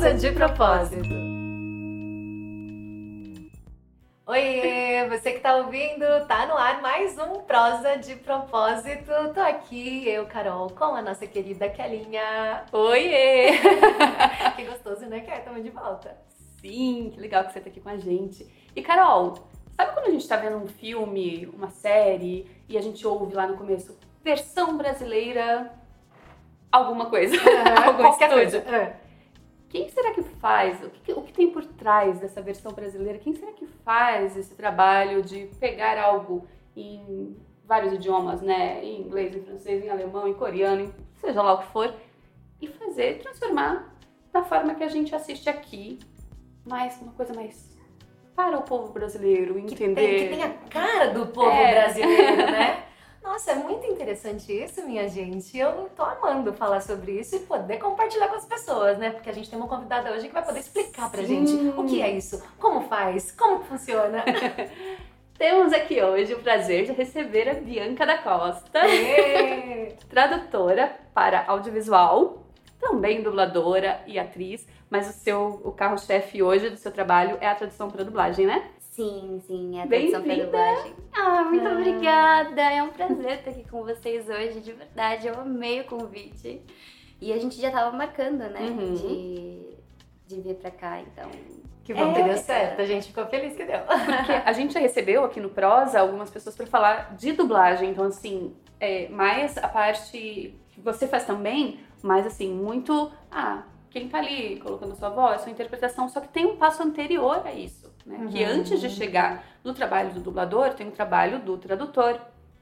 Prosa 0.00 0.14
de 0.14 0.32
Propósito. 0.32 1.14
Oi, 4.24 5.08
você 5.10 5.32
que 5.32 5.40
tá 5.40 5.56
ouvindo, 5.56 6.26
tá 6.26 6.46
no 6.46 6.56
ar 6.56 6.80
mais 6.80 7.18
um 7.18 7.40
Prosa 7.42 7.98
de 7.98 8.16
Propósito. 8.16 9.12
Tô 9.34 9.40
aqui, 9.40 10.08
eu, 10.08 10.24
Carol, 10.24 10.70
com 10.70 10.84
a 10.96 11.02
nossa 11.02 11.26
querida 11.26 11.68
Kelinha. 11.68 12.64
Oiê! 12.72 13.58
que 14.56 14.64
gostoso, 14.64 15.04
né, 15.04 15.20
Ké? 15.20 15.38
Tamo 15.40 15.62
de 15.62 15.68
volta. 15.68 16.16
Sim, 16.62 17.10
que 17.12 17.20
legal 17.20 17.44
que 17.44 17.52
você 17.52 17.60
tá 17.60 17.68
aqui 17.68 17.82
com 17.82 17.90
a 17.90 17.98
gente. 17.98 18.50
E 18.74 18.80
Carol, 18.80 19.34
sabe 19.76 19.92
quando 19.92 20.06
a 20.06 20.10
gente 20.12 20.26
tá 20.26 20.36
vendo 20.36 20.56
um 20.56 20.66
filme, 20.66 21.44
uma 21.54 21.68
série, 21.68 22.50
e 22.66 22.78
a 22.78 22.80
gente 22.80 23.06
ouve 23.06 23.34
lá 23.34 23.46
no 23.46 23.58
começo, 23.58 23.98
versão 24.24 24.78
brasileira, 24.78 25.70
alguma 26.72 27.04
coisa, 27.10 27.36
algum 27.86 28.02
qualquer 28.02 28.30
estúdio. 28.30 28.62
coisa. 28.62 28.76
É. 28.76 29.09
Quem 29.70 29.88
será 29.88 30.12
que 30.12 30.22
faz? 30.22 30.82
O 30.84 30.90
que, 30.90 31.12
o 31.12 31.22
que 31.22 31.32
tem 31.32 31.50
por 31.50 31.64
trás 31.64 32.18
dessa 32.18 32.42
versão 32.42 32.72
brasileira? 32.72 33.18
Quem 33.18 33.32
será 33.34 33.52
que 33.52 33.66
faz 33.84 34.36
esse 34.36 34.54
trabalho 34.54 35.22
de 35.22 35.46
pegar 35.58 35.96
algo 35.98 36.44
em 36.76 37.36
vários 37.64 37.92
idiomas, 37.92 38.42
né? 38.42 38.84
Em 38.84 39.00
inglês, 39.00 39.34
em 39.34 39.40
francês, 39.42 39.84
em 39.84 39.88
alemão, 39.88 40.26
em 40.26 40.34
coreano, 40.34 40.82
em 40.82 40.92
seja 41.20 41.40
lá 41.40 41.54
o 41.54 41.58
que 41.58 41.66
for, 41.68 41.94
e 42.60 42.66
fazer, 42.66 43.18
transformar 43.20 43.94
da 44.32 44.42
forma 44.42 44.74
que 44.74 44.82
a 44.82 44.88
gente 44.88 45.14
assiste 45.14 45.48
aqui, 45.48 45.98
mas 46.66 47.00
uma 47.00 47.12
coisa 47.12 47.32
mais 47.32 47.78
para 48.34 48.58
o 48.58 48.62
povo 48.62 48.92
brasileiro 48.92 49.54
Que 49.54 49.60
entender. 49.74 49.94
tem, 49.94 50.28
que 50.28 50.34
tem 50.34 50.42
a 50.42 50.50
cara 50.68 51.10
do 51.10 51.26
povo 51.26 51.48
É. 51.50 51.70
brasileiro, 51.74 52.36
né? 52.36 52.84
Nossa, 53.22 53.52
é 53.52 53.54
muito 53.54 53.86
interessante 53.86 54.50
isso, 54.52 54.82
minha 54.86 55.06
gente. 55.08 55.56
Eu 55.56 55.90
tô 55.94 56.02
amando 56.02 56.52
falar 56.54 56.80
sobre 56.80 57.12
isso 57.20 57.36
e 57.36 57.40
poder 57.40 57.78
compartilhar 57.78 58.28
com 58.28 58.36
as 58.36 58.46
pessoas, 58.46 58.98
né? 58.98 59.10
Porque 59.10 59.28
a 59.28 59.32
gente 59.32 59.48
tem 59.48 59.58
uma 59.58 59.68
convidada 59.68 60.10
hoje 60.10 60.26
que 60.26 60.32
vai 60.32 60.44
poder 60.44 60.60
explicar 60.60 61.10
pra 61.10 61.22
Sim. 61.22 61.46
gente 61.46 61.78
o 61.78 61.84
que 61.84 62.00
é 62.00 62.10
isso, 62.10 62.42
como 62.58 62.82
faz, 62.88 63.30
como 63.32 63.62
funciona. 63.64 64.24
Temos 65.36 65.72
aqui 65.72 66.02
hoje 66.02 66.34
o 66.34 66.42
prazer 66.42 66.84
de 66.84 66.92
receber 66.92 67.48
a 67.48 67.54
Bianca 67.54 68.04
da 68.04 68.18
Costa. 68.18 68.80
Tradutora 70.08 70.94
para 71.14 71.44
audiovisual, 71.46 72.44
também 72.78 73.22
dubladora 73.22 74.02
e 74.06 74.18
atriz, 74.18 74.66
mas 74.90 75.08
o 75.08 75.12
seu 75.12 75.60
o 75.64 75.72
carro-chefe 75.72 76.42
hoje 76.42 76.70
do 76.70 76.76
seu 76.76 76.90
trabalho 76.90 77.38
é 77.40 77.46
a 77.46 77.54
tradução 77.54 77.90
para 77.90 78.04
dublagem, 78.04 78.46
né? 78.46 78.70
Sim, 79.00 79.40
sim, 79.46 79.78
é 79.78 79.82
a 79.84 79.86
tradução 79.86 80.20
para 80.22 80.28
Bem-vinda! 80.34 80.44
dublagem. 80.44 80.94
Ah, 81.16 81.44
muito 81.44 81.66
Ah. 81.66 81.72
obrigada! 81.72 82.60
É 82.60 82.82
um 82.82 82.90
prazer 82.90 83.38
estar 83.38 83.50
aqui 83.50 83.64
com 83.66 83.82
vocês 83.82 84.28
hoje, 84.28 84.60
de 84.60 84.72
verdade. 84.74 85.26
Eu 85.26 85.40
amei 85.40 85.80
o 85.80 85.84
convite. 85.84 86.60
E 87.18 87.32
a 87.32 87.38
gente 87.38 87.58
já 87.58 87.70
tava 87.70 87.96
marcando, 87.96 88.40
né? 88.40 88.60
Uhum. 88.60 88.92
De, 88.92 89.76
de 90.26 90.40
vir 90.42 90.54
pra 90.56 90.70
cá, 90.70 91.00
então. 91.00 91.30
Que 91.82 91.94
bom 91.94 92.10
É. 92.10 92.14
que 92.14 92.22
deu 92.24 92.36
certo, 92.36 92.82
a 92.82 92.84
gente 92.84 93.06
ficou 93.06 93.24
feliz 93.26 93.56
que 93.56 93.64
deu. 93.64 93.80
Porque 93.88 94.32
a 94.44 94.52
gente 94.52 94.74
já 94.74 94.80
recebeu 94.80 95.24
aqui 95.24 95.40
no 95.40 95.48
Prosa 95.48 95.98
algumas 95.98 96.28
pessoas 96.30 96.54
para 96.54 96.66
falar 96.66 97.16
de 97.16 97.32
dublagem, 97.32 97.88
então 97.92 98.04
assim, 98.04 98.54
é, 98.78 99.08
mais 99.08 99.56
a 99.56 99.66
parte 99.68 100.54
que 100.72 100.80
você 100.80 101.08
faz 101.08 101.24
também, 101.24 101.80
mas 102.02 102.26
assim, 102.26 102.52
muito, 102.52 103.10
ah, 103.30 103.62
quem 103.88 104.10
tá 104.10 104.18
ali 104.18 104.60
colocando 104.60 104.94
sua 104.94 105.08
voz, 105.08 105.40
sua 105.40 105.50
interpretação, 105.50 106.06
só 106.06 106.20
que 106.20 106.28
tem 106.28 106.44
um 106.44 106.56
passo 106.56 106.82
anterior 106.82 107.40
a 107.46 107.52
isso, 107.54 107.89
né? 108.06 108.28
Que 108.30 108.42
Uhum. 108.44 108.50
antes 108.50 108.80
de 108.80 108.88
chegar 108.90 109.44
no 109.64 109.72
trabalho 109.74 110.12
do 110.12 110.20
dublador, 110.20 110.74
tem 110.74 110.88
o 110.88 110.92
trabalho 110.92 111.38
do 111.40 111.56
tradutor 111.58 112.20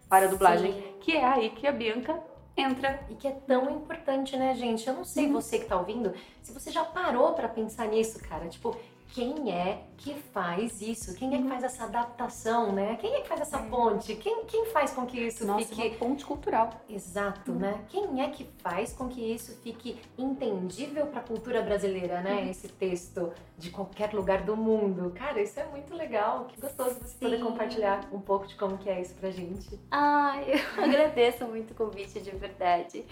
para 0.08 0.27
a 0.27 0.28
dublagem, 0.28 0.72
Sim. 0.72 0.83
que 1.00 1.17
é 1.17 1.25
aí 1.25 1.50
que 1.50 1.67
a 1.67 1.72
Bianca 1.72 2.19
entra. 2.56 2.98
E 3.08 3.14
que 3.14 3.28
é 3.28 3.33
tão 3.33 3.70
importante, 3.70 4.36
né, 4.36 4.55
gente? 4.55 4.86
Eu 4.89 4.95
não 4.95 5.05
sei 5.05 5.29
você 5.30 5.58
que 5.58 5.67
tá 5.67 5.77
ouvindo, 5.79 6.12
se 6.42 6.52
você 6.52 6.70
já 6.70 6.85
parou 6.85 7.33
pra 7.35 7.48
pensar 7.48 7.86
nisso, 7.86 8.18
cara. 8.29 8.48
Tipo, 8.48 8.77
quem 9.13 9.52
é 9.52 9.85
que 9.96 10.14
faz 10.14 10.80
isso? 10.80 11.14
Quem 11.14 11.35
é 11.35 11.39
que 11.39 11.48
faz 11.48 11.64
essa 11.64 11.85
adaptação, 11.85 12.73
né? 12.73 12.96
Quem 13.01 13.14
é 13.14 13.20
que 13.20 13.29
faz 13.29 13.41
essa 13.41 13.58
ponte? 13.58 14.14
Quem, 14.17 14.45
quem 14.45 14.67
faz 14.67 14.92
com 14.92 15.07
que 15.07 15.19
isso 15.19 15.46
Nossa, 15.46 15.67
fique 15.67 15.89
uma 15.89 15.96
ponte 15.96 16.24
cultural. 16.24 16.70
Exato, 16.89 17.52
né? 17.52 17.80
Quem 17.89 18.23
é 18.23 18.29
que 18.29 18.45
faz 18.58 18.92
com 18.92 19.08
que 19.08 19.20
isso 19.20 19.57
fique 19.63 20.01
entendível 20.17 21.07
para 21.07 21.20
a 21.20 21.24
cultura 21.24 21.63
brasileira, 21.63 22.20
né? 22.20 22.48
Esse 22.48 22.68
texto 22.68 23.33
de 23.57 23.70
qualquer 23.70 24.13
lugar 24.13 24.42
do 24.42 24.57
mundo. 24.57 25.11
Cara, 25.14 25.41
isso 25.41 25.58
é 25.58 25.67
muito 25.67 25.95
legal. 25.95 26.45
Que 26.45 26.61
gostoso 26.61 27.01
você 27.01 27.17
poder 27.18 27.39
Sim. 27.39 27.45
compartilhar 27.45 28.08
um 28.13 28.20
pouco 28.20 28.47
de 28.47 28.55
como 28.55 28.79
que 28.79 28.89
é 28.89 29.01
isso 29.01 29.14
pra 29.14 29.30
gente. 29.30 29.79
Ai, 29.91 30.45
eu 30.77 30.85
agradeço 30.85 31.45
muito 31.47 31.73
o 31.73 31.74
convite, 31.74 32.20
de 32.20 32.30
verdade. 32.30 33.05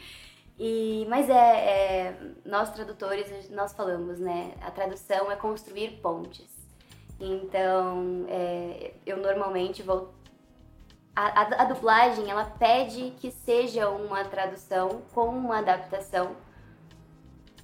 E, 0.58 1.06
mas 1.08 1.28
é, 1.28 1.34
é, 1.34 2.20
nós 2.44 2.70
tradutores, 2.72 3.50
nós 3.50 3.74
falamos, 3.74 4.18
né? 4.18 4.54
A 4.62 4.70
tradução 4.70 5.30
é 5.30 5.36
construir 5.36 6.00
pontes. 6.00 6.48
Então, 7.20 8.24
é, 8.28 8.94
eu 9.04 9.18
normalmente 9.18 9.82
vou. 9.82 10.14
A, 11.14 11.42
a, 11.42 11.62
a 11.62 11.64
dublagem, 11.64 12.30
ela 12.30 12.44
pede 12.44 13.12
que 13.18 13.30
seja 13.30 13.88
uma 13.88 14.24
tradução 14.24 15.02
com 15.14 15.28
uma 15.28 15.58
adaptação. 15.58 16.36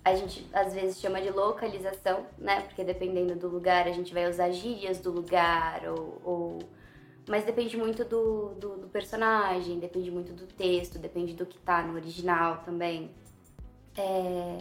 A 0.04 0.14
gente 0.14 0.48
às 0.52 0.74
vezes 0.74 0.98
chama 0.98 1.20
de 1.20 1.30
localização, 1.30 2.26
né? 2.36 2.60
Porque 2.62 2.82
dependendo 2.82 3.36
do 3.36 3.48
lugar, 3.48 3.86
a 3.86 3.92
gente 3.92 4.12
vai 4.12 4.28
usar 4.28 4.50
gírias 4.50 4.98
do 4.98 5.10
lugar 5.10 5.82
ou- 5.86 6.20
ou 6.24 6.58
mas 7.28 7.44
depende 7.44 7.76
muito 7.76 8.04
do, 8.04 8.54
do, 8.54 8.76
do 8.78 8.88
personagem, 8.88 9.78
depende 9.78 10.10
muito 10.10 10.32
do 10.32 10.46
texto, 10.46 10.98
depende 10.98 11.34
do 11.34 11.46
que 11.46 11.58
tá 11.58 11.82
no 11.82 11.94
original 11.94 12.62
também. 12.64 13.10
É, 13.96 14.58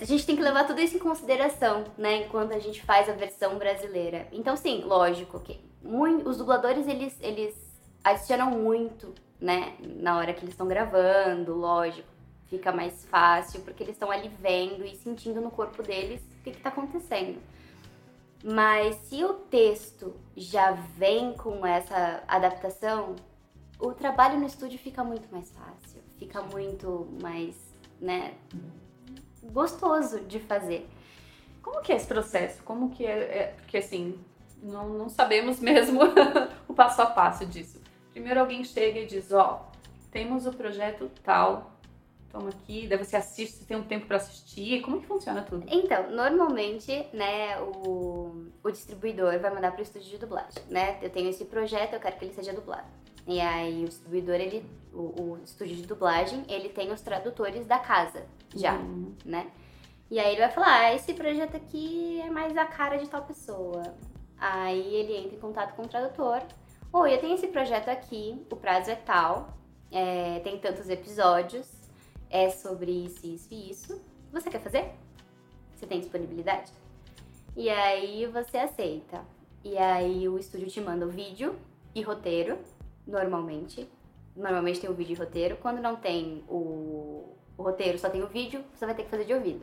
A 0.00 0.04
gente 0.04 0.24
tem 0.26 0.34
que 0.36 0.42
levar 0.42 0.66
tudo 0.66 0.80
isso 0.80 0.96
em 0.96 1.00
consideração, 1.00 1.84
né, 1.98 2.24
enquanto 2.24 2.52
a 2.52 2.58
gente 2.58 2.82
faz 2.82 3.08
a 3.08 3.12
versão 3.12 3.58
brasileira. 3.58 4.26
Então, 4.32 4.56
sim, 4.56 4.82
lógico 4.84 5.38
que 5.40 5.60
mui- 5.82 6.22
os 6.24 6.38
dubladores, 6.38 6.86
eles, 6.88 7.16
eles 7.20 7.54
adicionam 8.02 8.50
muito, 8.50 9.14
né, 9.40 9.74
na 9.80 10.16
hora 10.16 10.32
que 10.32 10.40
eles 10.40 10.54
estão 10.54 10.66
gravando, 10.66 11.54
lógico. 11.54 12.08
Fica 12.46 12.70
mais 12.72 13.04
fácil, 13.06 13.60
porque 13.62 13.82
eles 13.82 13.94
estão 13.94 14.10
ali 14.10 14.30
vendo 14.40 14.84
e 14.84 14.94
sentindo 14.96 15.40
no 15.40 15.50
corpo 15.50 15.82
deles 15.82 16.20
o 16.40 16.44
que, 16.44 16.52
que 16.52 16.60
tá 16.60 16.68
acontecendo. 16.68 17.38
Mas 18.46 18.96
se 19.08 19.24
o 19.24 19.32
texto 19.32 20.14
já 20.36 20.72
vem 20.72 21.32
com 21.32 21.64
essa 21.64 22.22
adaptação, 22.28 23.16
o 23.80 23.92
trabalho 23.92 24.38
no 24.38 24.44
estúdio 24.44 24.78
fica 24.78 25.02
muito 25.02 25.32
mais 25.32 25.50
fácil, 25.50 26.02
fica 26.18 26.42
muito 26.42 27.08
mais, 27.22 27.56
né, 27.98 28.34
gostoso 29.42 30.20
de 30.20 30.38
fazer. 30.40 30.86
Como 31.62 31.80
que 31.80 31.90
é 31.90 31.96
esse 31.96 32.06
processo? 32.06 32.62
Como 32.64 32.90
que 32.90 33.06
é, 33.06 33.18
é- 33.18 33.54
porque 33.56 33.78
assim, 33.78 34.18
não, 34.62 34.90
não 34.90 35.08
sabemos 35.08 35.58
mesmo 35.60 36.00
o 36.68 36.74
passo 36.74 37.00
a 37.00 37.06
passo 37.06 37.46
disso. 37.46 37.80
Primeiro 38.12 38.40
alguém 38.40 38.62
chega 38.62 39.00
e 39.00 39.06
diz, 39.06 39.32
ó, 39.32 39.70
temos 40.10 40.46
o 40.46 40.52
projeto 40.52 41.10
tal, 41.22 41.73
toma 42.34 42.48
aqui, 42.48 42.88
daí 42.88 42.98
você 42.98 43.16
assiste, 43.16 43.58
você 43.58 43.64
tem 43.64 43.76
um 43.76 43.84
tempo 43.84 44.06
para 44.06 44.16
assistir, 44.16 44.82
como 44.82 45.00
que 45.00 45.06
funciona 45.06 45.40
tudo? 45.42 45.64
Então, 45.68 46.10
normalmente, 46.10 47.06
né, 47.12 47.60
o, 47.60 48.48
o 48.62 48.70
distribuidor 48.72 49.38
vai 49.38 49.54
mandar 49.54 49.70
para 49.70 49.78
o 49.78 49.82
estúdio 49.82 50.10
de 50.10 50.18
dublagem, 50.18 50.62
né? 50.68 50.98
Eu 51.00 51.10
tenho 51.10 51.30
esse 51.30 51.44
projeto, 51.44 51.94
eu 51.94 52.00
quero 52.00 52.16
que 52.16 52.24
ele 52.24 52.34
seja 52.34 52.52
dublado. 52.52 52.88
E 53.26 53.40
aí 53.40 53.84
o 53.84 53.88
distribuidor, 53.88 54.34
ele, 54.34 54.66
o, 54.92 55.22
o 55.22 55.40
estúdio 55.44 55.76
de 55.76 55.86
dublagem, 55.86 56.44
ele 56.48 56.68
tem 56.68 56.90
os 56.90 57.00
tradutores 57.00 57.66
da 57.66 57.78
casa 57.78 58.26
já. 58.54 58.74
Hum, 58.74 59.14
né? 59.24 59.46
E 60.10 60.18
aí 60.18 60.32
ele 60.32 60.40
vai 60.40 60.50
falar, 60.50 60.80
ah, 60.80 60.94
esse 60.94 61.14
projeto 61.14 61.56
aqui 61.56 62.20
é 62.20 62.28
mais 62.28 62.56
a 62.56 62.66
cara 62.66 62.98
de 62.98 63.08
tal 63.08 63.22
pessoa. 63.22 63.94
Aí 64.36 64.94
ele 64.94 65.16
entra 65.16 65.36
em 65.36 65.40
contato 65.40 65.74
com 65.76 65.82
o 65.82 65.88
tradutor. 65.88 66.42
Oi, 66.92 67.14
eu 67.14 67.20
tenho 67.20 67.34
esse 67.34 67.46
projeto 67.46 67.88
aqui, 67.88 68.44
o 68.50 68.56
prazo 68.56 68.90
é 68.90 68.96
tal, 68.96 69.56
é, 69.90 70.40
tem 70.40 70.58
tantos 70.58 70.88
episódios, 70.90 71.73
é 72.34 72.50
sobre 72.50 72.90
isso, 72.90 73.24
isso 73.24 73.48
e 73.52 73.70
isso. 73.70 74.02
Você 74.32 74.50
quer 74.50 74.60
fazer? 74.60 74.90
Você 75.72 75.86
tem 75.86 76.00
disponibilidade? 76.00 76.72
E 77.56 77.70
aí 77.70 78.26
você 78.26 78.58
aceita. 78.58 79.24
E 79.62 79.78
aí 79.78 80.28
o 80.28 80.36
estúdio 80.36 80.66
te 80.66 80.80
manda 80.80 81.06
o 81.06 81.10
vídeo 81.10 81.54
e 81.94 82.02
roteiro, 82.02 82.58
normalmente. 83.06 83.88
Normalmente 84.34 84.80
tem 84.80 84.90
o 84.90 84.94
vídeo 84.94 85.12
e 85.12 85.16
roteiro. 85.16 85.56
Quando 85.62 85.80
não 85.80 85.94
tem 85.94 86.42
o, 86.48 87.36
o 87.56 87.62
roteiro, 87.62 88.00
só 88.00 88.10
tem 88.10 88.24
o 88.24 88.26
vídeo, 88.26 88.64
você 88.74 88.84
vai 88.84 88.96
ter 88.96 89.04
que 89.04 89.10
fazer 89.10 89.26
de 89.26 89.32
ouvido. 89.32 89.62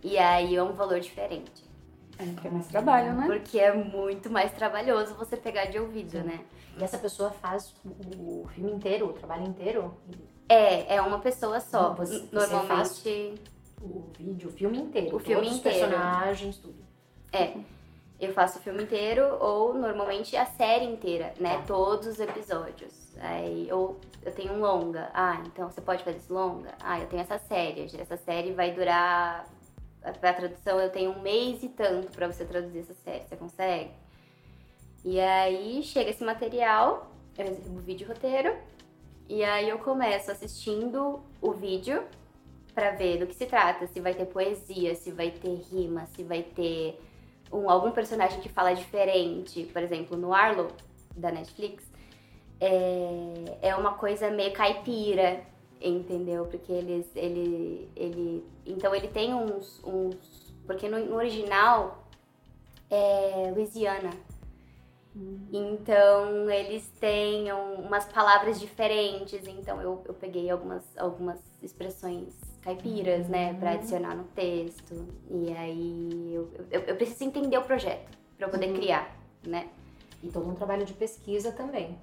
E 0.00 0.16
aí 0.16 0.54
é 0.54 0.62
um 0.62 0.74
valor 0.74 1.00
diferente. 1.00 1.64
É, 2.16 2.46
é 2.46 2.50
mais 2.50 2.68
trabalho, 2.68 3.12
né? 3.14 3.26
Porque 3.26 3.58
é 3.58 3.74
muito 3.74 4.30
mais 4.30 4.52
trabalhoso 4.52 5.16
você 5.16 5.36
pegar 5.36 5.64
de 5.64 5.80
ouvido, 5.80 6.22
né? 6.22 6.44
E 6.78 6.84
essa 6.84 6.96
pessoa 6.96 7.32
faz 7.32 7.74
o, 7.84 8.42
o 8.42 8.48
filme 8.54 8.70
inteiro, 8.70 9.08
o 9.08 9.12
trabalho 9.12 9.48
inteiro, 9.48 9.92
É, 10.48 10.96
é 10.96 11.00
uma 11.02 11.18
pessoa 11.18 11.60
só. 11.60 11.92
Você- 11.94 12.20
você 12.20 12.28
Normalmente, 12.34 13.34
o 13.80 14.10
vídeo, 14.18 14.48
o 14.48 14.52
filme 14.52 14.78
inteiro. 14.78 15.16
O 15.16 15.18
filme 15.20 15.48
inteiro. 15.48 15.56
os 15.56 15.60
personagens, 15.60 16.56
tudo. 16.58 16.88
eu 18.20 18.32
faço 18.32 18.58
o 18.58 18.62
filme 18.62 18.82
inteiro 18.82 19.36
ou 19.40 19.74
normalmente 19.74 20.36
a 20.36 20.44
série 20.46 20.86
inteira, 20.86 21.32
né? 21.38 21.58
Tá. 21.58 21.62
Todos 21.66 22.06
os 22.06 22.18
episódios. 22.18 23.16
Aí, 23.20 23.68
ou 23.70 23.98
eu 24.24 24.32
tenho 24.32 24.54
um 24.54 24.60
longa. 24.60 25.10
Ah, 25.14 25.40
então 25.46 25.70
você 25.70 25.80
pode 25.80 26.02
fazer 26.02 26.16
esse 26.16 26.32
longa? 26.32 26.74
Ah, 26.80 26.98
eu 26.98 27.06
tenho 27.06 27.22
essa 27.22 27.38
série. 27.38 27.82
Essa 27.96 28.16
série 28.16 28.52
vai 28.52 28.72
durar 28.72 29.46
a, 30.02 30.08
a 30.10 30.12
tradução, 30.32 30.80
eu 30.80 30.90
tenho 30.90 31.12
um 31.12 31.20
mês 31.20 31.62
e 31.62 31.68
tanto 31.68 32.10
para 32.12 32.26
você 32.26 32.44
traduzir 32.44 32.80
essa 32.80 32.94
série, 32.94 33.24
você 33.28 33.36
consegue? 33.36 33.90
E 35.04 35.20
aí 35.20 35.82
chega 35.82 36.10
esse 36.10 36.24
material, 36.24 37.10
eu 37.36 37.44
recebo 37.46 37.78
o 37.78 37.82
vídeo 37.82 38.06
roteiro, 38.08 38.56
e 39.28 39.44
aí 39.44 39.68
eu 39.68 39.78
começo 39.78 40.30
assistindo 40.30 41.20
o 41.40 41.52
vídeo 41.52 42.02
para 42.74 42.92
ver 42.92 43.18
do 43.18 43.26
que 43.26 43.34
se 43.34 43.46
trata, 43.46 43.86
se 43.86 44.00
vai 44.00 44.14
ter 44.14 44.26
poesia, 44.26 44.94
se 44.94 45.10
vai 45.10 45.30
ter 45.30 45.54
rima, 45.70 46.06
se 46.06 46.22
vai 46.22 46.42
ter 46.42 46.98
um, 47.52 47.68
algum 47.68 47.90
personagem 47.90 48.40
que 48.40 48.48
fala 48.48 48.72
diferente. 48.72 49.64
Por 49.72 49.82
exemplo, 49.82 50.16
no 50.16 50.32
Arlo, 50.32 50.68
da 51.14 51.30
Netflix, 51.30 51.84
é, 52.60 53.58
é 53.62 53.74
uma 53.74 53.94
coisa 53.94 54.30
meio 54.30 54.52
caipira, 54.52 55.42
entendeu? 55.80 56.46
Porque 56.46 56.72
eles, 56.72 57.06
ele, 57.14 57.88
ele, 57.96 58.44
então 58.64 58.94
ele 58.94 59.08
tem 59.08 59.34
uns, 59.34 59.82
uns 59.84 60.54
porque 60.66 60.88
no, 60.88 60.98
no 61.04 61.16
original 61.16 62.04
é 62.90 63.52
Louisiana. 63.54 64.10
Então 65.52 66.50
eles 66.50 66.88
têm 67.00 67.52
umas 67.52 68.04
palavras 68.06 68.60
diferentes, 68.60 69.46
então 69.46 69.80
eu, 69.80 70.02
eu 70.06 70.14
peguei 70.14 70.50
algumas, 70.50 70.84
algumas 70.96 71.40
expressões 71.62 72.34
caipiras, 72.62 73.26
uhum. 73.26 73.32
né, 73.32 73.54
para 73.54 73.72
adicionar 73.72 74.14
no 74.14 74.24
texto. 74.24 75.06
E 75.30 75.52
aí 75.52 76.34
eu, 76.34 76.50
eu, 76.70 76.80
eu 76.82 76.96
preciso 76.96 77.24
entender 77.24 77.56
o 77.56 77.62
projeto 77.62 78.16
para 78.36 78.46
eu 78.46 78.50
poder 78.50 78.68
uhum. 78.68 78.76
criar, 78.76 79.16
né? 79.46 79.68
E 80.22 80.28
todo 80.28 80.48
um 80.48 80.54
trabalho 80.54 80.84
de 80.84 80.92
pesquisa 80.92 81.52
também. 81.52 81.90
Né? 81.90 81.98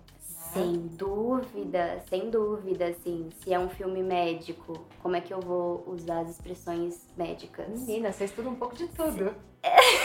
Sem 0.54 0.88
dúvida, 0.88 2.02
sem 2.10 2.30
dúvida, 2.30 2.88
assim, 2.88 3.30
se 3.40 3.54
é 3.54 3.60
um 3.60 3.70
filme 3.70 4.02
médico, 4.02 4.86
como 5.02 5.16
é 5.16 5.22
que 5.22 5.34
eu 5.34 5.42
vou 5.42 5.84
usar 5.88 6.22
as 6.22 6.30
expressões 6.30 7.08
médicas? 7.18 7.68
Menina, 7.68 8.12
você 8.12 8.26
estuda 8.26 8.50
um 8.50 8.56
pouco 8.56 8.76
de 8.76 8.88
tudo. 8.88 9.36
que 9.62 9.70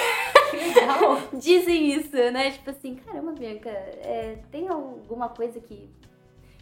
legal! 0.56 1.20
Dizem 1.32 1.92
isso, 1.92 2.16
né? 2.32 2.50
Tipo 2.50 2.70
assim, 2.70 2.96
caramba, 2.96 3.32
Bianca, 3.32 3.68
é, 3.68 4.38
tem 4.50 4.68
alguma 4.68 5.28
coisa 5.28 5.60
que 5.60 5.88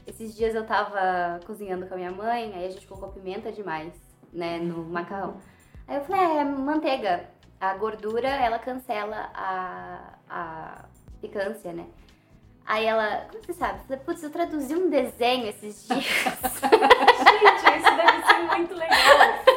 esses 0.07 0.35
dias 0.35 0.55
eu 0.55 0.65
tava 0.65 1.41
cozinhando 1.47 1.87
com 1.87 1.95
a 1.95 1.97
minha 1.97 2.11
mãe, 2.11 2.53
aí 2.55 2.67
a 2.67 2.71
gente 2.71 2.87
colocou 2.87 3.11
pimenta 3.11 3.53
demais, 3.53 3.93
né, 4.33 4.59
no 4.59 4.79
uhum. 4.79 4.89
macarrão. 4.89 5.37
Aí 5.87 5.97
eu 5.97 6.05
falei, 6.05 6.39
é, 6.39 6.45
manteiga. 6.45 7.29
A 7.61 7.75
gordura, 7.75 8.29
ela 8.29 8.59
cancela 8.59 9.31
a, 9.35 10.15
a 10.31 10.85
picância, 11.21 11.73
né? 11.73 11.87
Aí 12.65 12.85
ela, 12.87 13.27
como 13.31 13.43
você 13.43 13.53
sabe? 13.55 13.81
Eu 13.81 13.85
falei, 13.85 14.05
putz, 14.05 14.23
eu 14.23 14.31
traduzi 14.31 14.77
um 14.77 14.89
desenho 14.89 15.49
esses 15.49 15.89
dias. 15.89 16.05
gente, 16.05 17.79
isso 17.79 17.97
deve 17.97 18.27
ser 18.27 18.57
muito 18.57 18.75
legal. 18.75 19.48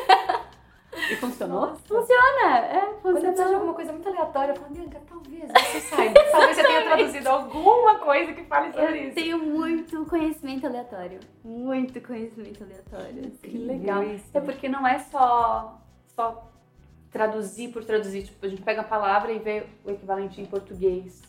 E 1.11 1.15
funcionou? 1.17 1.61
Nossa. 1.67 1.81
Funciona, 1.85 2.57
é, 2.57 2.93
funciona. 3.01 3.19
Quando 3.19 3.25
eu 3.25 3.33
de 3.33 3.53
alguma 3.53 3.73
coisa 3.73 3.91
muito 3.91 4.07
aleatória, 4.07 4.53
eu 4.53 4.55
falo, 4.55 4.73
Bianca, 4.73 5.01
talvez 5.07 5.51
você 5.51 5.79
saiba. 5.81 6.19
talvez 6.31 6.55
você 6.55 6.63
tenha 6.63 6.83
traduzido 6.83 7.29
alguma 7.29 7.99
coisa 7.99 8.33
que 8.33 8.43
fale 8.45 8.71
sobre 8.71 8.87
eu 8.87 9.05
isso. 9.07 9.15
tenho 9.15 9.37
muito 9.39 10.05
conhecimento 10.05 10.65
aleatório. 10.65 11.19
Muito 11.43 11.99
conhecimento 12.01 12.63
aleatório. 12.63 13.27
Assim. 13.27 13.49
Que 13.49 13.57
legal. 13.57 14.03
Isso. 14.03 14.25
É 14.33 14.39
porque 14.39 14.69
não 14.69 14.87
é 14.87 14.99
só, 14.99 15.81
só 16.15 16.49
traduzir 17.11 17.73
por 17.73 17.83
traduzir. 17.83 18.23
Tipo, 18.23 18.45
a 18.45 18.49
gente 18.49 18.61
pega 18.61 18.81
a 18.81 18.85
palavra 18.85 19.31
e 19.31 19.39
vê 19.39 19.65
o 19.83 19.91
equivalente 19.91 20.39
em 20.39 20.45
português 20.45 21.21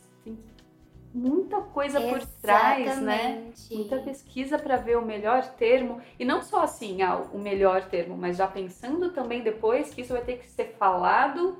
muita 1.15 1.61
coisa 1.61 1.99
Exatamente. 1.99 2.27
por 2.27 2.41
trás, 2.41 3.01
né? 3.01 3.53
Muita 3.71 3.99
pesquisa 3.99 4.59
para 4.59 4.77
ver 4.77 4.97
o 4.97 5.03
melhor 5.03 5.45
termo. 5.55 6.01
E 6.19 6.25
não 6.25 6.43
só 6.43 6.63
assim, 6.63 7.03
ah, 7.03 7.17
o 7.33 7.39
melhor 7.39 7.85
termo, 7.85 8.17
mas 8.17 8.37
já 8.37 8.47
pensando 8.47 9.11
também 9.11 9.43
depois 9.43 9.93
que 9.93 10.01
isso 10.01 10.13
vai 10.13 10.23
ter 10.23 10.39
que 10.39 10.49
ser 10.49 10.75
falado, 10.79 11.59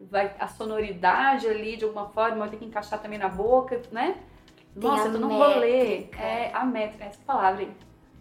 vai 0.00 0.34
a 0.38 0.46
sonoridade 0.46 1.46
ali 1.46 1.76
de 1.76 1.84
alguma 1.84 2.08
forma 2.08 2.38
vai 2.38 2.50
ter 2.50 2.56
que 2.56 2.64
encaixar 2.64 3.00
também 3.00 3.18
na 3.18 3.28
boca, 3.28 3.80
né? 3.90 4.16
Tem 4.74 4.88
Nossa, 4.88 5.08
eu 5.08 5.12
tô 5.12 5.18
num 5.18 5.36
rolê. 5.36 6.08
É 6.18 6.50
a 6.54 6.64
métrica, 6.64 7.04
essa 7.04 7.20
palavra 7.26 7.62
aí. 7.62 7.70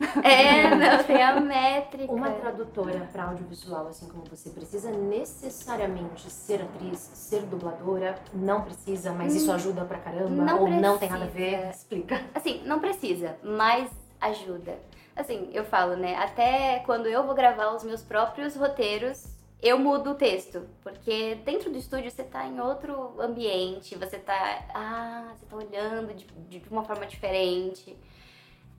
É, 0.24 0.76
não, 0.76 1.04
tem 1.04 1.22
a 1.22 1.40
métrica. 1.40 2.12
Uma 2.12 2.32
tradutora 2.32 3.08
para 3.12 3.26
audiovisual, 3.26 3.88
assim 3.88 4.08
como 4.08 4.24
você, 4.26 4.50
precisa 4.50 4.92
necessariamente 4.92 6.30
ser 6.30 6.62
atriz, 6.62 7.00
ser 7.00 7.42
dubladora? 7.44 8.16
Não 8.34 8.62
precisa, 8.62 9.12
mas 9.12 9.36
isso 9.36 9.52
hum, 9.52 9.56
ajuda 9.56 9.86
pra 9.86 10.00
caramba? 10.00 10.44
Não 10.44 10.60
ou 10.60 10.66
precisa. 10.66 10.88
não 10.88 10.98
tem 10.98 11.10
nada 11.10 11.26
a 11.26 11.28
ver? 11.28 11.70
Explica. 11.70 12.22
Assim, 12.34 12.62
não 12.66 12.80
precisa, 12.80 13.38
mas 13.44 13.90
ajuda. 14.20 14.78
Assim, 15.16 15.50
eu 15.54 15.64
falo, 15.66 15.96
né? 15.96 16.16
Até 16.16 16.80
quando 16.86 17.08
eu 17.08 17.24
vou 17.24 17.36
gravar 17.36 17.76
os 17.76 17.84
meus 17.84 18.02
próprios 18.02 18.56
roteiros, 18.56 19.26
eu 19.62 19.78
mudo 19.78 20.12
o 20.12 20.16
texto, 20.16 20.68
porque 20.82 21.36
dentro 21.46 21.70
do 21.70 21.78
estúdio 21.78 22.10
você 22.10 22.24
tá 22.24 22.48
em 22.48 22.60
outro 22.60 23.22
ambiente, 23.22 23.96
você 23.96 24.18
tá, 24.18 24.66
ah, 24.74 25.32
você 25.36 25.46
tá 25.46 25.56
olhando 25.56 26.14
de, 26.14 26.26
de 26.26 26.70
uma 26.70 26.84
forma 26.84 27.06
diferente. 27.06 27.96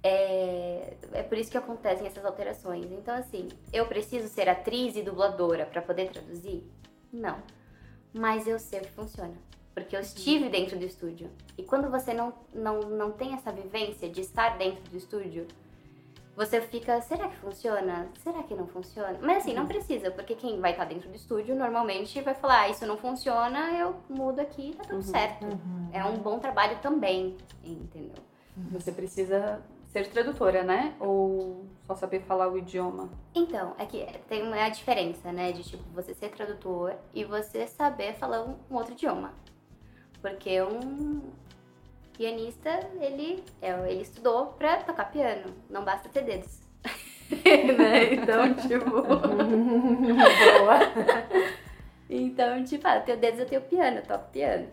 É, 0.03 0.95
é 1.13 1.23
por 1.23 1.39
isso 1.39 1.51
que 1.51 1.57
acontecem 1.57 2.07
essas 2.07 2.25
alterações. 2.25 2.91
Então, 2.91 3.15
assim, 3.15 3.49
eu 3.73 3.87
preciso 3.87 4.29
ser 4.29 4.49
atriz 4.49 4.97
e 4.97 5.03
dubladora 5.03 5.65
para 5.65 5.81
poder 5.81 6.11
traduzir? 6.11 6.65
Não. 7.13 7.39
Mas 8.13 8.47
eu 8.47 8.59
sei 8.59 8.81
o 8.81 8.83
que 8.83 8.91
funciona. 8.91 9.35
Porque 9.75 9.97
eu 9.97 10.01
estive 10.01 10.49
dentro 10.49 10.79
do 10.79 10.85
estúdio. 10.85 11.31
E 11.57 11.63
quando 11.63 11.91
você 11.91 12.13
não, 12.13 12.35
não, 12.53 12.81
não 12.81 13.13
tem 13.13 13.33
essa 13.33 13.51
vivência 13.53 14.09
de 14.09 14.21
estar 14.21 14.59
dentro 14.59 14.83
do 14.91 14.97
estúdio, 14.97 15.47
você 16.37 16.61
fica, 16.61 17.01
será 17.01 17.29
que 17.29 17.37
funciona? 17.37 18.09
Será 18.23 18.43
que 18.43 18.55
não 18.55 18.67
funciona? 18.67 19.19
Mas 19.21 19.39
assim, 19.39 19.55
não 19.55 19.63
uhum. 19.63 19.69
precisa, 19.69 20.11
porque 20.11 20.35
quem 20.35 20.61
vai 20.61 20.73
estar 20.73 20.85
dentro 20.85 21.09
do 21.09 21.15
estúdio 21.15 21.55
normalmente 21.55 22.21
vai 22.23 22.35
falar, 22.35 22.63
ah, 22.63 22.69
isso 22.69 22.87
não 22.87 22.97
funciona, 22.97 23.71
eu 23.79 23.97
mudo 24.09 24.41
aqui, 24.41 24.75
tá 24.77 24.85
tudo 24.85 24.97
uhum, 24.97 25.03
certo. 25.03 25.45
Uhum. 25.45 25.91
É 25.93 26.05
um 26.05 26.17
bom 26.17 26.39
trabalho 26.39 26.79
também, 26.81 27.37
entendeu? 27.63 28.23
Você 28.71 28.93
precisa 28.93 29.63
ser 29.93 30.09
tradutora, 30.09 30.63
né? 30.65 30.95
Ou 30.99 31.67
só 31.87 31.95
saber 31.95 32.23
falar 32.23 32.49
o 32.49 32.57
idioma? 32.57 33.11
Então, 33.35 33.75
é 33.79 33.85
que 33.85 34.05
tem 34.29 34.43
uma 34.43 34.69
diferença, 34.71 35.31
né? 35.31 35.53
De 35.53 35.63
tipo, 35.63 35.85
você 35.93 36.15
ser 36.15 36.31
tradutor 36.31 36.95
e 37.15 37.25
você 37.25 37.67
saber 37.67 38.15
falar 38.15 38.43
um, 38.43 38.57
um 38.71 38.75
outro 38.77 38.93
idioma. 38.93 39.35
Porque 40.21 40.63
um 40.63 41.21
pianista, 42.17 42.71
ele, 43.01 43.45
é, 43.61 43.71
ele 43.91 44.03
estudou 44.03 44.47
pra 44.47 44.79
tocar 44.79 45.11
piano, 45.11 45.55
não 45.69 45.85
basta 45.85 46.09
ter 46.09 46.25
dedos. 46.25 46.61
né? 47.77 48.15
Então, 48.15 48.55
tipo. 48.55 48.91
Boa! 48.91 50.79
então, 52.09 52.65
tipo, 52.65 52.87
ah, 52.87 52.97
eu 52.97 53.03
tenho 53.03 53.19
dedos, 53.19 53.41
eu 53.41 53.47
tenho 53.47 53.63
piano, 53.63 53.99
eu 53.99 54.07
toco 54.07 54.31
piano. 54.31 54.69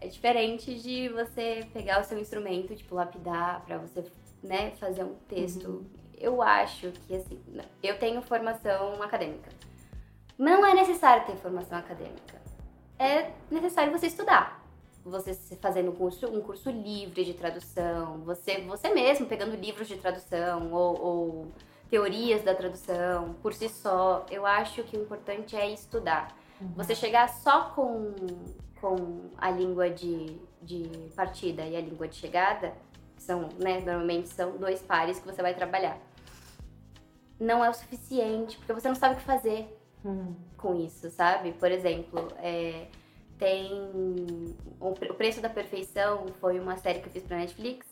É 0.00 0.08
diferente 0.08 0.74
de 0.80 1.08
você 1.10 1.66
pegar 1.72 2.00
o 2.00 2.04
seu 2.04 2.18
instrumento, 2.18 2.74
tipo, 2.74 2.94
lapidar 2.94 3.62
pra 3.64 3.78
você 3.78 4.02
né, 4.42 4.72
fazer 4.72 5.04
um 5.04 5.14
texto. 5.28 5.68
Uhum. 5.68 5.84
Eu 6.18 6.42
acho 6.42 6.92
que, 7.06 7.14
assim, 7.14 7.40
eu 7.82 7.98
tenho 7.98 8.22
formação 8.22 9.02
acadêmica. 9.02 9.50
Não 10.38 10.64
é 10.64 10.74
necessário 10.74 11.26
ter 11.26 11.36
formação 11.36 11.78
acadêmica. 11.78 12.40
É 12.98 13.30
necessário 13.50 13.92
você 13.92 14.06
estudar. 14.06 14.62
Você 15.04 15.34
fazendo 15.56 15.90
um 15.90 15.94
curso, 15.94 16.26
um 16.26 16.40
curso 16.40 16.70
livre 16.70 17.24
de 17.24 17.34
tradução, 17.34 18.18
você, 18.18 18.60
você 18.60 18.88
mesmo 18.90 19.26
pegando 19.26 19.56
livros 19.56 19.88
de 19.88 19.96
tradução 19.96 20.72
ou, 20.72 21.00
ou 21.00 21.52
teorias 21.90 22.42
da 22.42 22.54
tradução 22.54 23.34
por 23.42 23.52
si 23.52 23.68
só. 23.68 24.24
Eu 24.30 24.46
acho 24.46 24.84
que 24.84 24.96
o 24.96 25.02
importante 25.02 25.56
é 25.56 25.68
estudar. 25.70 26.36
Uhum. 26.60 26.68
Você 26.76 26.94
chegar 26.94 27.28
só 27.28 27.70
com, 27.70 28.14
com 28.80 29.30
a 29.36 29.50
língua 29.50 29.90
de, 29.90 30.38
de 30.62 30.88
partida 31.16 31.62
e 31.66 31.76
a 31.76 31.80
língua 31.80 32.06
de 32.06 32.14
chegada 32.14 32.72
são, 33.22 33.48
né, 33.58 33.80
normalmente 33.80 34.28
são 34.28 34.56
dois 34.56 34.80
pares 34.82 35.18
que 35.18 35.26
você 35.26 35.40
vai 35.40 35.54
trabalhar. 35.54 35.98
Não 37.38 37.64
é 37.64 37.70
o 37.70 37.74
suficiente, 37.74 38.56
porque 38.58 38.72
você 38.72 38.88
não 38.88 38.94
sabe 38.94 39.14
o 39.14 39.18
que 39.18 39.24
fazer 39.24 39.66
uhum. 40.04 40.36
com 40.56 40.74
isso, 40.76 41.10
sabe? 41.10 41.52
Por 41.52 41.70
exemplo, 41.70 42.28
é, 42.38 42.86
tem. 43.38 44.54
O 44.80 44.92
Preço 45.14 45.40
da 45.40 45.48
Perfeição 45.48 46.26
foi 46.40 46.60
uma 46.60 46.76
série 46.76 47.00
que 47.00 47.08
eu 47.08 47.12
fiz 47.12 47.22
pra 47.24 47.36
Netflix 47.36 47.86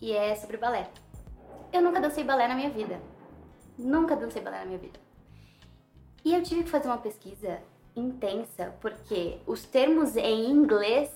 e 0.00 0.12
é 0.12 0.34
sobre 0.36 0.56
balé. 0.56 0.88
Eu 1.72 1.82
nunca 1.82 2.00
dancei 2.00 2.24
balé 2.24 2.46
na 2.46 2.54
minha 2.54 2.70
vida. 2.70 3.00
Nunca 3.76 4.16
dancei 4.16 4.42
balé 4.42 4.60
na 4.60 4.66
minha 4.66 4.78
vida. 4.78 4.98
E 6.24 6.34
eu 6.34 6.42
tive 6.42 6.64
que 6.64 6.70
fazer 6.70 6.88
uma 6.88 6.98
pesquisa 6.98 7.60
intensa, 7.94 8.74
porque 8.80 9.38
os 9.46 9.64
termos 9.64 10.16
em 10.16 10.50
inglês 10.50 11.10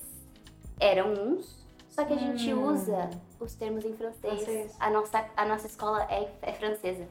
eram 0.81 1.13
uns, 1.13 1.65
só 1.89 2.05
que 2.05 2.13
a 2.13 2.17
gente 2.17 2.53
hum. 2.53 2.73
usa 2.73 3.11
os 3.43 3.55
termos 3.55 3.85
em 3.85 3.95
francês. 3.95 4.45
francês. 4.45 4.77
A, 4.79 4.91
nossa, 4.91 5.25
a 5.37 5.45
nossa 5.47 5.67
escola 5.67 6.03
é, 6.11 6.31
é 6.43 6.53
francesa 6.53 7.07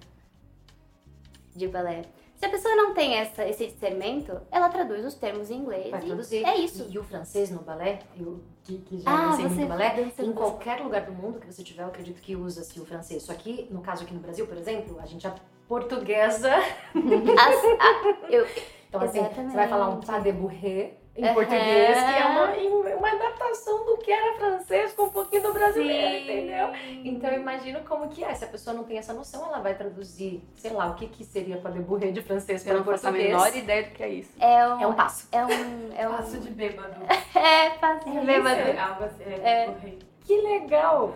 de 1.56 1.68
balé. 1.68 2.04
Se 2.36 2.46
a 2.46 2.50
pessoa 2.50 2.76
não 2.76 2.94
tem 2.96 3.16
essa, 3.16 3.48
esse 3.48 3.68
discernimento, 3.68 4.42
ela 4.52 4.68
traduz 4.68 5.06
os 5.06 5.14
termos 5.14 5.52
em 5.52 5.58
inglês. 5.58 5.92
Vai 5.92 6.02
traduzir. 6.02 6.44
É 6.44 6.58
isso. 6.58 6.88
E, 6.90 6.94
e 6.96 7.00
o 7.00 7.04
francês 7.04 7.52
no 7.52 7.60
balé, 7.60 8.00
eu 8.20 8.42
que, 8.64 8.80
que 8.80 9.00
já 9.00 9.12
ah, 9.12 9.28
dancei 9.28 9.46
muito 9.46 9.68
balé, 9.68 10.12
em 10.18 10.34
qualquer 10.34 10.82
lugar 10.82 11.06
do 11.06 11.12
mundo 11.12 11.40
que 11.40 11.46
você 11.46 11.64
tiver, 11.64 11.84
eu 11.84 11.88
acredito 11.88 12.20
que 12.20 12.36
usa-se 12.36 12.80
o 12.80 12.86
francês. 12.86 13.22
Só 13.24 13.34
que, 13.36 13.68
no 13.70 13.82
caso 13.82 14.04
aqui 14.04 14.14
no 14.14 14.20
Brasil, 14.20 14.48
por 14.48 14.58
exemplo, 14.58 15.00
a 15.00 15.06
gente 15.06 15.28
é 15.28 15.36
portuguesa. 15.68 16.52
As, 16.56 17.56
a, 17.80 18.28
eu, 18.30 18.48
Então, 18.92 19.02
assim, 19.02 19.20
você 19.20 19.24
vai 19.24 19.46
Exatamente. 19.46 19.70
falar 19.70 19.90
um 19.90 20.00
pas 20.02 20.22
de 20.22 20.32
bourrée 20.34 21.01
em 21.16 21.26
Aham. 21.26 21.34
português, 21.34 21.98
que 22.04 22.22
é 22.22 22.26
uma, 22.26 22.96
uma 22.98 23.10
adaptação 23.12 23.86
do 23.86 23.98
que 23.98 24.10
era 24.12 24.34
francês 24.38 24.94
com 24.94 25.04
um 25.04 25.10
pouquinho 25.10 25.42
do 25.44 25.52
brasileiro, 25.54 26.18
Sim. 26.18 26.24
entendeu? 26.24 26.70
Então 27.04 27.30
eu 27.30 27.40
imagino 27.42 27.82
como 27.82 28.08
que 28.08 28.24
é. 28.24 28.34
Se 28.34 28.46
a 28.46 28.48
pessoa 28.48 28.74
não 28.74 28.84
tem 28.86 28.98
essa 28.98 29.14
noção, 29.14 29.46
ela 29.46 29.60
vai 29.60 29.76
traduzir, 29.76 30.42
sei 30.56 30.72
lá, 30.72 30.88
o 30.88 30.96
que, 30.96 31.08
que 31.08 31.26
seria 31.26 31.58
de 31.58 31.80
bourrée 31.80 32.12
de 32.14 32.22
francês 32.22 32.66
Eu 32.66 32.70
para 32.70 32.78
não 32.78 32.86
faço 32.86 33.08
a 33.08 33.12
português. 33.12 33.34
menor 33.36 33.56
ideia 33.56 33.84
do 33.84 33.90
que 33.92 34.04
é 34.04 34.10
isso. 34.10 34.32
É 34.40 34.68
um, 34.68 34.82
É 34.82 34.88
um 34.88 34.94
passo. 34.94 35.28
é 35.32 35.46
um, 35.46 35.50
é 35.98 36.08
um, 36.08 36.12
Passo 36.14 36.38
de 36.40 36.50
bêbado. 36.50 36.96
é 37.36 37.70
passo 37.72 38.10
de 38.10 38.18
É 38.18 38.22
bêbado. 38.22 38.60
É 38.62 38.80
algo 38.80 39.04
assim. 39.04 39.24
É. 39.24 39.66
É. 39.66 39.76
Que 40.24 40.40
legal! 40.42 41.14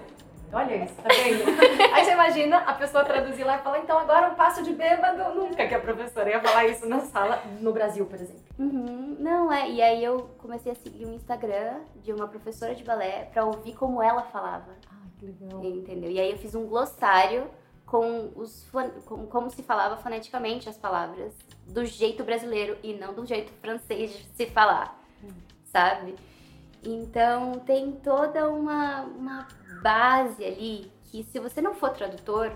Olha 0.55 0.85
isso, 0.85 0.93
tá 0.95 1.09
vendo? 1.09 1.43
Aí 1.93 2.05
você 2.05 2.11
imagina 2.13 2.57
a 2.59 2.73
pessoa 2.73 3.03
traduzir 3.03 3.43
lá 3.43 3.57
e 3.57 3.61
falar, 3.61 3.79
então 3.79 3.99
agora 3.99 4.29
um 4.29 4.35
passo 4.35 4.63
de 4.63 4.71
bêbado. 4.71 5.35
Nunca 5.35 5.67
que 5.67 5.75
a 5.75 5.79
professora 5.81 6.29
ia 6.29 6.39
falar 6.39 6.65
isso 6.65 6.87
na 6.87 7.01
sala, 7.01 7.43
no 7.59 7.73
Brasil, 7.73 8.05
por 8.05 8.15
exemplo. 8.15 8.41
Uhum, 8.57 9.17
não, 9.19 9.51
é. 9.51 9.69
E 9.69 9.81
aí 9.81 10.01
eu 10.01 10.29
comecei 10.37 10.71
a 10.71 10.75
seguir 10.75 11.05
um 11.05 11.13
Instagram 11.13 11.81
de 12.01 12.13
uma 12.13 12.29
professora 12.29 12.73
de 12.73 12.85
balé 12.85 13.25
pra 13.33 13.43
ouvir 13.43 13.73
como 13.73 14.01
ela 14.01 14.21
falava. 14.23 14.71
Ai, 14.89 15.09
que 15.19 15.25
legal. 15.25 15.61
Entendeu? 15.61 16.09
E 16.09 16.19
aí 16.21 16.31
eu 16.31 16.37
fiz 16.37 16.55
um 16.55 16.65
glossário 16.65 17.49
com 17.85 18.31
os 18.35 18.65
com 19.05 19.27
como 19.27 19.49
se 19.49 19.61
falava 19.61 19.97
foneticamente 19.97 20.69
as 20.69 20.77
palavras 20.77 21.33
do 21.67 21.85
jeito 21.85 22.23
brasileiro 22.23 22.77
e 22.81 22.93
não 22.93 23.13
do 23.13 23.25
jeito 23.25 23.51
francês 23.61 24.11
de 24.11 24.23
se 24.23 24.45
falar, 24.47 24.97
sabe? 25.65 26.15
Então 26.81 27.59
tem 27.59 27.91
toda 27.91 28.49
uma, 28.49 29.01
uma 29.01 29.47
base 29.85 30.43
ali 30.43 30.91
que 31.03 31.23
se 31.23 31.37
você 31.39 31.61
não 31.61 31.75
for 31.75 31.91
tradutor, 31.91 32.51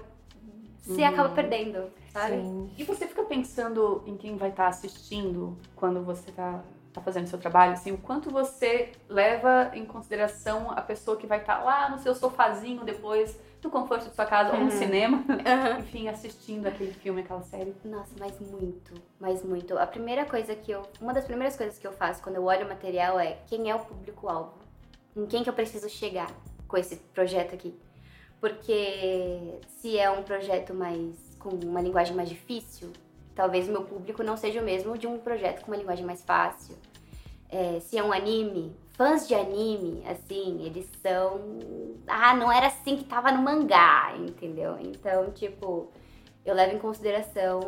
você 0.81 1.01
Uhum. 1.03 1.07
acaba 1.09 1.29
perdendo, 1.29 1.91
sabe? 2.12 2.38
Sim. 2.41 2.71
E 2.75 2.83
você 2.83 3.07
fica 3.07 3.21
pensando 3.24 4.01
em 4.07 4.17
quem 4.17 4.36
vai 4.36 4.50
estar 4.50 4.67
assistindo 4.67 5.55
quando 5.75 6.01
você 6.01 6.31
está 6.31 6.63
tá 6.91 7.00
fazendo 7.01 7.27
seu 7.27 7.38
trabalho, 7.38 7.74
assim, 7.74 7.91
o 7.91 8.00
quanto 8.00 8.31
você 8.31 8.93
leva 9.07 9.69
em 9.75 9.86
consideração 9.86 10.71
a 10.71 10.81
pessoa 10.81 11.15
que 11.17 11.27
vai 11.27 11.38
estar 11.39 11.63
lá 11.63 11.88
no 11.88 12.00
seu 12.00 12.15
sofazinho 12.15 12.83
depois, 12.83 13.39
no 13.63 13.69
conforto 13.69 14.09
de 14.09 14.15
sua 14.15 14.25
casa, 14.25 14.51
ou 14.53 14.57
no 14.57 14.63
Uhum. 14.65 14.71
cinema, 14.71 15.24
Aham. 15.45 15.79
enfim, 15.86 16.07
assistindo 16.07 16.65
aquele 16.65 16.93
filme, 16.93 17.21
aquela 17.21 17.43
série. 17.43 17.75
Nossa, 17.86 18.15
mas 18.19 18.39
muito, 18.39 18.95
mas 19.19 19.43
muito. 19.43 19.77
A 19.77 19.86
primeira 19.86 20.25
coisa 20.25 20.55
que 20.55 20.71
eu. 20.71 20.81
Uma 21.00 21.13
das 21.13 21.25
primeiras 21.25 21.55
coisas 21.55 21.77
que 21.77 21.86
eu 21.86 21.93
faço 21.93 22.24
quando 22.24 22.38
eu 22.38 22.43
olho 22.45 22.65
o 22.65 22.69
material 22.69 23.19
é 23.19 23.38
quem 23.45 23.69
é 23.69 23.75
o 23.75 23.79
público-alvo. 23.79 24.53
Em 25.15 25.27
quem 25.27 25.43
que 25.43 25.50
eu 25.50 25.53
preciso 25.53 25.88
chegar 25.89 26.31
com 26.70 26.78
esse 26.78 26.96
projeto 26.96 27.54
aqui. 27.54 27.78
Porque 28.40 29.60
se 29.82 29.98
é 29.98 30.10
um 30.10 30.24
projeto 30.24 30.74
mais. 30.74 31.14
com 31.38 31.50
uma 31.50 31.82
linguagem 31.82 32.16
mais 32.16 32.30
difícil, 32.30 32.94
talvez 33.36 33.68
o 33.68 33.72
meu 33.72 33.84
público 33.84 34.24
não 34.24 34.38
seja 34.38 34.62
o 34.62 34.64
mesmo 34.64 34.98
de 34.98 35.08
um 35.08 35.18
projeto 35.18 35.62
com 35.62 35.72
uma 35.72 35.78
linguagem 35.78 36.06
mais 36.06 36.24
fácil. 36.24 36.78
É, 37.50 37.80
se 37.82 37.98
é 37.98 38.04
um 38.04 38.14
anime, 38.14 38.76
fãs 38.92 39.28
de 39.28 39.34
anime, 39.34 40.04
assim, 40.08 40.62
eles 40.64 40.88
são. 41.02 41.42
Ah, 42.08 42.36
não 42.36 42.52
era 42.52 42.68
assim 42.68 42.96
que 42.96 43.04
tava 43.04 43.32
no 43.32 43.42
mangá, 43.42 44.14
entendeu? 44.18 44.78
Então, 44.80 45.32
tipo, 45.32 45.92
eu 46.46 46.54
levo 46.54 46.76
em 46.76 46.80
consideração, 46.80 47.60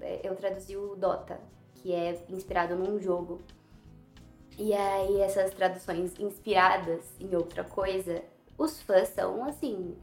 é, 0.00 0.20
eu 0.24 0.34
traduzi 0.34 0.76
o 0.76 0.96
Dota, 0.96 1.40
que 1.76 1.92
é 1.92 2.22
inspirado 2.28 2.74
num 2.74 3.00
jogo. 3.00 3.40
E 4.58 4.74
aí 4.74 5.20
essas 5.20 5.54
traduções 5.54 6.18
inspiradas 6.18 7.04
em 7.20 7.34
outra 7.36 7.62
coisa, 7.62 8.22
os 8.58 8.82
fãs 8.82 9.08
são 9.10 9.44
assim, 9.44 9.96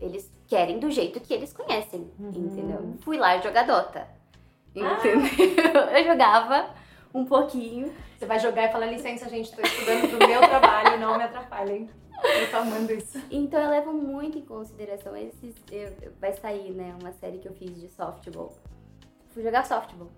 eles 0.00 0.30
querem 0.48 0.78
do 0.80 0.90
jeito 0.90 1.20
que 1.20 1.32
eles 1.32 1.52
conhecem, 1.52 2.10
Uhum. 2.18 2.28
entendeu? 2.30 2.94
Fui 3.02 3.16
lá 3.16 3.38
jogar 3.38 3.64
Dota. 3.66 4.06
Entendeu? 4.74 4.90
Eu 5.96 6.04
jogava 6.04 6.74
um 7.14 7.24
pouquinho. 7.24 7.92
Você 8.18 8.26
vai 8.26 8.38
jogar 8.38 8.64
e 8.64 8.72
falar, 8.72 8.86
licença, 8.86 9.28
gente, 9.28 9.54
tô 9.54 9.62
estudando 9.62 10.08
pro 10.16 10.28
meu 10.28 10.40
trabalho, 10.40 10.98
não 11.00 11.16
me 11.16 11.24
atrapalhem. 11.24 11.88
Eu 12.22 12.50
tô 12.50 12.56
amando 12.58 12.92
isso. 12.92 13.18
Então 13.30 13.58
eu 13.62 13.70
levo 13.70 13.92
muito 13.94 14.36
em 14.38 14.42
consideração 14.44 15.16
esses. 15.16 15.54
vai 16.20 16.32
sair, 16.34 16.70
né, 16.72 16.94
uma 17.00 17.12
série 17.12 17.38
que 17.38 17.48
eu 17.48 17.54
fiz 17.54 17.80
de 17.80 17.88
softball. 17.88 18.52
Fui 19.30 19.42
jogar 19.42 19.64
softball. 19.64 20.10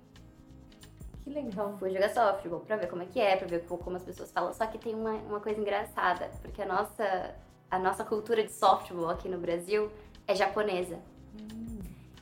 Que 1.22 1.30
legal. 1.30 1.76
Fui 1.78 1.90
jogar 1.90 2.08
softball 2.10 2.60
pra 2.60 2.76
ver 2.76 2.88
como 2.88 3.02
é 3.02 3.06
que 3.06 3.20
é, 3.20 3.36
pra 3.36 3.46
ver 3.46 3.64
co- 3.66 3.78
como 3.78 3.96
as 3.96 4.02
pessoas 4.04 4.32
falam. 4.32 4.52
Só 4.52 4.66
que 4.66 4.78
tem 4.78 4.94
uma, 4.94 5.12
uma 5.12 5.38
coisa 5.40 5.60
engraçada, 5.60 6.28
porque 6.42 6.60
a 6.62 6.66
nossa, 6.66 7.34
a 7.72 7.78
nossa 7.78 8.04
cultura 8.04 8.44
de 8.44 8.52
softball 8.52 9.08
aqui 9.08 9.30
no 9.30 9.38
Brasil 9.38 9.90
é 10.26 10.34
japonesa. 10.34 11.00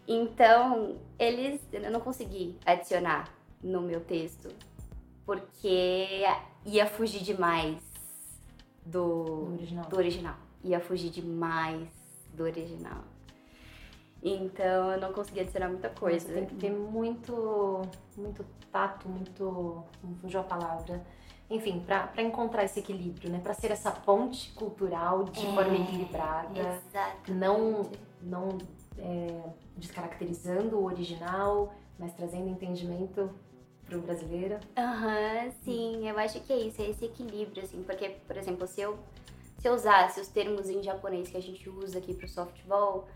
Então, 0.06 0.96
eles. 1.18 1.60
Eu 1.72 1.90
não 1.90 1.98
consegui 2.00 2.56
adicionar 2.64 3.28
no 3.60 3.82
meu 3.82 4.00
texto, 4.00 4.48
porque 5.26 6.22
ia 6.64 6.86
fugir 6.86 7.22
demais 7.24 7.78
Do 8.86 9.24
do, 9.44 9.52
original. 9.54 9.84
do 9.86 9.96
original. 9.96 10.36
Ia 10.62 10.78
fugir 10.78 11.10
demais 11.10 11.88
do 12.32 12.44
original. 12.44 13.02
Então, 14.22 14.92
eu 14.92 15.00
não 15.00 15.12
consegui 15.12 15.40
adicionar 15.40 15.68
muita 15.68 15.88
coisa. 15.88 16.28
Você 16.28 16.32
tem 16.32 16.46
que 16.46 16.54
ter 16.54 16.70
muito, 16.70 17.82
muito 18.16 18.46
tato, 18.70 19.08
muito. 19.08 19.84
Não 20.04 20.14
fugiu 20.20 20.40
a 20.40 20.44
palavra. 20.44 21.04
Enfim, 21.50 21.80
pra 21.84 22.12
encontrar 22.22 22.62
esse 22.64 22.78
equilíbrio, 22.78 23.28
né? 23.28 23.40
Pra 23.42 23.52
ser 23.52 23.72
essa 23.72 23.90
ponte 23.90 24.52
cultural 24.52 25.24
de 25.24 25.44
É, 25.44 25.52
forma 25.52 25.76
equilibrada. 25.76 26.60
Exatamente. 26.60 27.32
Não, 27.32 27.90
não 28.22 28.58
é, 28.96 29.42
descaracterizando 29.76 30.78
o 30.78 30.84
original, 30.84 31.74
mas 31.98 32.14
trazendo 32.14 32.48
entendimento 32.48 33.30
pro 33.84 34.00
brasileiro. 34.00 34.60
Aham, 34.78 35.50
sim, 35.62 36.08
eu 36.08 36.16
acho 36.18 36.40
que 36.40 36.52
é 36.52 36.58
isso, 36.58 36.80
é 36.80 36.88
esse 36.88 37.04
equilíbrio, 37.04 37.64
assim, 37.64 37.82
porque, 37.82 38.10
por 38.26 38.36
exemplo, 38.36 38.66
se 38.68 38.80
eu, 38.80 38.96
se 39.58 39.66
eu 39.68 39.74
usasse 39.74 40.20
os 40.20 40.28
termos 40.28 40.70
em 40.70 40.80
japonês 40.82 41.28
que 41.28 41.36
a 41.36 41.42
gente 41.42 41.68
usa 41.68 41.98
aqui 41.98 42.14
pro 42.14 42.28
softball, 42.28 43.08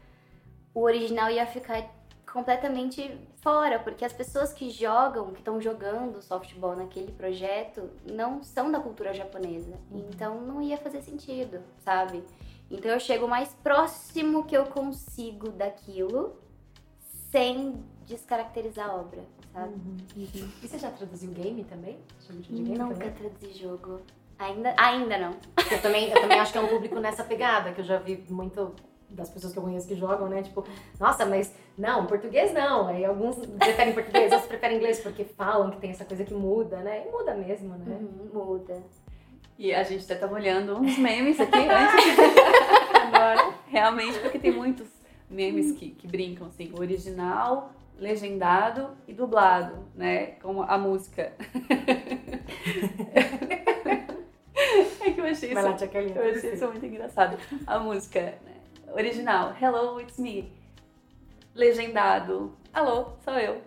o 0.74 0.80
original 0.80 1.30
ia 1.30 1.46
ficar 1.46 1.88
completamente 2.34 3.16
fora, 3.36 3.78
porque 3.78 4.04
as 4.04 4.12
pessoas 4.12 4.52
que 4.52 4.68
jogam, 4.68 5.30
que 5.30 5.38
estão 5.38 5.60
jogando 5.60 6.20
softball 6.20 6.74
naquele 6.74 7.12
projeto, 7.12 7.88
não 8.04 8.42
são 8.42 8.72
da 8.72 8.80
cultura 8.80 9.14
japonesa. 9.14 9.78
Então 9.92 10.40
não 10.40 10.60
ia 10.60 10.76
fazer 10.76 11.00
sentido, 11.00 11.60
sabe? 11.84 12.24
Então 12.68 12.90
eu 12.90 12.98
chego 12.98 13.26
o 13.26 13.28
mais 13.28 13.54
próximo 13.62 14.44
que 14.44 14.56
eu 14.56 14.66
consigo 14.66 15.50
daquilo 15.50 16.36
sem 17.30 17.80
descaracterizar 18.04 18.90
a 18.90 18.96
obra, 18.96 19.24
sabe? 19.52 19.74
E 20.16 20.26
você 20.60 20.76
já 20.76 20.90
traduziu 20.90 21.30
game 21.30 21.62
também? 21.62 22.00
Game 22.50 22.76
Nunca 22.76 22.94
também? 22.94 23.12
traduzi 23.12 23.52
jogo. 23.56 24.00
Ainda, 24.40 24.74
ainda 24.76 25.18
não. 25.18 25.36
Eu 25.70 25.80
também, 25.80 26.10
eu 26.10 26.20
também 26.20 26.40
acho 26.40 26.50
que 26.50 26.58
é 26.58 26.60
um 26.60 26.66
público 26.66 26.98
nessa 26.98 27.22
pegada, 27.22 27.72
que 27.72 27.80
eu 27.80 27.84
já 27.84 27.98
vi 27.98 28.24
muito 28.28 28.74
das 29.10 29.30
pessoas 29.30 29.52
que 29.52 29.58
eu 29.58 29.62
conheço 29.62 29.86
que 29.86 29.94
jogam, 29.94 30.28
né? 30.28 30.42
Tipo, 30.42 30.64
nossa, 30.98 31.24
mas 31.24 31.54
não, 31.76 32.06
português 32.06 32.52
não. 32.52 32.88
Aí 32.88 33.04
alguns 33.04 33.36
preferem 33.36 33.92
português, 33.92 34.30
outros 34.32 34.48
preferem 34.48 34.76
inglês, 34.76 35.00
porque 35.00 35.24
falam 35.24 35.70
que 35.70 35.78
tem 35.78 35.90
essa 35.90 36.04
coisa 36.04 36.24
que 36.24 36.34
muda, 36.34 36.80
né? 36.80 37.04
E 37.06 37.10
muda 37.10 37.34
mesmo, 37.34 37.76
né? 37.76 37.98
Uhum, 38.00 38.30
muda. 38.32 38.82
E 39.56 39.72
a 39.72 39.82
gente 39.84 40.04
até 40.04 40.16
tava 40.16 40.34
olhando 40.34 40.76
uns 40.76 40.98
memes 40.98 41.38
aqui 41.38 41.58
antes. 41.58 42.18
Agora, 43.14 43.54
realmente, 43.68 44.18
porque 44.18 44.38
tem 44.38 44.50
muitos 44.50 44.88
memes 45.30 45.72
que, 45.72 45.90
que 45.90 46.06
brincam 46.08 46.48
assim, 46.48 46.72
original, 46.76 47.72
legendado 47.98 48.96
e 49.06 49.12
dublado, 49.12 49.86
né? 49.94 50.32
Como 50.42 50.62
a 50.62 50.76
música. 50.76 51.32
é 55.00 55.10
que 55.10 55.20
eu 55.20 55.24
achei 55.24 55.52
isso 55.52 55.62
lá. 55.62 55.76
Eu 56.16 56.30
achei 56.36 56.54
isso 56.54 56.66
muito 56.66 56.86
engraçado. 56.86 57.36
A 57.66 57.78
música, 57.78 58.20
né? 58.20 58.53
Original, 58.92 59.54
Hello, 59.60 60.00
it's 60.00 60.18
me. 60.18 60.52
Legendado, 61.54 62.52
Alô, 62.72 63.12
sou 63.24 63.34
eu. 63.34 63.62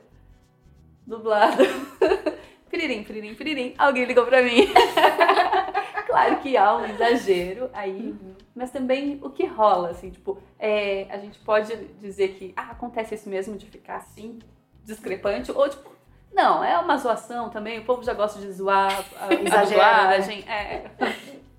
Dublado, 1.05 1.63
Piririm, 2.69 3.03
piririm, 3.03 3.33
piririm. 3.33 3.73
Alguém 3.77 4.03
ligou 4.03 4.25
pra 4.25 4.41
mim. 4.41 4.67
claro 6.05 6.37
que 6.39 6.57
há 6.57 6.75
um 6.75 6.85
exagero 6.85 7.69
aí, 7.73 8.13
mas 8.53 8.71
também 8.71 9.17
o 9.23 9.29
que 9.29 9.45
rola, 9.45 9.91
assim, 9.91 10.09
tipo, 10.09 10.37
é, 10.59 11.07
a 11.09 11.17
gente 11.17 11.39
pode 11.39 11.73
dizer 12.01 12.29
que 12.33 12.53
ah, 12.57 12.71
acontece 12.71 13.15
isso 13.15 13.29
mesmo 13.29 13.57
de 13.57 13.65
ficar 13.65 13.97
assim, 13.97 14.39
discrepante, 14.83 15.49
ou 15.51 15.69
tipo, 15.69 15.89
não, 16.33 16.61
é 16.61 16.77
uma 16.77 16.97
zoação 16.97 17.49
também, 17.49 17.79
o 17.79 17.85
povo 17.85 18.03
já 18.03 18.13
gosta 18.13 18.39
de 18.39 18.51
zoar 18.51 19.05
a, 19.17 19.27
a 19.27 19.33
Exagera, 19.41 20.01
dublagem. 20.01 20.43
É. 20.47 20.91
Eu 20.99 21.07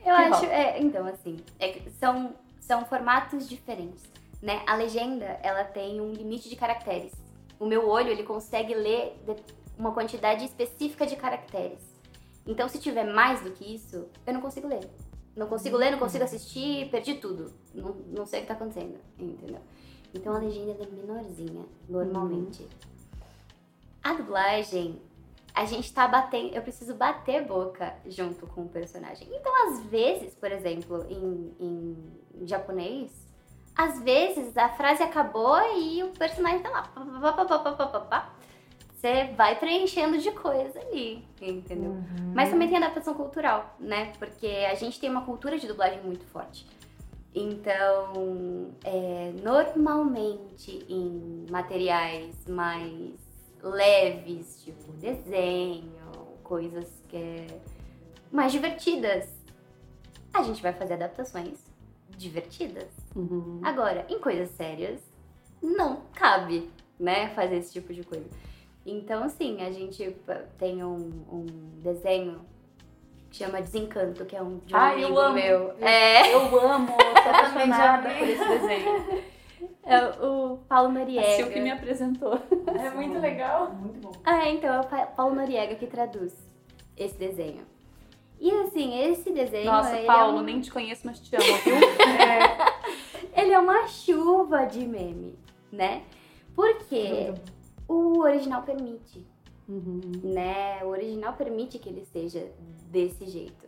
Que 0.04 0.10
acho, 0.10 0.44
é, 0.46 0.78
então, 0.80 1.06
assim, 1.06 1.38
é 1.58 1.80
são, 1.98 2.34
são 2.68 2.84
formatos 2.84 3.48
diferentes, 3.48 4.04
né? 4.42 4.62
A 4.66 4.76
legenda, 4.76 5.24
ela 5.42 5.64
tem 5.64 6.02
um 6.02 6.12
limite 6.12 6.50
de 6.50 6.54
caracteres. 6.54 7.12
O 7.58 7.64
meu 7.64 7.88
olho, 7.88 8.10
ele 8.10 8.22
consegue 8.22 8.74
ler 8.74 9.18
uma 9.78 9.92
quantidade 9.92 10.44
específica 10.44 11.06
de 11.06 11.16
caracteres. 11.16 11.80
Então, 12.46 12.68
se 12.68 12.78
tiver 12.78 13.04
mais 13.04 13.40
do 13.40 13.52
que 13.52 13.74
isso, 13.74 14.06
eu 14.26 14.34
não 14.34 14.42
consigo 14.42 14.68
ler. 14.68 14.86
Não 15.34 15.46
consigo 15.46 15.78
ler, 15.78 15.92
não 15.92 15.98
consigo 15.98 16.24
assistir, 16.24 16.90
perdi 16.90 17.14
tudo. 17.14 17.54
Não, 17.74 17.94
não 18.08 18.26
sei 18.26 18.40
o 18.40 18.42
que 18.42 18.48
tá 18.48 18.54
acontecendo, 18.54 18.98
entendeu? 19.18 19.60
Então, 20.12 20.34
a 20.34 20.38
legenda 20.38 20.76
é 20.82 20.86
menorzinha, 20.86 21.64
normalmente. 21.88 22.66
A 24.02 24.12
dublagem, 24.12 25.00
a 25.58 25.64
gente 25.64 25.92
tá 25.92 26.06
batendo, 26.06 26.54
eu 26.54 26.62
preciso 26.62 26.94
bater 26.94 27.44
boca 27.44 27.92
junto 28.06 28.46
com 28.46 28.62
o 28.62 28.68
personagem. 28.68 29.26
Então, 29.32 29.52
às 29.66 29.80
vezes, 29.86 30.32
por 30.32 30.52
exemplo, 30.52 31.04
em, 31.10 31.52
em 31.58 32.46
japonês, 32.46 33.10
às 33.74 34.00
vezes 34.00 34.56
a 34.56 34.68
frase 34.68 35.02
acabou 35.02 35.58
e 35.76 36.04
o 36.04 36.10
personagem 36.10 36.60
tá 36.60 36.68
lá. 36.70 38.32
Você 38.94 39.32
vai 39.36 39.58
preenchendo 39.58 40.18
de 40.18 40.30
coisa 40.30 40.78
ali, 40.78 41.26
entendeu? 41.42 41.90
Uhum. 41.90 42.32
Mas 42.32 42.50
também 42.50 42.68
tem 42.68 42.76
adaptação 42.76 43.14
cultural, 43.14 43.74
né? 43.80 44.12
Porque 44.16 44.46
a 44.70 44.76
gente 44.76 45.00
tem 45.00 45.10
uma 45.10 45.24
cultura 45.24 45.58
de 45.58 45.66
dublagem 45.66 46.00
muito 46.04 46.24
forte. 46.26 46.68
Então, 47.34 48.70
é, 48.84 49.32
normalmente 49.42 50.84
em 50.88 51.46
materiais 51.50 52.46
mais 52.46 53.27
leves, 53.62 54.62
tipo 54.62 54.92
desenho, 54.92 56.02
coisas 56.42 56.88
que 57.08 57.16
é 57.16 57.46
mais 58.30 58.52
divertidas, 58.52 59.28
a 60.32 60.42
gente 60.42 60.62
vai 60.62 60.72
fazer 60.72 60.94
adaptações 60.94 61.58
divertidas. 62.16 62.88
Uhum. 63.14 63.60
Agora, 63.62 64.06
em 64.08 64.18
coisas 64.18 64.50
sérias, 64.50 65.00
não 65.62 66.02
cabe, 66.14 66.70
né, 66.98 67.28
fazer 67.30 67.56
esse 67.56 67.72
tipo 67.72 67.92
de 67.92 68.02
coisa. 68.02 68.28
Então, 68.84 69.22
assim, 69.22 69.60
a 69.62 69.70
gente 69.70 70.16
tem 70.58 70.82
um, 70.82 70.96
um 71.30 71.46
desenho 71.82 72.40
que 73.30 73.36
chama 73.36 73.60
Desencanto, 73.60 74.24
que 74.24 74.34
é 74.34 74.42
um 74.42 74.58
de 74.58 74.74
um 74.74 74.76
Ai, 74.76 74.94
amigo 74.94 75.08
eu 75.10 75.20
amo. 75.20 75.34
meu. 75.34 75.58
Eu, 75.78 75.86
é. 75.86 76.34
eu 76.34 76.60
amo, 76.70 76.96
tô 76.96 77.28
apaixonada 77.28 78.08
por 78.08 78.28
esse 78.28 78.48
desenho. 78.48 79.22
É 79.84 80.04
o 80.24 80.58
Paulo 80.68 80.90
Noriega. 80.90 81.44
A 81.44 81.50
que 81.50 81.60
me 81.60 81.70
apresentou. 81.70 82.34
É 82.78 82.90
muito 82.90 83.18
legal. 83.18 83.70
Muito 83.70 84.00
bom. 84.00 84.12
Ah, 84.24 84.46
é, 84.46 84.52
então 84.52 84.72
é 84.72 84.80
o 84.80 85.06
Paulo 85.08 85.34
Noriega 85.34 85.74
que 85.74 85.86
traduz 85.86 86.34
esse 86.96 87.16
desenho. 87.16 87.66
E 88.40 88.50
assim, 88.50 89.00
esse 89.00 89.32
desenho. 89.32 89.66
Nossa, 89.66 89.96
Paulo, 90.06 90.38
é 90.38 90.40
um... 90.40 90.44
nem 90.44 90.60
te 90.60 90.70
conheço, 90.70 91.02
mas 91.04 91.18
te 91.18 91.34
amo, 91.34 91.44
viu? 91.64 91.74
é. 91.74 92.78
Ele 93.40 93.52
é 93.52 93.58
uma 93.58 93.86
chuva 93.86 94.64
de 94.64 94.86
meme, 94.86 95.38
né? 95.70 96.02
Porque 96.54 97.32
o 97.86 98.20
original 98.20 98.62
permite. 98.62 99.26
Uhum. 99.68 100.00
Né? 100.22 100.80
O 100.82 100.88
original 100.88 101.34
permite 101.34 101.78
que 101.78 101.88
ele 101.88 102.04
seja 102.06 102.50
desse 102.90 103.26
jeito. 103.26 103.66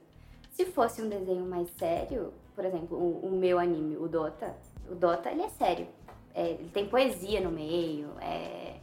Se 0.50 0.64
fosse 0.64 1.02
um 1.02 1.08
desenho 1.08 1.44
mais 1.44 1.68
sério, 1.70 2.32
por 2.54 2.64
exemplo, 2.64 2.96
o, 2.98 3.26
o 3.26 3.30
meu 3.30 3.58
anime, 3.58 3.96
o 3.96 4.08
Dota, 4.08 4.56
o 4.90 4.94
Dota 4.94 5.30
ele 5.30 5.42
é 5.42 5.48
sério. 5.48 5.86
É, 6.34 6.50
ele 6.50 6.70
tem 6.72 6.86
poesia 6.86 7.40
no 7.40 7.50
meio, 7.50 8.10
é 8.20 8.76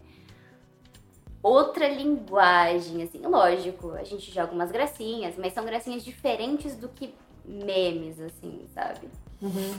outra 1.42 1.88
linguagem, 1.88 3.04
assim, 3.04 3.20
lógico, 3.22 3.92
a 3.92 4.04
gente 4.04 4.32
joga 4.32 4.52
umas 4.52 4.72
gracinhas, 4.72 5.36
mas 5.38 5.54
são 5.54 5.66
gracinhas 5.66 6.04
diferentes 6.04 6.76
do 6.76 6.90
que 6.90 7.14
memes, 7.46 8.20
assim, 8.20 8.66
sabe? 8.74 9.08
Uhum. 9.42 9.76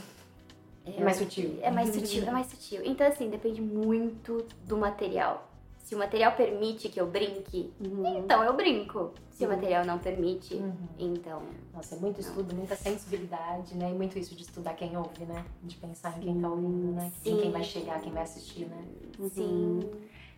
É, 0.87 1.01
é 1.01 1.05
mais 1.05 1.17
sutil. 1.19 1.59
É 1.61 1.71
mais 1.71 1.95
sutil, 1.95 2.23
é 2.27 2.31
mais 2.31 2.47
sutil. 2.47 2.81
Então, 2.85 3.07
assim, 3.07 3.29
depende 3.29 3.61
muito 3.61 4.47
do 4.65 4.77
material. 4.77 5.48
Se 5.89 5.95
o 5.95 5.99
material 5.99 6.33
permite 6.33 6.91
que 6.91 7.01
eu 7.01 7.07
brinque, 7.07 7.73
uhum. 7.81 8.19
então 8.19 8.45
eu 8.45 8.55
brinco. 8.55 9.15
Se 9.31 9.47
uhum. 9.47 9.51
o 9.51 9.55
material 9.55 9.87
não 9.87 9.99
permite, 9.99 10.53
uhum. 10.57 10.87
então. 10.99 11.41
Nossa, 11.73 11.95
é 11.95 11.99
muito 11.99 12.21
estudo, 12.21 12.55
muita 12.55 12.77
sensibilidade, 12.77 13.75
né? 13.75 13.91
E 13.91 13.95
muito 13.95 14.19
isso 14.19 14.35
de 14.35 14.43
estudar 14.43 14.75
quem 14.75 14.95
ouve, 14.99 15.25
né? 15.25 15.43
De 15.63 15.77
pensar 15.77 16.15
em 16.19 16.21
quem 16.21 16.41
tá 16.43 16.47
ouvindo, 16.51 16.93
né? 16.93 17.11
Sim. 17.23 17.33
Em 17.33 17.41
quem 17.41 17.51
vai 17.51 17.65
chegar, 17.65 18.03
quem 18.03 18.13
vai 18.13 18.23
assistir, 18.23 18.67
né? 18.67 18.85
Sim. 19.31 19.43
Uhum. 19.43 19.91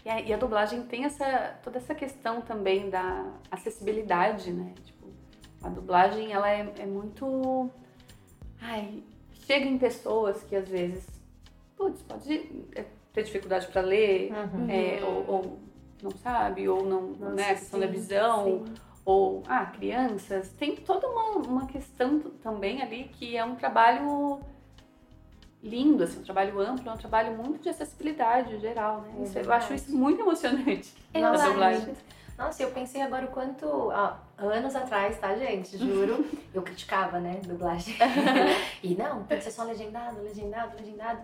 E 0.05 0.09
a, 0.09 0.21
e 0.21 0.33
a, 0.33 0.37
dublagem 0.37 0.85
tem 0.85 1.05
essa, 1.05 1.59
toda 1.65 1.79
essa 1.79 1.97
questão 1.97 2.41
também 2.43 2.89
da 2.89 3.35
acessibilidade, 3.51 4.53
né? 4.53 4.73
Tipo, 4.85 5.09
a 5.65 5.69
dublagem, 5.69 6.31
ela 6.33 6.49
é, 6.49 6.73
é 6.79 6.87
muito. 6.87 7.69
Ai, 8.61 9.03
chega 9.33 9.67
em 9.67 9.79
pessoas 9.79 10.45
que 10.45 10.55
às 10.55 10.69
vezes. 10.69 11.05
Putz, 11.77 12.01
pode 12.03 12.69
é, 12.77 12.85
ter 13.13 13.23
dificuldade 13.23 13.67
para 13.67 13.81
ler, 13.81 14.33
uhum. 14.33 14.71
é, 14.71 15.01
ou, 15.05 15.25
ou, 15.29 15.59
não 16.03 16.11
sabe, 16.13 16.69
ou 16.69 16.85
não, 16.85 17.09
Nossa, 17.09 17.35
né, 17.35 17.51
a 17.51 17.55
questão 17.55 17.81
sim, 17.81 17.87
da 17.87 17.93
visão, 17.93 18.45
sim. 18.45 18.75
ou, 19.05 19.43
ah, 19.47 19.67
crianças. 19.67 20.53
Tem 20.53 20.77
toda 20.77 21.09
uma, 21.09 21.47
uma 21.47 21.67
questão 21.67 22.21
também 22.43 22.83
ali 22.83 23.05
que 23.13 23.37
é 23.37 23.45
um 23.45 23.55
trabalho 23.55 24.41
lindo, 25.63 26.05
assim, 26.05 26.21
um 26.21 26.23
trabalho 26.23 26.59
amplo, 26.61 26.89
é 26.89 26.93
um 26.93 26.97
trabalho 26.97 27.37
muito 27.37 27.63
de 27.63 27.69
acessibilidade 27.69 28.59
geral, 28.61 29.03
né? 29.03 29.23
Isso, 29.23 29.39
eu 29.39 29.53
acho 29.53 29.75
isso 29.75 29.95
muito 29.95 30.21
emocionante 30.21 30.95
eu 31.13 31.21
na 31.21 31.33
dublagem. 31.33 31.95
Nossa, 32.39 32.63
eu 32.63 32.71
pensei 32.71 33.03
agora 33.03 33.27
o 33.27 33.29
quanto, 33.29 33.67
ó, 33.67 34.15
anos 34.39 34.75
atrás, 34.75 35.19
tá, 35.19 35.37
gente? 35.37 35.77
Juro, 35.77 36.25
eu 36.55 36.63
criticava, 36.63 37.21
né, 37.21 37.39
dublagem. 37.45 37.95
e 38.83 38.95
não, 38.95 39.25
tem 39.25 39.37
que 39.37 39.45
ser 39.45 39.51
só 39.51 39.65
legendado, 39.65 40.23
legendado, 40.23 40.75
legendado. 40.79 41.21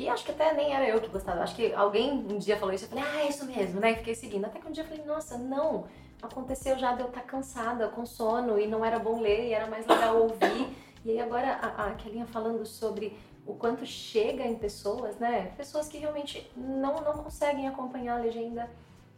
E 0.00 0.08
acho 0.08 0.24
que 0.24 0.30
até 0.30 0.54
nem 0.54 0.74
era 0.74 0.88
eu 0.88 0.98
que 0.98 1.08
gostava. 1.08 1.42
Acho 1.42 1.54
que 1.54 1.74
alguém 1.74 2.10
um 2.10 2.38
dia 2.38 2.56
falou 2.56 2.74
isso, 2.74 2.86
eu 2.86 2.88
falei, 2.88 3.04
ah, 3.04 3.20
é 3.20 3.28
isso 3.28 3.44
mesmo, 3.44 3.80
né? 3.80 3.92
E 3.92 3.96
fiquei 3.96 4.14
seguindo. 4.14 4.46
Até 4.46 4.58
que 4.58 4.66
um 4.66 4.72
dia 4.72 4.82
eu 4.82 4.88
falei, 4.88 5.04
nossa, 5.04 5.36
não. 5.36 5.84
Aconteceu 6.22 6.78
já 6.78 6.94
de 6.94 7.02
eu 7.02 7.08
estar 7.08 7.20
tá 7.20 7.26
cansada, 7.26 7.86
com 7.88 8.06
sono, 8.06 8.58
e 8.58 8.66
não 8.66 8.82
era 8.82 8.98
bom 8.98 9.20
ler, 9.20 9.48
e 9.48 9.52
era 9.52 9.66
mais 9.66 9.86
legal 9.86 10.22
ouvir. 10.22 10.74
E 11.04 11.10
aí 11.10 11.20
agora 11.20 11.52
a, 11.52 11.88
a 11.88 11.94
Kelinha 11.96 12.24
falando 12.24 12.64
sobre 12.64 13.14
o 13.46 13.54
quanto 13.54 13.84
chega 13.84 14.42
em 14.42 14.54
pessoas, 14.54 15.18
né? 15.18 15.52
Pessoas 15.54 15.86
que 15.86 15.98
realmente 15.98 16.50
não, 16.56 16.94
não 17.02 17.22
conseguem 17.22 17.68
acompanhar 17.68 18.18
a 18.18 18.22
legenda, 18.22 18.70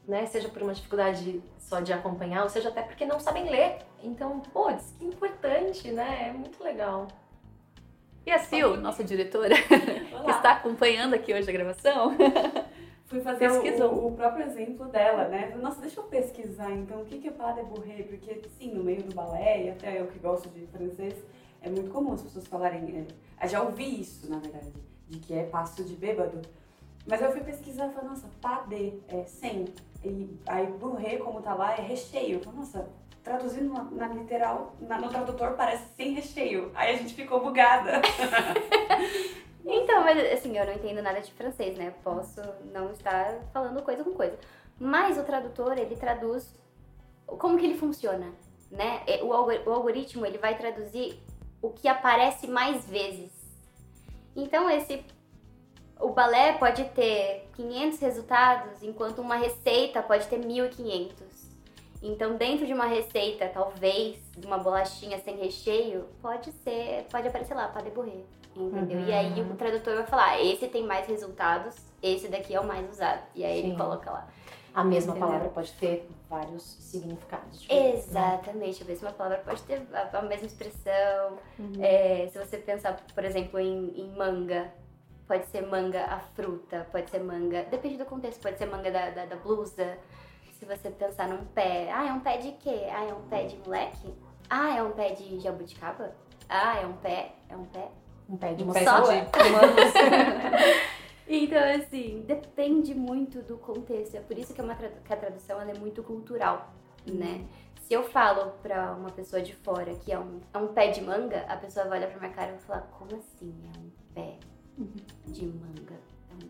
né? 0.07 0.27
Seja 0.27 0.49
por 0.49 0.63
uma 0.63 0.75
dificuldade 0.75 1.41
só 1.59 1.79
de 1.79 1.93
acompanhar, 1.93 2.43
ou 2.43 2.51
seja 2.51 2.71
até 2.71 2.83
porque 2.83 3.07
não 3.07 3.21
sabem 3.21 3.49
ler. 3.49 3.79
Então, 4.03 4.41
pô, 4.53 4.67
que 4.99 5.05
importante, 5.05 5.93
né? 5.93 6.29
É 6.29 6.33
muito 6.33 6.61
legal. 6.61 7.07
E 8.25 8.31
a 8.31 8.39
Sil, 8.39 8.79
nossa 8.79 9.03
diretora, 9.03 9.55
que 9.57 10.31
está 10.31 10.53
acompanhando 10.53 11.15
aqui 11.15 11.35
hoje 11.35 11.49
a 11.49 11.53
gravação, 11.53 12.15
fui 13.07 13.21
fazer 13.21 13.51
o, 13.51 14.07
o, 14.07 14.13
próprio 14.13 14.47
exemplo 14.47 14.87
dela, 14.87 15.29
né? 15.29 15.53
Nossa, 15.61 15.81
deixa 15.81 15.99
eu 15.99 16.05
pesquisar 16.05 16.71
então 16.71 17.03
o 17.03 17.05
que, 17.05 17.27
é 17.27 17.31
Pas 17.33 17.57
de 17.57 18.03
porque 18.05 18.41
sim, 18.59 18.73
no 18.73 18.85
meio 18.85 19.03
do 19.03 19.15
balé, 19.15 19.65
e 19.65 19.71
até 19.71 20.01
eu 20.01 20.07
que 20.07 20.19
gosto 20.21 20.49
de 20.51 20.67
francês, 20.69 21.15
é 21.61 21.69
muito 21.69 21.91
comum 21.91 22.13
as 22.13 22.23
pessoas 22.23 22.47
falarem, 22.47 23.07
é, 23.41 23.49
já 23.49 23.61
ouvi 23.61 24.01
isso, 24.01 24.31
na 24.31 24.39
verdade, 24.39 24.73
de 25.09 25.19
que 25.19 25.35
é 25.35 25.43
passo 25.45 25.83
de 25.85 25.95
bêbado. 25.95 26.41
Mas 27.07 27.21
eu 27.21 27.33
fui 27.33 27.41
pesquisar 27.41 27.89
e 27.89 27.93
falei, 27.93 28.09
nossa, 28.09 28.29
pas 28.41 28.69
de, 28.69 29.01
é 29.09 29.25
sem. 29.25 29.67
E 30.05 30.39
aí 30.47 30.67
bourré, 30.67 31.17
como 31.17 31.43
tá 31.43 31.55
lá, 31.55 31.73
é 31.73 31.81
recheio. 31.81 32.37
Eu 32.37 32.41
falei, 32.41 32.61
nossa, 32.61 32.89
traduzindo 33.23 33.73
na, 33.73 33.85
na 33.85 34.15
literal, 34.15 34.75
na, 34.81 34.99
no 34.99 35.09
tradutor 35.09 35.53
parece 35.53 35.85
sem 35.95 36.13
recheio. 36.13 36.71
Aí 36.75 36.95
a 36.95 36.99
gente 36.99 37.15
ficou 37.15 37.41
bugada. 37.41 38.03
então, 39.65 40.03
mas 40.03 40.19
assim, 40.33 40.57
eu 40.57 40.67
não 40.67 40.73
entendo 40.73 41.03
nada 41.03 41.21
de 41.21 41.33
francês, 41.33 41.77
né? 41.77 41.95
Posso 42.03 42.41
não 42.73 42.91
estar 42.91 43.41
falando 43.53 43.83
coisa 43.83 44.03
com 44.03 44.13
coisa. 44.13 44.39
Mas 44.79 45.19
o 45.19 45.23
tradutor, 45.23 45.79
ele 45.79 45.97
traduz 45.97 46.53
como 47.27 47.57
que 47.59 47.65
ele 47.65 47.79
funciona, 47.79 48.33
né? 48.71 49.03
É, 49.07 49.23
o 49.23 49.33
algoritmo, 49.33 50.27
ele 50.27 50.39
vai 50.39 50.57
traduzir 50.57 51.19
o 51.61 51.71
que 51.71 51.87
aparece 51.87 52.49
mais 52.49 52.89
vezes. 52.89 53.31
Então, 54.35 54.69
esse 54.69 55.05
o 56.01 56.09
balé 56.09 56.55
pode 56.55 56.85
ter 56.87 57.49
500 57.55 57.99
resultados, 58.01 58.83
enquanto 58.83 59.21
uma 59.21 59.37
receita 59.37 60.03
pode 60.03 60.27
ter 60.27 60.39
1500. 60.39 61.52
Então, 62.03 62.37
dentro 62.37 62.67
de 62.67 62.73
uma 62.73 62.87
receita, 62.87 63.49
talvez, 63.49 64.19
de 64.37 64.45
uma 64.45 64.59
bolachinha 64.59 65.19
sem 65.21 65.37
recheio, 65.37 66.07
pode 66.21 66.51
ser, 66.51 67.07
pode 67.11 67.29
aparecer 67.29 67.55
lá, 67.55 67.69
pas 67.69 67.85
de 67.85 67.91
bourré, 67.91 68.25
entendeu? 68.57 68.99
Uhum. 68.99 69.07
E 69.07 69.13
aí 69.13 69.41
o 69.41 69.55
tradutor 69.55 69.95
vai 69.95 70.07
falar, 70.07 70.43
esse 70.43 70.67
tem 70.67 70.85
mais 70.85 71.07
resultados, 71.07 71.77
esse 72.03 72.27
daqui 72.27 72.55
é 72.55 72.61
o 72.61 72.67
mais 72.67 72.91
usado. 72.91 73.23
E 73.37 73.45
aí 73.45 73.63
Sim. 73.63 73.69
ele 73.69 73.77
coloca 73.77 74.11
lá. 74.11 74.29
A 74.75 74.83
mesma 74.83 75.13
entendeu? 75.13 75.29
palavra 75.29 75.49
pode 75.51 75.71
ter 75.75 76.09
vários 76.29 76.63
significados. 76.63 77.69
Né? 77.69 77.95
Exatamente, 77.95 78.81
né? 78.81 78.87
a 78.87 78.93
mesma 78.93 79.13
palavra 79.13 79.39
pode 79.45 79.63
ter 79.63 79.83
a, 79.93 80.19
a 80.19 80.23
mesma 80.23 80.47
expressão. 80.47 81.39
Uhum. 81.59 81.73
É, 81.79 82.27
se 82.33 82.39
você 82.39 82.57
pensar, 82.57 82.97
por 83.15 83.25
exemplo, 83.25 83.61
em, 83.61 83.93
em 83.97 84.11
manga, 84.17 84.73
pode 85.29 85.47
ser 85.47 85.61
manga 85.67 86.05
a 86.07 86.19
fruta, 86.19 86.87
pode 86.91 87.11
ser 87.11 87.21
manga, 87.21 87.63
depende 87.65 87.97
do 87.97 88.07
contexto, 88.07 88.41
pode 88.41 88.59
ser 88.59 88.67
manga 88.67 88.91
da, 88.91 89.11
da, 89.11 89.27
da 89.27 89.37
blusa 89.37 89.99
se 90.63 90.67
você 90.67 90.91
pensar 90.91 91.29
num 91.29 91.45
pé, 91.47 91.91
ah, 91.93 92.07
é 92.07 92.13
um 92.13 92.21
pé 92.21 92.37
de 92.37 92.53
quê? 92.53 92.87
Ah, 92.93 93.05
é 93.05 93.13
um 93.13 93.23
pé 93.23 93.47
de 93.47 93.57
moleque? 93.57 94.15
Ah, 94.49 94.77
é 94.77 94.81
um 94.81 94.93
pé 94.93 95.11
de 95.11 95.41
jabuticaba? 95.41 96.15
Ah, 96.49 96.79
é 96.79 96.87
um 96.87 96.93
pé, 96.93 97.33
é 97.49 97.57
um 97.57 97.65
pé? 97.65 97.89
Um 98.29 98.37
pé 98.37 98.55
de 98.55 98.63
um 98.63 98.73
pé 98.73 98.85
de 98.85 98.89
humanos. 98.89 99.93
então, 101.27 101.59
assim, 101.59 102.23
depende 102.29 102.95
muito 102.95 103.43
do 103.43 103.59
contexto. 103.59 104.15
É 104.15 104.21
por 104.21 104.39
isso 104.39 104.55
que, 104.55 104.61
é 104.61 104.65
uma 104.65 104.77
que 104.77 105.13
a 105.13 105.17
tradução 105.17 105.61
é 105.61 105.75
muito 105.75 106.01
cultural, 106.05 106.73
né? 107.05 107.45
Se 107.89 107.95
eu 107.95 108.05
falo 108.05 108.53
pra 108.63 108.93
uma 108.93 109.11
pessoa 109.11 109.43
de 109.43 109.57
fora 109.57 109.93
que 109.97 110.13
é 110.13 110.19
um, 110.21 110.39
é 110.55 110.59
um 110.59 110.69
pé 110.69 110.93
de 110.93 111.01
manga, 111.01 111.41
a 111.49 111.57
pessoa 111.57 111.87
vai 111.87 111.99
olhar 111.99 112.09
pra 112.09 112.21
minha 112.21 112.33
cara 112.33 112.51
e 112.51 112.53
vai 112.53 112.61
falar, 112.61 112.83
como 112.83 113.17
assim 113.17 113.53
é 113.65 113.79
um 113.81 113.91
pé 114.15 114.39
de 115.27 115.45
manga? 115.45 115.99
É 116.31 116.35
um 116.35 116.49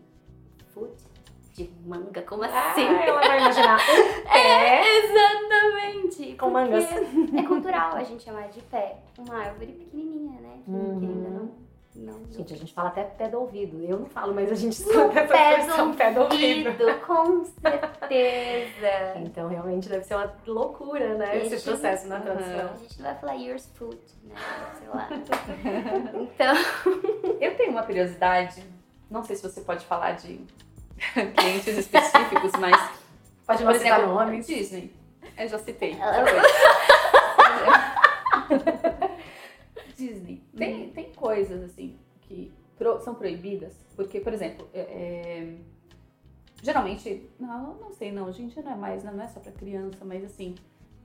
foot? 0.71 1.12
De 1.53 1.69
manga, 1.85 2.21
como 2.23 2.43
Ah, 2.43 2.71
assim? 2.71 2.81
ela 2.85 3.19
vai 3.21 3.37
imaginar 3.39 3.77
um 3.79 4.23
pé 4.31 4.81
Exatamente! 5.05 6.35
com 6.35 6.49
mangas. 6.49 6.85
É 6.91 7.43
cultural 7.47 7.95
a 7.95 8.03
gente 8.03 8.23
chamar 8.23 8.49
de 8.49 8.59
pé 8.61 8.97
uma 9.19 9.35
árvore 9.37 9.71
pequenininha, 9.73 10.41
né? 10.41 10.59
Que, 10.65 10.71
Uhum. 10.71 10.99
que 10.99 11.05
ainda 11.05 11.29
não. 11.29 11.51
não 11.95 12.31
Gente, 12.31 12.53
a 12.53 12.57
gente 12.57 12.73
fala 12.73 12.89
até 12.89 13.03
pé 13.03 13.29
do 13.29 13.39
ouvido. 13.39 13.79
Eu 13.83 13.99
não 13.99 14.07
falo, 14.07 14.33
mas 14.33 14.51
a 14.51 14.55
gente 14.55 14.73
escuta 14.73 15.19
essa 15.19 15.27
pé 15.33 15.59
expressão 15.59 15.91
do 15.91 15.97
pé 15.97 16.11
do 16.11 16.21
ouvido. 16.21 16.71
com 17.05 17.45
certeza. 17.45 19.13
Então, 19.23 19.47
realmente 19.47 19.87
deve 19.89 20.03
ser 20.03 20.15
uma 20.15 20.33
loucura, 20.47 21.15
né? 21.15 21.39
Gente, 21.41 21.53
Esse 21.55 21.65
processo 21.69 22.07
na 22.07 22.15
uhum. 22.17 22.21
tradução. 22.23 22.69
A 22.73 22.77
gente 22.77 22.97
não 23.01 23.05
vai 23.09 23.15
falar 23.19 23.33
yours 23.35 23.69
foot, 23.75 23.97
né? 24.23 24.35
Sei 24.79 24.87
lá. 24.89 25.07
Então, 26.19 26.55
Eu 27.39 27.55
tenho 27.55 27.71
uma 27.71 27.83
curiosidade, 27.83 28.63
não 29.09 29.23
sei 29.23 29.35
se 29.35 29.43
você 29.43 29.61
pode 29.61 29.85
falar 29.85 30.13
de 30.13 30.39
clientes 31.37 31.77
específicos, 31.77 32.51
mas. 32.59 32.75
Pode 33.45 33.63
não 33.63 33.73
citar 33.73 34.07
nomes. 34.07 34.47
Disney. 34.47 34.93
Eu 35.37 35.47
já 35.47 35.59
citei. 35.59 35.95
Disney. 39.97 40.41
Tem, 40.55 40.89
tem 40.89 41.11
coisas 41.13 41.63
assim 41.63 41.97
que 42.21 42.51
pro- 42.77 42.99
são 43.01 43.15
proibidas, 43.15 43.73
porque, 43.95 44.19
por 44.19 44.33
exemplo, 44.33 44.67
é- 44.73 44.79
é, 44.79 45.55
geralmente, 46.61 47.29
não, 47.39 47.75
não 47.75 47.91
sei, 47.93 48.11
não, 48.11 48.31
gente, 48.31 48.59
não 48.61 48.71
é 48.71 48.75
mais, 48.75 49.03
não 49.03 49.21
é 49.21 49.27
só 49.27 49.39
pra 49.39 49.51
criança, 49.51 49.99
mas 50.03 50.23
assim, 50.23 50.55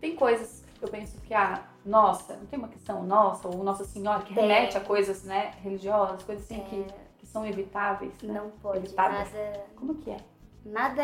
tem 0.00 0.14
coisas 0.16 0.64
que 0.78 0.84
eu 0.84 0.88
penso 0.88 1.18
que, 1.20 1.34
ah, 1.34 1.62
nossa, 1.84 2.36
não 2.36 2.46
tem 2.46 2.58
uma 2.58 2.68
questão 2.68 3.02
nossa, 3.02 3.48
ou 3.48 3.62
Nossa 3.64 3.84
Senhora, 3.84 4.22
que 4.22 4.32
remete 4.32 4.76
a 4.76 4.80
coisas, 4.80 5.24
né, 5.24 5.52
religiosas, 5.62 6.22
coisas 6.22 6.44
assim 6.44 6.60
que, 6.64 6.80
é, 6.80 6.84
que 6.84 6.94
são 7.32 7.46
evitáveis. 7.46 8.12
né? 8.22 8.32
não 8.34 8.50
pode. 8.50 8.78
Evitadas. 8.86 9.32
Nada, 9.32 9.64
Como 9.76 9.94
que 9.96 10.10
é? 10.10 10.16
nada 10.64 11.02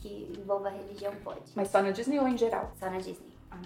que 0.00 0.32
envolva 0.38 0.68
religião 0.70 1.12
pode. 1.24 1.52
Mas 1.54 1.68
só 1.68 1.82
na 1.82 1.90
Disney 1.90 2.18
ou 2.18 2.28
em 2.28 2.36
geral? 2.36 2.70
Só 2.78 2.88
na 2.90 2.98
Disney. 2.98 3.32
Ah. 3.50 3.60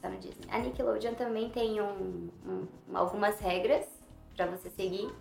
Só 0.00 0.08
na 0.08 0.16
Disney. 0.16 0.46
A 0.50 0.58
Nickelodeon 0.58 1.14
também 1.14 1.50
tem 1.50 1.80
um- 1.80 2.30
um- 2.46 2.66
algumas 2.96 3.38
regras 3.40 3.86
pra 4.36 4.46
você 4.46 4.70
seguir, 4.70 5.12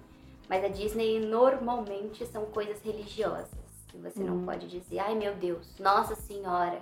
mas 0.49 0.63
a 0.63 0.67
Disney 0.67 1.19
normalmente 1.26 2.26
são 2.28 2.45
coisas 2.45 2.82
religiosas. 2.82 3.49
Que 3.88 3.97
você 3.97 4.23
não 4.23 4.38
Uhum. 4.38 4.45
pode 4.45 4.67
dizer, 4.67 4.99
ai 4.99 5.13
meu 5.15 5.36
Deus, 5.36 5.78
Nossa 5.80 6.15
Senhora. 6.15 6.82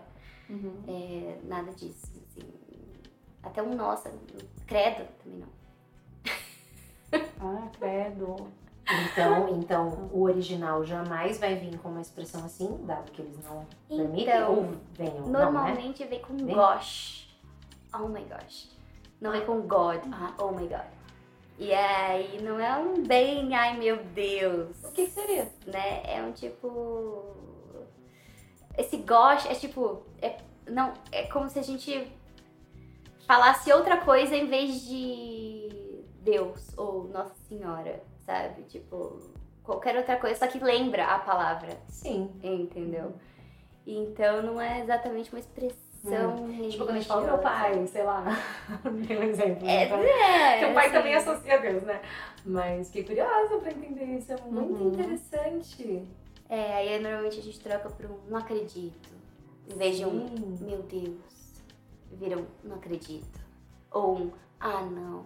Uhum. 0.50 0.84
É, 0.88 1.38
nada 1.44 1.72
disso. 1.74 2.10
assim. 2.28 2.48
Até 3.44 3.62
um 3.64 3.74
nossa, 3.76 4.12
credo 4.68 5.08
também 5.24 5.40
não. 5.40 5.48
Ah, 7.42 7.68
credo. 7.78 8.36
Então, 9.06 9.50
então, 9.50 10.10
o 10.12 10.24
original 10.24 10.84
jamais 10.84 11.40
vai 11.40 11.56
vir 11.56 11.78
com 11.80 11.90
uma 11.90 12.02
expressão 12.02 12.44
assim, 12.46 12.78
dado 12.84 13.12
que 13.12 13.22
eles 13.22 13.38
não 13.44 13.66
permitem 13.88 14.24
Então, 14.24 14.56
ou 14.56 14.76
venham, 14.94 15.28
não, 15.28 15.32
né? 15.32 15.40
Normalmente 15.46 16.04
vem 16.06 16.22
com 16.22 16.36
Vem? 16.36 16.56
gosh. 16.56 17.38
Oh 17.94 18.08
my 18.08 18.24
gosh. 18.24 18.70
Não 19.20 19.32
vem 19.32 19.46
com 19.46 19.62
God. 19.62 20.02
Ah, 20.12 20.34
oh 20.40 20.52
my 20.52 20.68
God. 20.68 20.86
E 21.58 21.74
aí 21.74 22.42
não 22.42 22.60
é 22.60 22.76
um 22.78 23.04
bem, 23.04 23.54
ai 23.54 23.78
meu 23.78 24.04
Deus. 24.04 24.84
O 24.84 24.92
que, 24.92 25.06
que 25.06 25.12
seria? 25.12 25.48
Né? 25.68 26.02
É 26.06 26.22
um 26.24 26.32
tipo. 26.32 27.36
Esse 28.78 28.98
gosh 28.98 29.46
é 29.46 29.54
tipo. 29.54 30.04
É, 30.22 30.38
não, 30.68 30.94
é 31.12 31.24
como 31.24 31.50
se 31.50 31.60
a 31.60 31.62
gente 31.62 32.12
falasse 33.28 33.72
outra 33.72 33.98
coisa 33.98 34.36
em 34.36 34.48
vez 34.48 34.82
de 34.82 36.04
Deus 36.22 36.76
ou 36.78 37.08
Nossa 37.10 37.36
Senhora, 37.48 38.02
sabe? 38.32 38.64
Tipo, 38.64 39.20
qualquer 39.64 39.96
outra 39.98 40.16
coisa, 40.18 40.40
só 40.40 40.48
que 40.48 40.64
lembra 40.64 41.06
a 41.06 41.20
palavra. 41.20 41.78
Sim. 41.90 42.32
Entendeu? 42.42 43.14
Então 43.86 44.42
não 44.42 44.62
é 44.62 44.80
exatamente 44.82 45.32
uma 45.34 45.40
expressão. 45.40 46.48
Tipo, 46.70 46.86
quando 46.86 46.90
a 46.92 46.94
gente 47.00 47.08
fala 47.08 47.24
meu 47.28 47.38
pai, 47.40 47.86
sei 47.88 48.04
lá. 48.04 48.24
Tem 49.08 49.20
um 49.20 49.24
exemplo. 49.24 49.68
É, 49.68 49.90
né? 49.90 50.06
é, 50.10 50.52
Porque 50.60 50.72
o 50.72 50.74
pai 50.74 50.86
assim, 50.86 50.96
também 50.96 51.16
associa 51.16 51.56
a 51.56 51.58
Deus, 51.58 51.84
né? 51.84 52.02
Mas 52.46 52.88
fiquei 52.88 53.04
curiosa 53.04 53.58
pra 53.58 53.72
entender 53.72 54.06
isso. 54.18 54.32
É 54.32 54.38
muito 54.42 54.74
Uhum. 54.82 54.88
interessante. 54.92 56.08
É, 56.50 56.74
aí 56.74 57.00
normalmente 57.00 57.40
a 57.40 57.44
gente 57.44 57.60
troca 57.60 57.90
por 57.90 58.06
um 58.06 58.18
não 58.28 58.38
acredito. 58.38 59.10
Em 59.70 59.78
vez 59.78 59.98
de 59.98 60.06
um 60.06 60.26
meu 60.62 60.82
Deus. 60.84 61.62
Vira 62.14 62.38
um 62.38 62.46
não 62.64 62.76
acredito. 62.78 63.40
Ou 63.92 64.18
um 64.18 64.32
ah 64.60 64.82
não. 64.82 65.26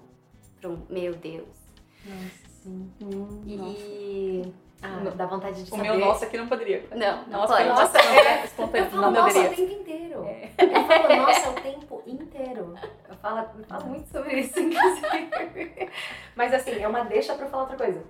Pra 0.60 0.70
um 0.70 0.82
meu 0.90 1.14
Deus. 1.16 1.48
Nossa, 2.06 2.45
sim. 2.66 2.92
Hum, 3.02 3.42
nossa. 3.58 3.80
E. 3.80 4.54
Ah, 4.82 4.88
Não. 5.04 5.16
dá 5.16 5.26
vontade 5.26 5.64
de 5.64 5.72
O 5.72 5.76
saber. 5.78 5.84
meu 5.92 6.00
nossa 6.00 6.26
aqui 6.26 6.38
não 6.38 6.48
poderia. 6.48 6.86
Não, 6.92 7.24
não 7.28 7.40
Nossa, 7.40 7.54
pode. 7.56 7.70
nossa, 7.70 7.98
é 7.98 8.44
Eu 8.46 8.86
falo 8.90 9.02
não 9.02 9.12
nossa 9.12 9.34
deveria. 9.34 9.52
o 9.52 9.56
tempo 9.56 9.82
inteiro. 9.82 10.24
É. 10.26 10.52
Eu 10.60 10.84
falo 10.86 11.16
nossa 11.16 11.50
o 11.50 11.54
tempo 11.54 12.04
inteiro. 12.06 12.76
Eu 13.10 13.16
falo, 13.16 13.40
eu 13.58 13.64
falo 13.66 13.86
muito 13.86 14.08
sobre 14.12 14.40
isso, 14.42 14.60
inclusive. 14.60 15.90
Mas 16.36 16.54
assim, 16.54 16.80
é 16.82 16.88
uma 16.88 17.04
deixa 17.04 17.34
pra 17.36 17.46
eu 17.46 17.50
falar 17.50 17.64
outra 17.64 17.78
coisa. 17.78 18.04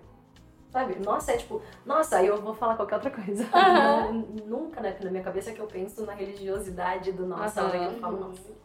Sabe? 0.72 0.96
Nossa, 1.06 1.32
é 1.32 1.38
tipo, 1.38 1.62
nossa, 1.86 2.22
eu 2.22 2.42
vou 2.42 2.54
falar 2.54 2.76
qualquer 2.76 2.96
outra 2.96 3.12
coisa. 3.12 3.48
Não- 3.54 4.12
Nunca, 4.46 4.82
né, 4.82 4.98
na 5.02 5.12
minha 5.12 5.24
cabeça 5.24 5.54
que 5.54 5.60
eu 5.62 5.68
penso 5.68 6.06
na 6.06 6.14
religiosidade 6.14 7.14
do 7.14 7.26
nossa, 7.26 7.62
a 7.62 7.66
hora 7.66 7.80
que 7.80 7.86
eu 7.86 8.00
falo 8.00 8.18
Uhum. 8.18 8.28
nossa. 8.30 8.56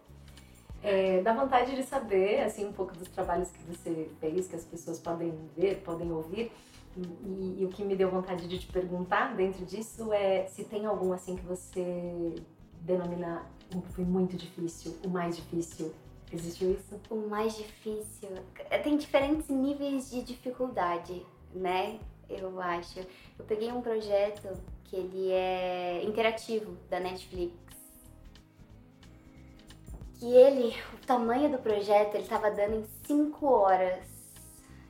É, 0.83 1.21
dá 1.23 1.35
vontade 1.35 1.75
de 1.75 1.83
saber, 1.83 2.41
assim, 2.41 2.67
um 2.67 2.73
pouco 2.73 2.97
dos 2.97 3.09
trabalhos 3.09 3.51
que 3.51 3.63
você 3.65 4.09
fez, 4.19 4.49
que 4.49 4.57
as 4.57 4.65
pessoas 4.65 4.99
podem 4.99 5.33
ver, 5.57 5.83
podem 5.83 6.11
ouvir. 6.11 6.51
E, 6.97 7.61
e 7.61 7.65
o 7.65 7.69
que 7.69 7.85
me 7.85 7.95
deu 7.95 8.11
vontade 8.11 8.49
de 8.49 8.59
te 8.59 8.67
perguntar 8.67 9.35
dentro 9.37 9.65
disso 9.65 10.13
é 10.13 10.47
se 10.47 10.65
tem 10.65 10.87
algum, 10.87 11.13
assim, 11.13 11.37
que 11.37 11.45
você 11.45 12.35
denomina 12.81 13.47
foi 13.93 14.05
muito 14.05 14.37
difícil, 14.37 14.97
o 15.05 15.09
mais 15.09 15.37
difícil. 15.37 15.93
Existiu 16.33 16.73
isso? 16.73 17.01
O 17.11 17.29
mais 17.29 17.57
difícil. 17.57 18.29
Tem 18.83 18.97
diferentes 18.97 19.49
níveis 19.49 20.11
de 20.11 20.23
dificuldade, 20.23 21.25
né? 21.53 21.99
Eu 22.29 22.61
acho. 22.61 23.01
Eu 23.39 23.45
peguei 23.45 23.71
um 23.73 23.81
projeto 23.81 24.57
que 24.85 24.97
ele 24.97 25.31
é 25.33 26.03
interativo 26.05 26.77
da 26.89 27.01
Netflix. 27.01 27.53
Que 30.21 30.27
ele, 30.33 30.77
o 30.95 30.99
tamanho 31.07 31.51
do 31.51 31.59
projeto, 31.59 32.15
ele 32.15 32.29
tava 32.29 32.51
dando 32.51 32.75
em 32.77 32.85
5 33.07 33.47
horas 33.47 34.05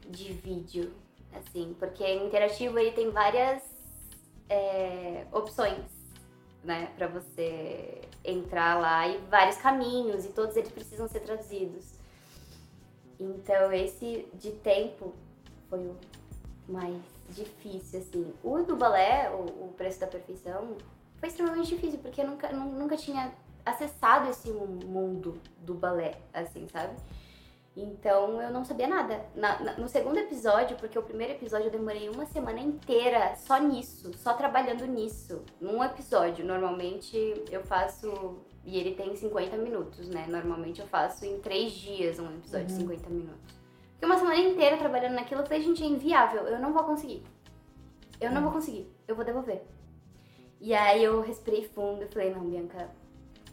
de 0.08 0.32
vídeo. 0.32 0.92
Assim, 1.32 1.74
porque 1.78 2.04
interativo 2.14 2.76
ele 2.78 2.90
tem 2.90 3.10
várias 3.10 3.62
é, 4.48 5.24
opções, 5.30 5.84
né? 6.64 6.90
Pra 6.96 7.06
você 7.06 8.00
entrar 8.24 8.80
lá 8.80 9.06
e 9.06 9.18
vários 9.30 9.56
caminhos 9.56 10.24
e 10.24 10.30
todos 10.30 10.56
eles 10.56 10.72
precisam 10.72 11.06
ser 11.08 11.20
traduzidos. 11.20 11.94
Então 13.20 13.72
esse 13.72 14.26
de 14.34 14.50
tempo 14.50 15.14
foi 15.68 15.78
o 15.78 15.96
mais 16.68 17.00
difícil, 17.28 18.00
assim. 18.00 18.34
O 18.42 18.58
do 18.64 18.74
balé, 18.76 19.30
o, 19.30 19.66
o 19.66 19.74
Preço 19.76 20.00
da 20.00 20.08
Perfeição, 20.08 20.76
foi 21.18 21.28
extremamente 21.28 21.68
difícil, 21.68 22.00
porque 22.00 22.20
eu 22.22 22.26
nunca, 22.26 22.52
nu- 22.52 22.72
nunca 22.72 22.96
tinha 22.96 23.32
acessado 23.70 24.28
esse 24.28 24.50
mundo 24.50 25.40
do 25.58 25.74
balé, 25.74 26.18
assim, 26.32 26.66
sabe? 26.68 26.94
Então 27.76 28.42
eu 28.42 28.50
não 28.50 28.64
sabia 28.64 28.86
nada. 28.88 29.24
Na- 29.34 29.60
na- 29.60 29.74
no 29.78 29.88
segundo 29.88 30.18
episódio, 30.18 30.76
porque 30.76 30.98
o 30.98 31.02
primeiro 31.02 31.34
episódio 31.34 31.68
eu 31.68 31.70
demorei 31.70 32.08
uma 32.08 32.26
semana 32.26 32.58
inteira 32.60 33.34
só 33.36 33.58
nisso, 33.58 34.10
só 34.18 34.34
trabalhando 34.34 34.84
nisso. 34.86 35.42
Num 35.60 35.82
episódio. 35.82 36.44
Normalmente 36.44 37.16
eu 37.50 37.62
faço. 37.62 38.38
E 38.64 38.76
ele 38.78 38.94
tem 38.94 39.14
50 39.16 39.56
minutos, 39.56 40.08
né? 40.10 40.26
Normalmente 40.28 40.80
eu 40.80 40.86
faço 40.86 41.24
em 41.24 41.40
três 41.40 41.72
dias 41.72 42.18
um 42.18 42.26
episódio 42.36 42.66
de 42.66 42.72
Uhum. 42.74 42.80
50 42.80 43.08
minutos. 43.08 43.54
Fiquei 43.94 44.06
uma 44.08 44.18
semana 44.18 44.36
inteira 44.36 44.76
trabalhando 44.76 45.14
naquilo. 45.14 45.40
Eu 45.40 45.46
falei, 45.46 45.62
gente, 45.62 45.82
é 45.82 45.86
inviável. 45.86 46.42
Eu 46.42 46.58
não 46.58 46.72
vou 46.72 46.84
conseguir. 46.84 47.22
Eu 48.20 48.30
não 48.32 48.42
vou 48.42 48.52
conseguir. 48.52 48.90
Eu 49.08 49.14
vou 49.16 49.24
devolver. 49.24 49.62
E 50.60 50.74
aí 50.74 51.02
eu 51.02 51.22
respirei 51.22 51.64
fundo 51.66 52.02
e 52.04 52.08
falei, 52.08 52.34
não, 52.34 52.42
Bianca, 52.44 52.90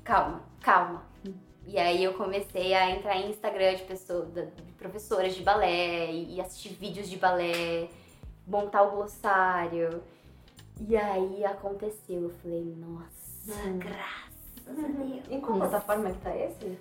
calma, 0.08 0.42
calma. 0.62 1.04
E 1.66 1.78
aí 1.78 2.02
eu 2.02 2.14
comecei 2.14 2.74
a 2.74 2.90
entrar 2.92 3.18
em 3.18 3.30
Instagram 3.30 3.76
de 3.76 3.84
pessoas, 3.84 4.30
de 4.34 4.44
professoras 4.78 5.36
de 5.36 5.44
balé 5.44 6.10
e 6.14 6.40
assistir 6.40 6.70
vídeos 6.70 7.10
de 7.10 7.18
balé, 7.18 7.90
montar 8.48 8.84
o 8.84 8.92
glossário. 8.92 10.02
E 10.88 10.96
aí 10.96 11.44
aconteceu, 11.44 12.24
eu 12.24 12.30
falei, 12.42 12.74
nossa, 12.78 13.68
Hum. 13.68 13.80
graças 13.80 14.68
a 14.68 14.88
Deus. 14.88 15.22
Em 15.30 15.42
qual 15.42 15.58
plataforma 15.58 16.10
que 16.12 16.20
tá 16.22 16.36
esse? 16.36 16.78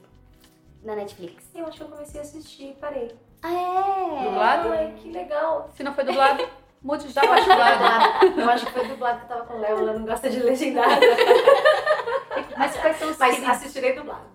Na 0.84 0.94
Netflix. 0.94 1.44
Eu 1.54 1.66
acho 1.66 1.78
que 1.78 1.82
eu 1.82 1.88
comecei 1.88 2.20
a 2.20 2.22
assistir 2.22 2.70
e 2.70 2.74
parei. 2.74 3.10
Ah, 3.42 3.52
é? 3.52 4.24
Dublado? 4.24 4.68
Ai, 4.70 4.94
que 5.02 5.10
legal. 5.10 5.68
Se 5.76 5.82
não 5.82 5.94
foi 5.94 6.04
dublado, 6.04 6.46
mude 6.82 7.08
já 7.08 7.22
Eu 7.22 7.28
pra 7.28 7.36
acho, 7.38 7.44
que 7.48 7.54
foi 7.56 7.64
dublado. 7.64 8.20
dublado. 8.20 8.40
eu 8.40 8.50
acho 8.50 8.66
que 8.66 8.72
foi 8.72 8.86
dublado 8.88 9.18
que 9.18 9.24
eu 9.24 9.28
tava 9.28 9.44
com 9.46 9.54
o 9.54 9.60
Léo, 9.60 9.78
ela 9.78 9.92
não 9.94 10.06
gosta 10.06 10.30
de 10.30 10.38
legendado. 10.40 11.00
Mas 12.58 12.76
quais 12.76 12.96
são 12.96 13.10
os 13.10 13.18
Mas 13.18 13.30
queridinhos? 13.34 13.56
assistirei 13.56 13.92
dublado. 13.94 14.26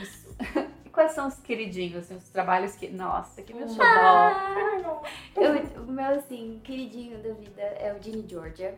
Isso. 0.00 0.28
E 0.84 0.90
quais 0.90 1.12
são 1.12 1.28
os 1.28 1.34
queridinhos, 1.40 1.96
assim, 2.04 2.16
os 2.16 2.28
trabalhos 2.30 2.74
que. 2.74 2.88
Nossa, 2.88 3.42
que 3.42 3.52
meu 3.54 3.66
Hum. 3.66 3.68
xodó. 3.68 3.84
Ah, 3.86 5.02
eu, 5.36 5.82
o 5.82 5.92
meu, 5.92 6.06
assim, 6.18 6.60
queridinho 6.64 7.22
da 7.22 7.34
vida 7.34 7.60
é 7.62 7.94
o 7.94 8.02
Ginny 8.02 8.26
Georgia, 8.28 8.76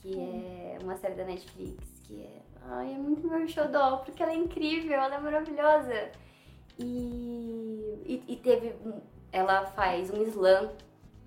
que 0.00 0.14
é 0.20 0.78
uma 0.82 0.96
série 0.96 1.14
da 1.14 1.24
Netflix, 1.24 1.82
que 2.04 2.22
é. 2.22 2.42
Ai, 2.68 2.92
é 2.92 2.98
muito 2.98 3.26
meu 3.26 3.48
xodó, 3.48 3.96
porque 3.98 4.22
ela 4.22 4.32
é 4.32 4.36
incrível, 4.36 4.92
ela 5.00 5.14
é 5.14 5.18
maravilhosa. 5.18 6.10
E, 6.78 8.02
e, 8.04 8.24
e 8.28 8.36
teve. 8.36 8.74
Ela 9.32 9.66
faz 9.66 10.10
um 10.10 10.22
slam, 10.24 10.70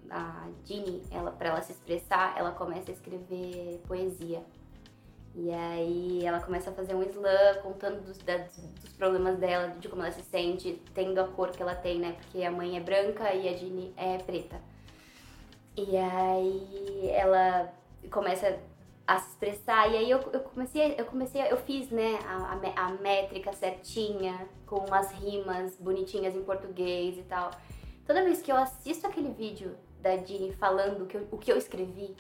a 0.09 0.47
Ginny, 0.63 1.03
ela, 1.11 1.31
pra 1.31 1.49
ela 1.49 1.61
se 1.61 1.71
expressar, 1.71 2.37
ela 2.37 2.51
começa 2.51 2.91
a 2.91 2.93
escrever 2.93 3.81
poesia. 3.87 4.43
E 5.35 5.51
aí 5.51 6.25
ela 6.25 6.39
começa 6.39 6.69
a 6.69 6.73
fazer 6.73 6.95
um 6.95 7.03
slam 7.03 7.61
contando 7.61 8.01
dos, 8.03 8.17
dos 8.17 8.93
problemas 8.93 9.37
dela, 9.37 9.69
de 9.79 9.87
como 9.87 10.01
ela 10.01 10.11
se 10.11 10.23
sente, 10.23 10.81
tendo 10.93 11.19
a 11.19 11.27
cor 11.27 11.51
que 11.51 11.61
ela 11.61 11.75
tem, 11.75 11.99
né? 11.99 12.13
Porque 12.13 12.43
a 12.43 12.51
mãe 12.51 12.75
é 12.75 12.79
branca 12.79 13.33
e 13.33 13.47
a 13.47 13.55
Ginny 13.55 13.93
é 13.95 14.17
preta. 14.17 14.59
E 15.77 15.95
aí 15.95 17.09
ela 17.11 17.71
começa 18.11 18.59
a 19.07 19.17
se 19.17 19.29
expressar. 19.29 19.91
E 19.91 19.97
aí 19.97 20.11
eu, 20.11 20.19
eu 20.33 20.41
comecei, 20.41 20.95
eu 20.97 21.05
comecei, 21.05 21.41
eu 21.49 21.57
fiz, 21.57 21.89
né, 21.89 22.19
a, 22.25 22.59
a, 22.75 22.91
métrica 22.93 23.53
certinha, 23.53 24.47
com 24.65 24.77
umas 24.85 25.11
rimas 25.13 25.75
bonitinhas 25.77 26.35
em 26.35 26.43
português 26.43 27.17
e 27.17 27.23
tal. 27.23 27.51
Toda 28.05 28.23
vez 28.23 28.41
que 28.41 28.51
eu 28.51 28.55
assisto 28.55 29.07
aquele 29.07 29.31
vídeo 29.31 29.75
da 30.01 30.15
Dini 30.15 30.51
falando 30.53 31.07
que 31.07 31.17
eu, 31.17 31.27
o 31.31 31.37
que 31.37 31.51
eu 31.51 31.57
escrevi, 31.57 32.15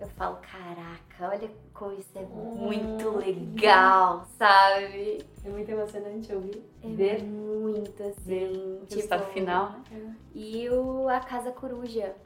eu 0.00 0.08
falo, 0.08 0.38
caraca, 0.38 1.28
olha 1.28 1.48
como 1.74 1.92
isso 1.92 2.18
é 2.18 2.22
muito 2.22 3.10
hum, 3.10 3.18
legal, 3.18 4.26
sabe? 4.38 5.22
É 5.44 5.48
muito 5.50 5.70
emocionante 5.70 6.34
ouvir. 6.34 6.64
É 6.82 6.88
ver 6.88 7.22
muito, 7.22 8.02
assim. 8.02 8.22
Ver 8.24 8.48
o 8.48 8.80
tipo, 8.80 8.94
resultado 8.94 9.26
final, 9.26 9.72
né? 9.90 10.16
E 10.34 10.70
o 10.70 11.06
A 11.06 11.20
Casa 11.20 11.52
Coruja, 11.52 12.16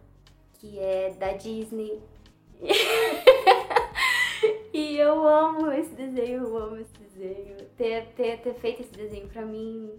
que 0.52 0.78
é 0.78 1.10
da 1.18 1.32
Disney. 1.32 2.00
e 4.72 4.96
eu 4.96 5.26
amo 5.26 5.72
esse 5.72 5.94
desenho, 5.94 6.44
eu 6.44 6.56
amo 6.56 6.76
esse 6.76 6.92
desenho. 6.92 7.56
Ter, 7.76 8.06
ter, 8.14 8.40
ter 8.40 8.54
feito 8.54 8.82
esse 8.82 8.92
desenho 8.92 9.26
pra 9.26 9.44
mim 9.44 9.90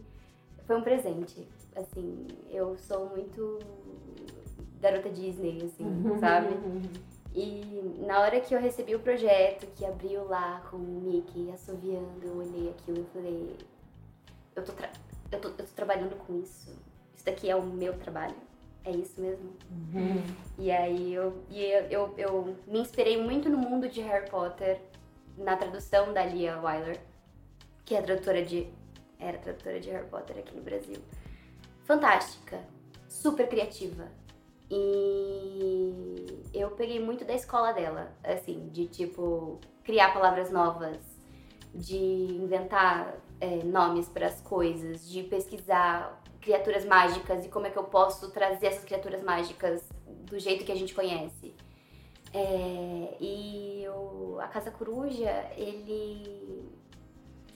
foi 0.66 0.78
um 0.78 0.82
presente. 0.82 1.46
Assim, 1.76 2.26
eu 2.50 2.78
sou 2.78 3.10
muito 3.10 3.60
garota 4.80 5.10
Disney, 5.10 5.66
assim, 5.66 5.86
sabe? 6.22 6.56
E 7.36 8.04
na 8.06 8.22
hora 8.22 8.40
que 8.40 8.56
eu 8.56 8.60
recebi 8.60 8.96
o 8.96 9.00
projeto, 9.00 9.68
que 9.76 9.86
abriu 9.86 10.26
lá 10.28 10.64
com 10.72 10.78
o 10.78 10.80
Mickey 10.80 11.52
assoviando, 11.52 12.22
eu 12.24 12.38
olhei 12.38 12.70
aquilo 12.70 13.02
e 13.02 13.14
falei: 13.14 13.58
eu 14.56 14.64
tô, 14.64 14.72
eu, 15.32 15.42
tô, 15.42 15.50
eu 15.50 15.56
tô 15.56 15.64
trabalhando 15.76 16.16
com 16.26 16.40
isso. 16.40 16.72
Isso 17.14 17.26
daqui 17.26 17.50
é 17.50 17.56
o 17.56 17.64
meu 17.64 17.98
trabalho 17.98 18.36
é 18.86 18.92
isso 18.92 19.20
mesmo? 19.20 19.52
Uhum. 19.70 20.24
E 20.60 20.72
aí 20.72 21.14
eu, 21.14 21.44
e 21.50 21.60
eu, 21.60 21.82
eu, 21.90 22.14
eu, 22.18 22.58
me 22.68 22.80
inspirei 22.80 23.22
muito 23.22 23.50
no 23.50 23.58
mundo 23.58 23.90
de 23.90 24.00
Harry 24.02 24.30
Potter, 24.30 24.80
na 25.38 25.58
tradução 25.58 26.14
da 26.14 26.24
Lia 26.24 26.60
Wyler, 26.60 27.02
que 27.84 27.96
é 27.96 28.02
tradutora 28.02 28.46
de. 28.46 28.70
Era 29.20 29.38
tradutora 29.40 29.80
de 29.80 29.90
Harry 29.90 30.08
Potter 30.08 30.38
aqui 30.38 30.56
no 30.56 30.62
Brasil. 30.62 31.02
Fantástica, 31.84 32.62
super 33.10 33.48
criativa. 33.50 34.08
E 34.70 36.42
eu 36.54 36.72
peguei 36.72 37.00
muito 37.00 37.24
da 37.24 37.34
escola 37.34 37.72
dela, 37.72 38.12
assim, 38.24 38.70
de 38.70 38.88
tipo, 38.88 39.60
criar 39.84 40.14
palavras 40.14 40.50
novas, 40.52 40.98
de 41.74 41.98
inventar 41.98 43.16
é, 43.40 43.64
nomes 43.64 44.08
para 44.08 44.28
as 44.28 44.42
coisas, 44.42 45.08
de 45.08 45.24
pesquisar 45.24 46.22
criaturas 46.42 46.86
mágicas 46.86 47.46
e 47.46 47.50
como 47.50 47.68
é 47.68 47.70
que 47.70 47.78
eu 47.78 47.84
posso 47.84 48.32
trazer 48.32 48.68
essas 48.68 48.86
criaturas 48.86 49.24
mágicas 49.24 49.84
do 50.08 50.40
jeito 50.40 50.64
que 50.64 50.72
a 50.72 50.76
gente 50.76 50.94
conhece. 50.94 51.54
É, 52.34 53.18
e 53.20 53.86
o, 53.90 54.38
a 54.40 54.48
Casa 54.48 54.72
Coruja, 54.72 55.32
ele 55.56 56.66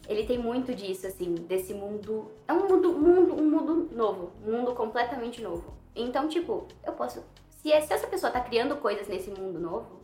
ele 0.07 0.25
tem 0.25 0.39
muito 0.39 0.73
disso, 0.73 1.05
assim, 1.05 1.35
desse 1.35 1.71
mundo. 1.71 2.31
É 2.47 2.53
um 2.53 2.67
mundo, 2.67 2.93
mundo, 2.93 3.33
um 3.35 3.47
mundo 3.47 3.95
novo, 3.95 4.31
um 4.43 4.51
mundo 4.57 4.73
completamente 4.73 5.39
novo. 5.39 5.78
Então, 5.95 6.27
tipo, 6.27 6.67
eu 6.83 6.93
posso. 6.93 7.23
Se, 7.49 7.69
se 7.81 7.93
essa 7.93 8.07
pessoa 8.07 8.31
tá 8.31 8.39
criando 8.39 8.77
coisas 8.77 9.07
nesse 9.07 9.29
mundo 9.29 9.59
novo, 9.59 9.99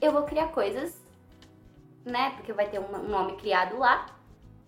eu 0.00 0.12
vou 0.12 0.22
criar 0.22 0.48
coisas, 0.48 1.00
né? 2.04 2.30
Porque 2.36 2.52
vai 2.52 2.68
ter 2.68 2.80
um, 2.80 3.08
nome 3.08 3.36
criado 3.36 3.78
lá 3.78 4.06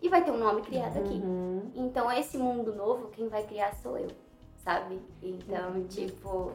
e 0.01 0.09
vai 0.09 0.25
ter 0.25 0.31
um 0.31 0.39
nome 0.39 0.63
criado 0.63 0.99
aqui. 0.99 1.15
Uhum. 1.15 1.71
Então, 1.75 2.11
esse 2.13 2.39
mundo 2.39 2.75
novo, 2.75 3.09
quem 3.09 3.29
vai 3.29 3.43
criar 3.45 3.75
sou 3.75 3.99
eu, 3.99 4.09
sabe? 4.57 5.01
Então, 5.23 5.73
uhum. 5.73 5.87
tipo, 5.87 6.53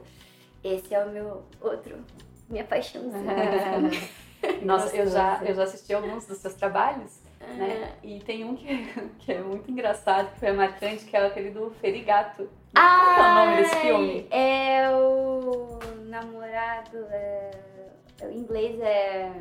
esse 0.63 0.93
é 0.93 1.03
o 1.03 1.09
meu 1.09 1.43
outro, 1.61 1.97
minha 2.49 2.63
paixãozinha. 2.63 3.23
Nossa, 4.63 4.95
eu 4.95 5.07
já, 5.07 5.43
eu 5.43 5.55
já 5.55 5.63
assisti 5.63 5.93
alguns 5.93 6.25
dos 6.25 6.37
seus 6.37 6.53
trabalhos. 6.53 7.19
Né? 7.53 7.93
E 8.03 8.19
tem 8.19 8.43
um 8.43 8.55
que, 8.55 8.85
que 9.19 9.31
é 9.31 9.41
muito 9.41 9.69
engraçado, 9.69 10.31
que 10.33 10.39
foi 10.39 10.51
marcante, 10.51 11.05
que 11.05 11.15
é 11.15 11.25
aquele 11.25 11.51
do 11.51 11.71
Ferigato. 11.81 12.49
Ah, 12.75 13.13
Qual 13.15 13.27
é 13.27 13.31
o 13.31 13.45
nome 13.45 13.55
desse 13.57 13.75
filme? 13.77 14.27
É 14.29 14.89
o 14.91 15.79
namorado. 16.05 16.97
É... 17.09 17.51
O 18.23 18.31
inglês 18.31 18.79
é. 18.81 19.31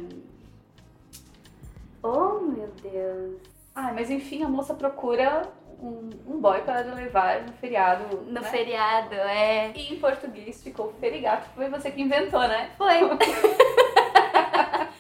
Oh, 2.03 2.41
meu 2.41 2.69
Deus. 2.83 3.41
Ah, 3.75 3.93
mas 3.93 4.11
enfim, 4.11 4.45
a 4.45 4.49
moça 4.49 4.75
procura 4.75 5.43
um, 5.81 6.11
um 6.27 6.41
boy 6.41 6.61
para 6.63 6.81
levar 6.95 7.43
no 7.43 7.53
feriado. 7.55 8.23
No 8.23 8.33
né? 8.33 8.43
feriado, 8.43 9.15
é. 9.15 9.73
E 9.75 9.95
em 9.95 9.99
português 9.99 10.63
ficou 10.63 10.93
ferigato. 11.01 11.49
Foi 11.55 11.69
você 11.69 11.91
que 11.91 12.03
inventou, 12.03 12.41
né? 12.41 12.71
Foi. 12.77 13.01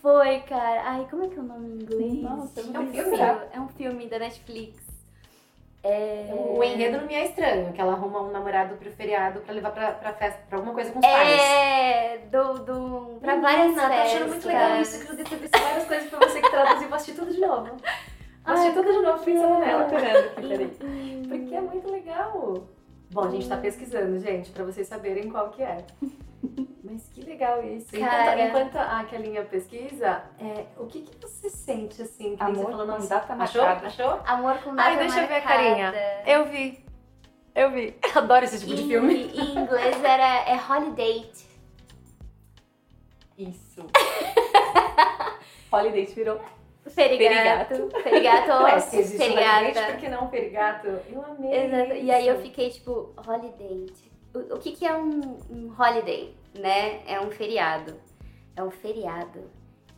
Foi, 0.00 0.40
cara. 0.40 0.82
Ai, 0.84 1.06
como 1.10 1.24
é 1.24 1.28
que 1.28 1.38
é 1.38 1.40
o 1.40 1.44
nome 1.44 1.68
em 1.68 1.82
inglês? 1.82 2.22
Nossa, 2.22 2.60
é 2.60 2.78
um 2.78 2.92
filme. 2.92 3.18
É 3.52 3.60
um 3.60 3.68
filme 3.68 4.06
da 4.08 4.18
Netflix. 4.18 4.90
É... 5.82 6.28
O 6.30 6.62
enredo 6.62 6.98
não 6.98 7.06
me 7.06 7.14
é 7.14 7.26
estranho, 7.26 7.72
que 7.72 7.80
ela 7.80 7.92
arruma 7.92 8.20
um 8.20 8.30
namorado 8.30 8.76
pro 8.76 8.90
feriado 8.92 9.40
pra 9.40 9.54
levar 9.54 9.70
pra, 9.70 9.92
pra 9.92 10.12
festa, 10.12 10.38
pra 10.46 10.58
alguma 10.58 10.74
coisa 10.74 10.92
com 10.92 10.98
os 10.98 11.04
é... 11.04 11.10
pais. 11.10 11.40
É, 11.40 12.18
do, 12.30 12.58
do, 12.58 13.18
pra 13.20 13.36
Menina, 13.36 13.48
várias 13.48 13.74
festas. 13.74 13.88
Tá 13.88 14.02
achando 14.02 14.28
muito 14.28 14.46
legal 14.46 14.80
isso, 14.80 15.06
que 15.06 15.10
eu 15.10 15.16
devo 15.16 15.30
ter 15.30 15.36
visto 15.36 15.58
várias 15.58 15.86
coisas 15.86 16.10
pra 16.10 16.18
você 16.18 16.40
que 16.42 16.50
traduz 16.50 16.82
e 16.82 16.84
vou 16.84 16.94
assistir 16.96 17.14
tudo 17.18 17.32
de 17.32 17.40
novo. 17.40 17.64
Vou 18.44 18.54
assistir 18.54 18.74
tudo 18.74 18.92
de 18.92 19.00
novo 19.00 19.24
pensando 19.24 19.58
nela. 19.58 19.82
aqui, 19.82 19.94
peraí. 20.42 21.26
Porque 21.28 21.54
é 21.54 21.60
muito 21.62 21.90
legal. 21.90 22.54
Bom, 23.10 23.24
a 23.24 23.30
gente 23.30 23.48
tá 23.48 23.56
pesquisando, 23.56 24.18
gente, 24.18 24.50
pra 24.50 24.64
vocês 24.64 24.86
saberem 24.86 25.30
qual 25.30 25.48
que 25.50 25.62
é. 25.62 25.78
Mas 26.90 27.08
que 27.14 27.22
legal 27.22 27.64
isso. 27.64 27.86
Cara... 27.92 28.34
Enquanto, 28.34 28.66
enquanto 28.66 28.76
a 28.76 29.04
Kelinha 29.04 29.44
pesquisa, 29.44 30.24
é, 30.40 30.64
o 30.76 30.86
que, 30.86 31.02
que 31.02 31.16
você 31.20 31.48
sente 31.48 32.02
assim? 32.02 32.36
Que 32.36 32.42
Amor 32.42 32.56
você 32.56 32.72
falou, 32.72 32.96
com 32.96 33.06
data 33.06 33.32
Achou? 33.34 33.62
Achou? 33.62 34.20
Amor 34.26 34.58
com 34.58 34.74
data 34.74 34.88
Ai, 34.88 34.98
deixa 34.98 35.20
eu 35.20 35.28
ver 35.28 35.34
a 35.34 35.40
carinha. 35.40 35.94
Eu 36.26 36.46
vi. 36.46 36.84
Eu 37.54 37.70
vi. 37.70 37.96
Adoro 38.14 38.44
esse 38.44 38.58
tipo 38.58 38.72
em, 38.72 38.76
de 38.76 38.82
filme. 38.82 39.14
Em 39.14 39.58
inglês 39.58 40.02
era 40.02 40.50
é 40.50 40.56
holiday. 40.56 41.30
Isso. 43.38 43.86
holiday 45.72 46.06
virou 46.06 46.40
Ferigato. 46.88 47.88
Ferigato 48.02 48.52
ou 48.52 48.62
Ué, 48.64 48.80
se 48.80 48.98
existe 48.98 49.18
ferigata. 49.18 49.92
por 49.92 50.00
que 50.00 50.08
não 50.08 50.28
ferigato? 50.28 50.88
Eu 50.88 51.24
amei. 51.24 51.66
Exato. 51.66 51.92
E 51.92 52.10
aí 52.10 52.26
eu 52.26 52.40
fiquei 52.40 52.70
tipo, 52.70 53.14
holiday. 53.16 53.86
O, 54.34 54.54
o 54.54 54.58
que, 54.58 54.72
que 54.72 54.86
é 54.86 54.94
um, 54.94 55.38
um 55.50 55.72
holiday, 55.78 56.34
né? 56.54 57.02
É 57.06 57.20
um 57.20 57.30
feriado. 57.30 57.94
É 58.56 58.62
um 58.62 58.70
feriado. 58.70 59.50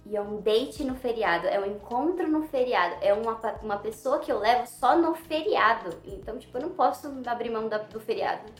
E 0.05 0.17
é 0.17 0.21
um 0.21 0.41
date 0.41 0.83
no 0.83 0.97
feriado, 0.97 1.47
é 1.47 1.61
um 1.61 1.67
encontro 1.67 2.29
no 2.29 2.43
feriado, 2.43 2.97
é 3.01 3.15
uma, 3.15 3.35
uma 3.63 3.79
pessoa 3.79 4.19
que 4.19 4.33
eu 4.33 4.41
levo 4.41 4.67
só 4.67 4.97
no 4.97 5.15
feriado. 5.15 5.97
Então, 6.05 6.39
tipo, 6.39 6.59
eu 6.59 6.63
não 6.63 6.71
posso 6.71 7.07
abrir 7.25 7.51
mão 7.51 7.69
da, 7.69 7.79
do 7.79 8.01
feriado. 8.01 8.53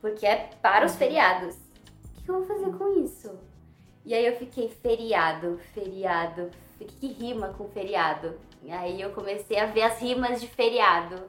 Porque 0.00 0.26
é 0.26 0.50
para 0.62 0.86
os 0.86 0.92
uhum. 0.92 0.98
feriados. 0.98 1.56
O 2.18 2.22
que 2.22 2.30
eu 2.30 2.42
vou 2.42 2.46
fazer 2.46 2.76
com 2.78 3.04
isso? 3.04 3.38
E 4.06 4.14
aí 4.14 4.24
eu 4.24 4.36
fiquei 4.36 4.68
feriado, 4.68 5.58
feriado, 5.74 6.50
o 6.80 6.84
que, 6.84 6.96
que 6.96 7.06
rima 7.12 7.48
com 7.48 7.68
feriado? 7.68 8.38
E 8.62 8.70
aí 8.72 9.00
eu 9.00 9.10
comecei 9.12 9.58
a 9.58 9.66
ver 9.66 9.82
as 9.82 10.00
rimas 10.00 10.40
de 10.40 10.46
feriado. 10.46 11.24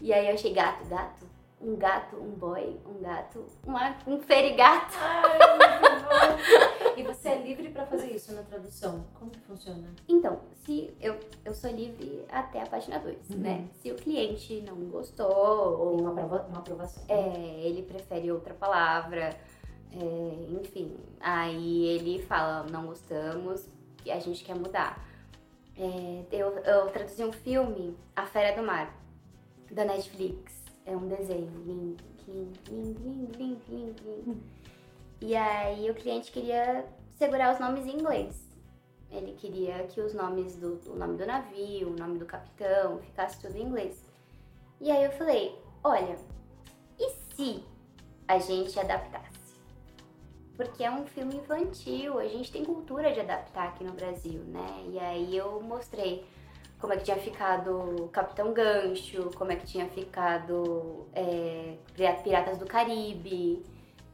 E 0.00 0.12
aí 0.12 0.28
eu 0.28 0.34
achei 0.34 0.52
gato, 0.52 0.84
gato, 0.88 1.26
um 1.60 1.76
gato, 1.76 2.16
um 2.16 2.30
boy, 2.30 2.78
um 2.86 3.02
gato, 3.02 3.44
uma, 3.64 3.96
um 4.06 4.20
ferigato. 4.20 4.96
Ai, 5.00 5.38
e 6.96 7.02
você 7.02 7.30
é 7.30 7.42
livre 7.42 7.70
para 7.70 7.86
fazer 7.86 8.14
isso 8.14 8.32
na 8.32 8.42
tradução? 8.42 9.04
Como 9.18 9.30
que 9.30 9.40
funciona? 9.40 9.88
Então, 10.08 10.40
se 10.64 10.94
eu, 11.00 11.18
eu 11.44 11.52
sou 11.52 11.70
livre 11.70 12.24
até 12.30 12.62
a 12.62 12.66
página 12.66 12.98
2, 12.98 13.30
uhum. 13.30 13.36
né? 13.38 13.68
Se 13.82 13.90
o 13.90 13.96
cliente 13.96 14.60
não 14.62 14.76
gostou 14.88 15.26
ou 15.26 16.00
uma, 16.00 16.10
aprova 16.10 16.46
uma 16.48 16.58
aprovação. 16.58 17.02
É, 17.08 17.60
ele 17.60 17.82
prefere 17.82 18.30
outra 18.30 18.54
palavra, 18.54 19.36
é, 19.92 20.60
enfim, 20.60 20.96
aí 21.20 21.86
ele 21.86 22.22
fala 22.22 22.64
não 22.70 22.86
gostamos, 22.86 23.66
que 23.96 24.10
a 24.10 24.20
gente 24.20 24.44
quer 24.44 24.54
mudar. 24.54 25.04
É, 25.76 26.24
eu, 26.32 26.58
eu 26.58 26.90
traduzi 26.90 27.24
um 27.24 27.32
filme, 27.32 27.96
A 28.14 28.26
Fera 28.26 28.56
do 28.56 28.66
Mar, 28.66 28.92
da 29.70 29.84
Netflix. 29.84 30.57
É 30.88 30.96
um 30.96 31.06
desenho. 31.06 31.96
E 35.20 35.36
aí 35.36 35.90
o 35.90 35.94
cliente 35.94 36.32
queria 36.32 36.86
segurar 37.18 37.52
os 37.52 37.60
nomes 37.60 37.86
em 37.86 38.00
inglês. 38.00 38.48
Ele 39.10 39.32
queria 39.32 39.86
que 39.86 40.00
os 40.00 40.14
nomes 40.14 40.56
do 40.56 40.80
o 40.90 40.96
nome 40.96 41.18
do 41.18 41.26
navio, 41.26 41.88
o 41.88 41.96
nome 41.96 42.18
do 42.18 42.24
capitão, 42.24 42.98
ficasse 43.00 43.38
tudo 43.38 43.58
em 43.58 43.64
inglês. 43.64 44.02
E 44.80 44.90
aí 44.90 45.04
eu 45.04 45.10
falei, 45.12 45.54
olha, 45.84 46.16
e 46.98 47.10
se 47.10 47.62
a 48.26 48.38
gente 48.38 48.80
adaptasse? 48.80 49.28
Porque 50.56 50.82
é 50.82 50.90
um 50.90 51.06
filme 51.06 51.36
infantil, 51.36 52.18
a 52.18 52.26
gente 52.26 52.50
tem 52.50 52.64
cultura 52.64 53.12
de 53.12 53.20
adaptar 53.20 53.68
aqui 53.68 53.84
no 53.84 53.92
Brasil, 53.92 54.40
né? 54.44 54.86
E 54.90 54.98
aí 54.98 55.36
eu 55.36 55.60
mostrei 55.60 56.24
como 56.78 56.92
é 56.92 56.96
que 56.96 57.04
tinha 57.04 57.16
ficado 57.16 58.08
Capitão 58.12 58.52
Gancho, 58.52 59.30
como 59.36 59.52
é 59.52 59.56
que 59.56 59.66
tinha 59.66 59.86
ficado 59.86 61.06
é, 61.12 61.76
Piratas 62.22 62.58
do 62.58 62.66
Caribe, 62.66 63.64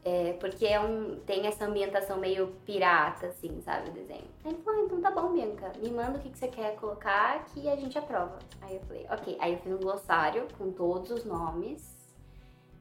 é, 0.04 0.34
porque 0.34 0.66
é 0.66 0.78
um, 0.78 1.18
tem 1.20 1.46
essa 1.46 1.64
ambientação 1.64 2.18
meio 2.18 2.48
pirata, 2.66 3.28
assim, 3.28 3.60
sabe, 3.62 3.88
o 3.88 3.92
desenho. 3.92 4.26
Aí 4.44 4.52
ele 4.52 4.62
falou, 4.62 4.80
ah, 4.80 4.84
então 4.84 5.00
tá 5.00 5.10
bom, 5.10 5.32
Bianca, 5.32 5.72
me 5.82 5.90
manda 5.90 6.18
o 6.18 6.20
que, 6.20 6.28
que 6.28 6.38
você 6.38 6.48
quer 6.48 6.76
colocar 6.76 7.44
que 7.46 7.68
a 7.68 7.76
gente 7.76 7.98
aprova. 7.98 8.38
Aí 8.60 8.76
eu 8.76 8.80
falei, 8.82 9.06
ok. 9.10 9.36
Aí 9.40 9.52
eu 9.54 9.58
fiz 9.60 9.72
um 9.72 9.78
glossário 9.78 10.46
com 10.58 10.70
todos 10.70 11.10
os 11.10 11.24
nomes 11.24 11.96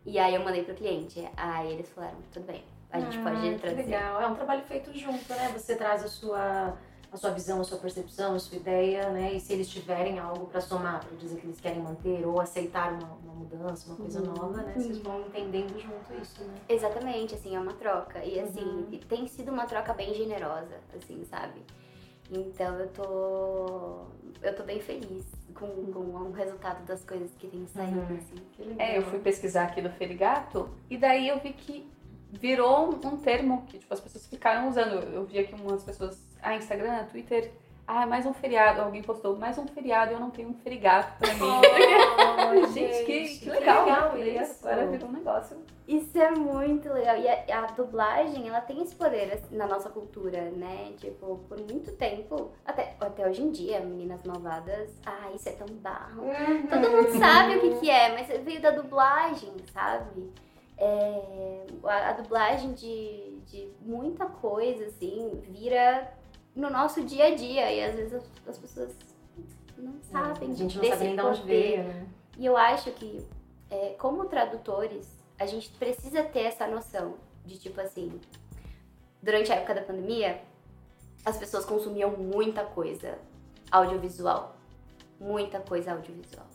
e 0.06 0.19
aí 0.19 0.36
eu 0.36 0.43
mandei 0.43 0.63
pro 0.63 0.76
cliente. 0.76 1.26
Aí 1.38 1.72
eles 1.72 1.89
falaram, 1.89 2.17
tudo 2.34 2.46
bem, 2.46 2.63
a 2.91 3.00
gente 3.00 3.17
ah, 3.17 3.24
pode 3.24 3.58
traduzir. 3.58 3.86
legal, 3.86 4.22
é 4.22 4.28
um 4.28 4.36
trabalho 4.36 4.63
feito 4.63 4.93
junto, 4.93 5.30
né? 5.30 5.50
Você 5.54 5.78
traz 5.78 6.04
a 6.04 6.10
sua 6.10 6.78
a 7.13 7.17
sua 7.17 7.30
visão, 7.30 7.62
a 7.62 7.63
sua 7.63 7.78
percepção, 7.78 8.34
a 8.34 8.39
sua 8.39 8.58
ideia, 8.58 9.10
né? 9.12 9.34
E 9.34 9.39
se 9.39 9.54
eles 9.54 9.69
tiverem 9.69 10.17
algo 10.17 10.47
para 10.47 10.60
somar, 10.60 11.06
para 11.06 11.15
dizer 11.15 11.39
que 11.39 11.45
eles 11.45 11.62
querem 11.62 11.80
manter 11.80 12.26
ou 12.26 12.41
aceitar 12.41 12.91
uma, 12.91 13.13
uma 13.23 13.34
mudança, 13.36 13.88
uma 13.88 13.97
coisa 13.97 14.19
uhum. 14.19 14.34
nova, 14.34 14.63
né? 14.63 14.73
Vocês 14.76 14.97
vão 14.97 15.21
entendendo 15.21 15.80
junto 15.80 16.21
isso, 16.21 16.43
né? 16.43 16.56
Exatamente, 16.67 17.36
assim, 17.36 17.56
é 17.56 17.60
uma 17.60 17.73
troca. 17.73 18.23
E 18.23 18.39
assim, 18.39 18.63
uhum. 18.63 18.99
tem 19.08 19.28
sido 19.28 19.52
uma 19.52 19.67
troca 19.67 19.93
bem 19.93 20.12
generosa, 20.15 20.80
assim, 20.95 21.23
sabe? 21.26 21.62
Então 22.32 22.80
eu 22.80 22.88
tô. 22.88 24.06
Eu 24.41 24.56
tô 24.56 24.63
bem 24.63 24.82
feliz 24.82 25.26
com, 25.54 25.67
com 25.67 25.99
o 25.99 26.32
resultado 26.32 26.84
das 26.86 27.06
coisas 27.06 27.30
que 27.38 27.47
tem 27.47 27.67
saído, 27.67 27.99
uhum. 27.99 28.17
assim. 28.17 28.76
É, 28.80 28.97
eu 28.97 29.04
fui 29.04 29.19
pesquisar 29.19 29.65
aqui 29.65 29.82
do 29.84 29.89
Ferigato 29.91 30.67
e 30.89 30.97
daí 30.97 31.30
eu 31.30 31.39
vi 31.39 31.54
que 31.54 31.88
virou 32.32 32.89
um 32.89 33.17
termo 33.17 33.63
que 33.67 33.78
tipo, 33.78 33.93
as 33.93 33.99
pessoas 33.99 34.26
ficaram 34.26 34.67
usando. 34.67 34.95
Eu 35.13 35.26
vi 35.26 35.38
aqui 35.38 35.54
umas 35.54 35.84
pessoas 35.84 36.33
ah, 36.43 36.56
Instagram, 36.56 37.06
Twitter. 37.06 37.51
Ah, 37.86 38.06
mais 38.06 38.25
um 38.25 38.34
feriado. 38.34 38.82
Alguém 38.82 39.01
postou 39.01 39.36
mais 39.36 39.58
um 39.58 39.67
feriado 39.67 40.12
e 40.12 40.13
eu 40.13 40.19
não 40.19 40.29
tenho 40.29 40.49
um 40.49 40.53
ferigato 40.53 41.17
pra 41.19 41.34
mim. 41.34 41.41
Oh, 41.41 42.67
gente, 42.71 43.06
gente, 43.06 43.06
que, 43.06 43.39
que 43.39 43.49
legal. 43.49 43.86
legal 43.86 44.17
isso. 44.17 44.67
Agora 44.67 44.88
virou 44.88 45.10
um 45.10 45.13
negócio. 45.13 45.58
Isso 45.86 46.17
é 46.17 46.32
muito 46.32 46.88
legal. 46.91 47.17
E 47.17 47.27
a, 47.27 47.63
a, 47.63 47.65
dublagem, 47.67 48.47
ela 48.47 48.62
tem 48.62 48.82
esse 48.82 48.95
poder 48.95 49.34
assim, 49.34 49.58
na 49.58 49.67
nossa 49.67 49.89
cultura, 49.89 50.49
né? 50.51 50.93
Tipo, 50.97 51.39
por 51.49 51.60
muito 51.60 51.91
tempo, 51.97 52.51
até, 52.65 52.95
até 53.01 53.27
hoje 53.27 53.41
em 53.41 53.51
dia, 53.51 53.82
Meninas 53.82 54.23
Malvadas, 54.23 54.89
ah, 55.06 55.29
isso 55.36 55.49
é 55.49 55.51
tão 55.51 55.67
barro. 55.67 56.23
Uhum. 56.23 56.67
Todo 56.67 56.89
mundo 56.89 57.19
sabe 57.19 57.58
o 57.58 57.62
que, 57.62 57.79
que 57.82 57.89
é, 57.89 58.13
mas 58.13 58.27
veio 58.43 58.62
da 58.62 58.71
dublagem, 58.71 59.53
sabe? 59.73 60.32
É, 60.77 61.65
a, 61.84 62.10
a 62.10 62.12
dublagem 62.13 62.71
de, 62.71 63.39
de 63.45 63.69
muita 63.82 64.25
coisa, 64.25 64.86
assim, 64.86 65.41
vira 65.49 66.23
no 66.56 66.70
nosso 66.70 67.04
dia 67.04 67.26
a 67.26 67.36
dia. 67.36 67.72
E 67.72 67.84
às 67.84 67.96
vezes 67.96 68.13
as, 68.13 68.24
as 68.48 68.58
pessoas 68.58 68.96
não 69.78 70.00
sabem. 70.04 70.50
É, 70.50 70.52
a 70.52 70.56
gente 70.56 70.78
não 70.78 70.86
sabe 70.86 71.04
nem 71.04 71.16
de 71.16 71.22
onde 71.22 71.42
veio, 71.44 71.84
né? 71.84 72.08
E 72.38 72.46
eu 72.46 72.58
acho 72.58 72.92
que, 72.92 73.26
é, 73.70 73.89
como 74.00 74.26
tradutores, 74.26 75.08
a 75.38 75.46
gente 75.46 75.70
precisa 75.72 76.24
ter 76.24 76.42
essa 76.42 76.68
noção 76.68 77.16
de 77.46 77.58
tipo 77.58 77.80
assim. 77.82 78.20
Durante 79.22 79.52
a 79.52 79.56
época 79.56 79.76
da 79.76 79.82
pandemia, 79.82 80.42
as 81.26 81.38
pessoas 81.38 81.63
consumiam 81.63 82.12
muita 82.12 82.63
coisa 82.63 83.18
audiovisual. 83.72 84.58
Muita 85.20 85.60
coisa 85.60 85.94
audiovisual. 85.94 86.46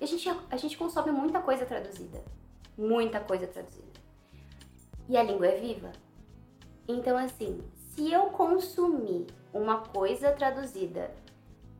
E 0.00 0.04
a 0.04 0.06
gente, 0.06 0.28
a 0.50 0.56
gente 0.56 0.76
consome 0.76 1.12
muita 1.12 1.40
coisa 1.40 1.64
traduzida. 1.64 2.22
Muita 2.76 3.20
coisa 3.20 3.46
traduzida. 3.46 3.86
E 5.08 5.16
a 5.16 5.22
língua 5.22 5.46
é 5.46 5.60
viva. 5.60 5.92
Então, 6.86 7.16
assim, 7.16 7.62
se 7.94 8.12
eu 8.12 8.26
consumir 8.26 9.26
uma 9.52 9.78
coisa 9.78 10.32
traduzida 10.32 11.10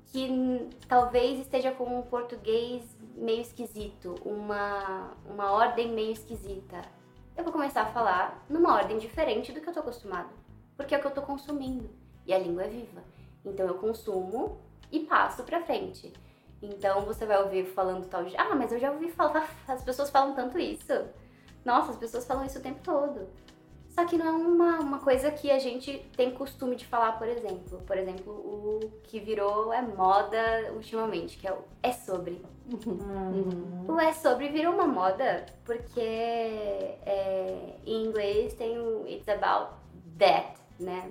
que 0.07 0.69
talvez 0.89 1.39
esteja 1.41 1.71
com 1.73 1.99
um 1.99 2.03
português 2.03 2.83
meio 3.15 3.43
esquisito, 3.43 4.15
uma, 4.25 5.13
uma 5.27 5.53
ordem 5.53 5.93
meio 5.93 6.13
esquisita, 6.13 6.81
eu 7.37 7.45
vou 7.45 7.53
começar 7.53 7.83
a 7.83 7.93
falar 7.93 8.45
numa 8.49 8.75
ordem 8.75 8.99
diferente 8.99 9.53
do 9.53 9.61
que 9.61 9.69
eu 9.69 9.73
tô 9.73 9.81
acostumado, 9.81 10.31
porque 10.77 10.95
é 10.95 10.99
o 10.99 11.01
que 11.01 11.07
eu 11.07 11.13
tô 11.13 11.23
consumindo 11.23 11.89
e 12.27 12.33
a 12.33 12.39
língua 12.39 12.65
é 12.65 12.69
viva. 12.69 13.03
Então 13.45 13.67
eu 13.67 13.75
consumo 13.75 14.59
e 14.91 15.01
passo 15.01 15.43
para 15.45 15.63
frente. 15.63 16.13
Então 16.61 17.03
você 17.03 17.25
vai 17.25 17.41
ouvir 17.43 17.67
falando 17.67 18.09
tal 18.09 18.25
de, 18.25 18.37
ah, 18.37 18.55
mas 18.55 18.73
eu 18.73 18.79
já 18.79 18.91
ouvi 18.91 19.11
falar, 19.11 19.49
as 19.69 19.83
pessoas 19.83 20.11
falam 20.11 20.35
tanto 20.35 20.59
isso. 20.59 20.93
Nossa, 21.65 21.93
as 21.93 21.97
pessoas 21.97 22.27
falam 22.27 22.45
isso 22.45 22.59
o 22.59 22.63
tempo 22.63 22.81
todo. 22.83 23.29
Só 23.99 24.05
que 24.05 24.17
não 24.17 24.27
é 24.27 24.31
uma, 24.31 24.79
uma 24.79 24.99
coisa 25.01 25.29
que 25.29 25.51
a 25.51 25.59
gente 25.59 25.99
tem 26.17 26.31
costume 26.31 26.77
de 26.77 26.87
falar, 26.87 27.19
por 27.19 27.27
exemplo. 27.27 27.83
Por 27.85 27.99
exemplo, 27.99 28.33
o 28.33 28.93
que 29.03 29.19
virou 29.19 29.73
é 29.73 29.83
moda 29.83 30.73
ultimamente, 30.73 31.37
que 31.37 31.49
é 31.49 31.53
o 31.53 31.65
é 31.83 31.91
sobre. 31.91 32.41
Uhum. 32.73 33.87
O 33.89 33.99
é 33.99 34.13
sobre 34.13 34.51
virou 34.51 34.73
uma 34.73 34.87
moda 34.87 35.47
porque 35.65 35.99
é, 35.99 37.75
em 37.85 38.05
inglês 38.05 38.55
tem 38.55 38.79
o 38.79 39.05
it's 39.09 39.29
about 39.29 39.73
that, 40.17 40.55
né? 40.79 41.11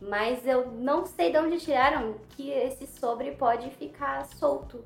Mas 0.00 0.46
eu 0.46 0.70
não 0.70 1.04
sei 1.06 1.32
de 1.32 1.38
onde 1.38 1.58
tiraram 1.58 2.14
que 2.28 2.48
esse 2.48 2.86
sobre 2.86 3.32
pode 3.32 3.70
ficar 3.70 4.24
solto. 4.26 4.84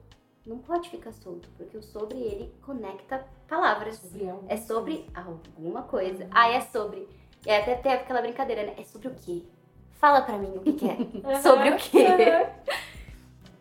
Não 0.49 0.57
pode 0.57 0.89
ficar 0.89 1.13
solto, 1.13 1.47
porque 1.59 1.77
o 1.77 1.83
sobre 1.83 2.17
ele 2.17 2.51
conecta 2.63 3.23
palavras. 3.47 3.97
Sobre 3.97 4.27
é 4.49 4.57
sobre 4.57 5.07
alguma 5.15 5.83
coisa. 5.83 6.25
Uhum. 6.25 6.31
Ah, 6.33 6.49
é 6.49 6.63
sobre. 6.63 7.07
E 7.45 7.51
até 7.51 7.75
tem 7.75 7.93
aquela 7.93 8.23
brincadeira, 8.23 8.65
né? 8.65 8.75
É 8.79 8.83
sobre 8.83 9.09
o 9.09 9.15
quê? 9.15 9.43
Fala 10.01 10.23
pra 10.23 10.39
mim 10.39 10.57
o 10.57 10.61
que, 10.61 10.73
que 10.73 10.89
é. 10.89 10.97
sobre 11.43 11.69
o 11.69 11.77
quê? 11.77 12.07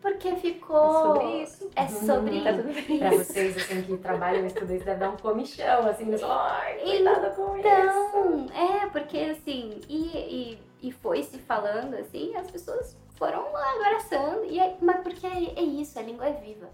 Porque 0.01 0.33
ficou. 0.37 0.77
É 0.77 1.01
sobre 1.03 1.43
isso. 1.43 1.71
É 1.75 1.87
sobre 1.89 2.41
tá 2.41 2.53
tudo 2.53 2.73
bem. 2.73 2.99
Pra 2.99 3.09
vocês, 3.09 3.57
assim, 3.57 3.81
que 3.81 3.97
trabalham 3.97 4.45
e 4.45 4.47
estudam 4.47 4.75
isso, 4.77 4.85
deve 4.85 4.99
dar 4.99 5.09
um 5.09 5.17
comichão, 5.17 5.85
assim, 5.89 6.05
mas, 6.05 6.23
ai, 6.23 6.79
cuidado 6.79 7.35
com 7.35 7.57
então, 7.57 8.45
isso. 8.45 8.53
é, 8.53 8.87
porque, 8.87 9.17
assim, 9.17 9.81
e, 9.89 10.17
e, 10.17 10.87
e 10.87 10.91
foi 10.93 11.23
se 11.23 11.37
falando, 11.39 11.95
assim, 11.95 12.33
as 12.37 12.49
pessoas 12.49 12.95
foram 13.17 13.45
abraçando. 13.55 14.45
E 14.45 14.59
é, 14.59 14.77
mas 14.81 15.01
porque 15.01 15.25
é, 15.25 15.59
é 15.59 15.61
isso, 15.61 15.97
a 15.99 16.01
língua 16.01 16.27
é 16.27 16.33
viva. 16.33 16.69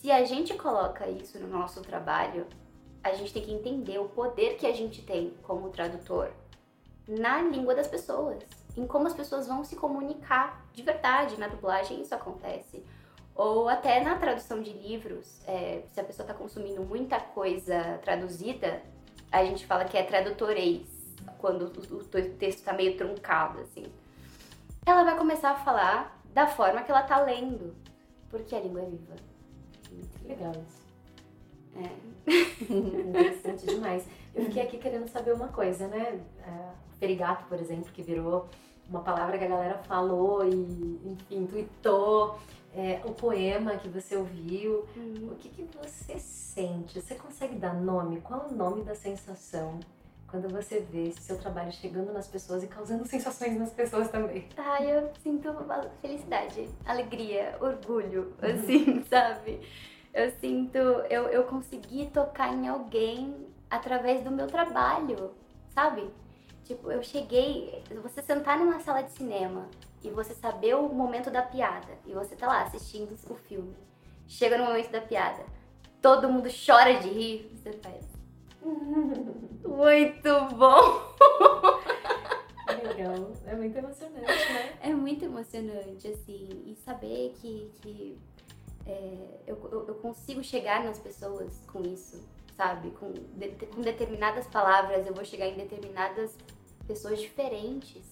Se 0.00 0.10
a 0.10 0.24
gente 0.24 0.54
coloca 0.54 1.08
isso 1.08 1.38
no 1.38 1.48
nosso 1.48 1.80
trabalho, 1.82 2.46
a 3.02 3.12
gente 3.14 3.32
tem 3.32 3.42
que 3.42 3.52
entender 3.52 3.98
o 3.98 4.08
poder 4.08 4.56
que 4.56 4.66
a 4.66 4.72
gente 4.72 5.02
tem 5.02 5.34
como 5.42 5.70
tradutor 5.70 6.30
na 7.08 7.40
língua 7.40 7.74
das 7.74 7.86
pessoas, 7.86 8.42
em 8.76 8.86
como 8.86 9.06
as 9.06 9.14
pessoas 9.14 9.46
vão 9.46 9.64
se 9.64 9.76
comunicar 9.76 10.64
de 10.72 10.82
verdade. 10.82 11.38
Na 11.38 11.48
dublagem 11.48 12.00
isso 12.02 12.14
acontece. 12.14 12.84
Ou 13.34 13.68
até 13.68 14.02
na 14.02 14.16
tradução 14.16 14.62
de 14.62 14.72
livros, 14.72 15.40
é, 15.46 15.82
se 15.92 16.00
a 16.00 16.04
pessoa 16.04 16.24
está 16.24 16.34
consumindo 16.34 16.82
muita 16.82 17.20
coisa 17.20 17.98
traduzida, 18.02 18.82
a 19.30 19.44
gente 19.44 19.66
fala 19.66 19.84
que 19.84 19.96
é 19.96 20.02
tradutorês, 20.02 20.86
quando 21.38 21.62
o, 21.62 21.96
o 21.96 22.04
texto 22.04 22.58
está 22.58 22.72
meio 22.72 22.96
truncado, 22.96 23.60
assim. 23.60 23.84
Ela 24.86 25.02
vai 25.02 25.18
começar 25.18 25.50
a 25.50 25.56
falar 25.56 26.22
da 26.32 26.46
forma 26.46 26.80
que 26.84 26.92
ela 26.92 27.00
está 27.00 27.20
lendo, 27.20 27.74
porque 28.30 28.54
a 28.54 28.60
língua 28.60 28.82
é 28.82 28.84
viva. 28.84 29.16
Legal 30.24 30.52
isso. 30.52 30.86
É. 31.74 32.72
Interessante 32.72 33.66
demais. 33.66 34.06
Eu 34.32 34.44
fiquei 34.44 34.62
aqui 34.62 34.78
querendo 34.78 35.08
saber 35.08 35.32
uma 35.32 35.48
coisa, 35.48 35.88
né? 35.88 36.20
É, 36.46 36.70
perigato, 37.00 37.46
por 37.46 37.58
exemplo, 37.58 37.90
que 37.92 38.00
virou 38.00 38.48
uma 38.88 39.00
palavra 39.00 39.36
que 39.36 39.44
a 39.44 39.48
galera 39.48 39.78
falou 39.78 40.46
e, 40.46 41.00
enfim, 41.04 41.46
tweetou. 41.46 42.38
É, 42.72 43.00
o 43.06 43.12
poema 43.12 43.76
que 43.76 43.88
você 43.88 44.16
ouviu. 44.16 44.86
Uhum. 44.94 45.30
O 45.32 45.36
que, 45.36 45.48
que 45.48 45.66
você 45.76 46.18
sente? 46.18 47.00
Você 47.00 47.14
consegue 47.14 47.56
dar 47.56 47.74
nome? 47.74 48.20
Qual 48.20 48.42
é 48.42 48.46
o 48.46 48.54
nome 48.54 48.82
da 48.84 48.94
sensação 48.94 49.80
quando 50.28 50.48
você 50.48 50.80
vê 50.80 51.08
esse 51.08 51.22
seu 51.22 51.38
trabalho 51.38 51.72
chegando 51.72 52.12
nas 52.12 52.28
pessoas 52.28 52.62
e 52.62 52.66
causando 52.66 53.04
sensações 53.08 53.58
nas 53.58 53.72
pessoas 53.72 54.10
também? 54.10 54.48
Ah, 54.56 54.82
eu 54.82 55.10
sinto 55.22 55.54
felicidade, 56.00 56.68
alegria, 56.84 57.56
orgulho, 57.60 58.34
uhum. 58.42 58.54
assim, 58.54 59.04
sabe? 59.08 59.60
eu 60.16 60.30
sinto, 60.40 60.78
eu, 60.78 61.28
eu 61.28 61.44
consegui 61.44 62.06
tocar 62.06 62.50
em 62.54 62.66
alguém 62.66 63.46
através 63.68 64.24
do 64.24 64.30
meu 64.30 64.46
trabalho, 64.46 65.34
sabe? 65.74 66.10
Tipo, 66.64 66.90
eu 66.90 67.02
cheguei, 67.02 67.84
você 68.02 68.22
sentar 68.22 68.58
numa 68.58 68.80
sala 68.80 69.02
de 69.02 69.10
cinema 69.12 69.68
e 70.02 70.08
você 70.08 70.32
saber 70.32 70.74
o 70.74 70.88
momento 70.88 71.30
da 71.30 71.42
piada 71.42 71.98
e 72.06 72.14
você 72.14 72.34
tá 72.34 72.46
lá 72.46 72.62
assistindo 72.62 73.14
o 73.28 73.34
filme. 73.34 73.76
Chega 74.26 74.56
no 74.56 74.64
momento 74.64 74.90
da 74.90 75.02
piada, 75.02 75.44
todo 76.00 76.30
mundo 76.30 76.48
chora 76.48 76.94
de 76.94 77.10
rir, 77.10 77.52
você 77.54 77.74
faz. 77.74 78.15
Muito 79.66 80.56
bom! 80.56 81.16
Legal. 82.82 83.32
É 83.46 83.54
muito 83.54 83.76
emocionante, 83.76 84.26
né? 84.26 84.78
É 84.80 84.92
muito 84.92 85.24
emocionante, 85.24 86.08
assim. 86.08 86.48
E 86.66 86.74
saber 86.84 87.34
que, 87.40 87.70
que 87.80 88.18
é, 88.86 89.40
eu, 89.46 89.56
eu, 89.88 89.94
consigo 89.96 90.42
chegar 90.42 90.84
nas 90.84 90.98
pessoas 90.98 91.64
com 91.66 91.82
isso, 91.82 92.20
sabe? 92.56 92.90
Com, 92.92 93.12
de, 93.12 93.48
com 93.66 93.80
determinadas 93.80 94.46
palavras, 94.46 95.06
eu 95.06 95.14
vou 95.14 95.24
chegar 95.24 95.46
em 95.46 95.56
determinadas 95.56 96.36
pessoas 96.86 97.20
diferentes. 97.20 98.04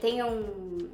Tem 0.00 0.22
um, 0.22 0.90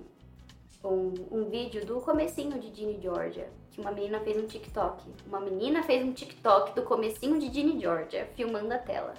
um, 0.85 1.15
um 1.31 1.49
vídeo 1.51 1.85
do 1.85 2.01
comecinho 2.01 2.59
de 2.61 2.75
Ginny 2.75 3.01
Georgia, 3.01 3.51
que 3.77 3.83
uma 3.83 3.93
menina 3.93 4.19
fez 4.21 4.39
um 4.39 4.47
TikTok. 4.47 5.05
Uma 5.27 5.39
menina 5.39 5.83
fez 5.83 6.03
um 6.03 6.11
TikTok 6.11 6.75
do 6.75 6.83
comecinho 6.83 7.39
de 7.39 7.53
Ginny 7.53 7.79
Georgia, 7.79 8.27
filmando 8.35 8.73
a 8.73 8.79
tela. 8.79 9.13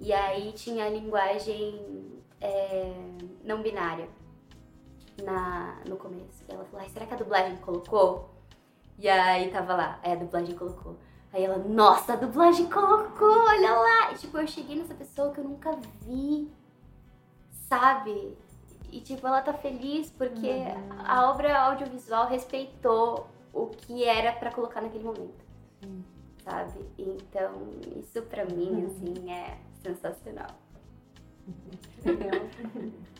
E 0.00 0.12
aí 0.12 0.52
tinha 0.52 0.84
a 0.84 0.88
linguagem 0.88 2.20
é, 2.40 2.92
não 3.44 3.62
binária 3.62 4.08
na, 5.22 5.80
no 5.88 5.96
começo. 5.96 6.44
E 6.48 6.52
ela 6.52 6.64
falou, 6.64 6.88
será 6.88 7.06
que 7.06 7.14
a 7.14 7.16
dublagem 7.16 7.56
colocou? 7.58 8.28
E 8.98 9.08
aí 9.08 9.48
tava 9.50 9.76
lá, 9.76 10.00
é, 10.02 10.12
a 10.12 10.16
dublagem 10.16 10.56
colocou. 10.56 10.96
Aí 11.32 11.44
ela, 11.44 11.58
nossa, 11.58 12.14
a 12.14 12.16
dublagem 12.16 12.68
colocou, 12.68 13.44
olha 13.46 13.72
lá! 13.74 14.12
E 14.12 14.16
tipo, 14.16 14.38
eu 14.38 14.46
cheguei 14.48 14.76
nessa 14.76 14.94
pessoa 14.94 15.30
que 15.30 15.38
eu 15.38 15.44
nunca 15.44 15.70
vi, 16.02 16.50
sabe? 17.68 18.36
E 18.90 19.00
tipo, 19.00 19.24
ela 19.24 19.40
tá 19.40 19.52
feliz 19.52 20.10
porque 20.10 20.48
uhum. 20.48 20.98
a 21.04 21.30
obra 21.30 21.56
audiovisual 21.56 22.26
respeitou 22.26 23.28
o 23.62 23.68
que 23.68 24.04
era 24.04 24.32
para 24.32 24.52
colocar 24.52 24.80
naquele 24.80 25.04
momento. 25.04 25.44
Sabe? 26.44 26.80
Então, 26.96 27.68
isso 27.96 28.22
pra 28.22 28.44
mim, 28.44 28.70
uhum. 28.70 28.86
assim, 28.86 29.30
é 29.30 29.58
sensacional. 29.82 30.50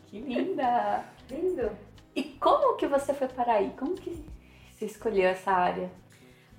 Que 0.06 0.20
linda! 0.20 1.04
Lindo! 1.30 1.70
E 2.14 2.22
como 2.22 2.76
que 2.76 2.86
você 2.86 3.12
foi 3.12 3.28
para 3.28 3.54
aí? 3.54 3.74
Como 3.78 3.94
que 3.94 4.24
você 4.72 4.86
escolheu 4.86 5.28
essa 5.28 5.50
área? 5.50 5.90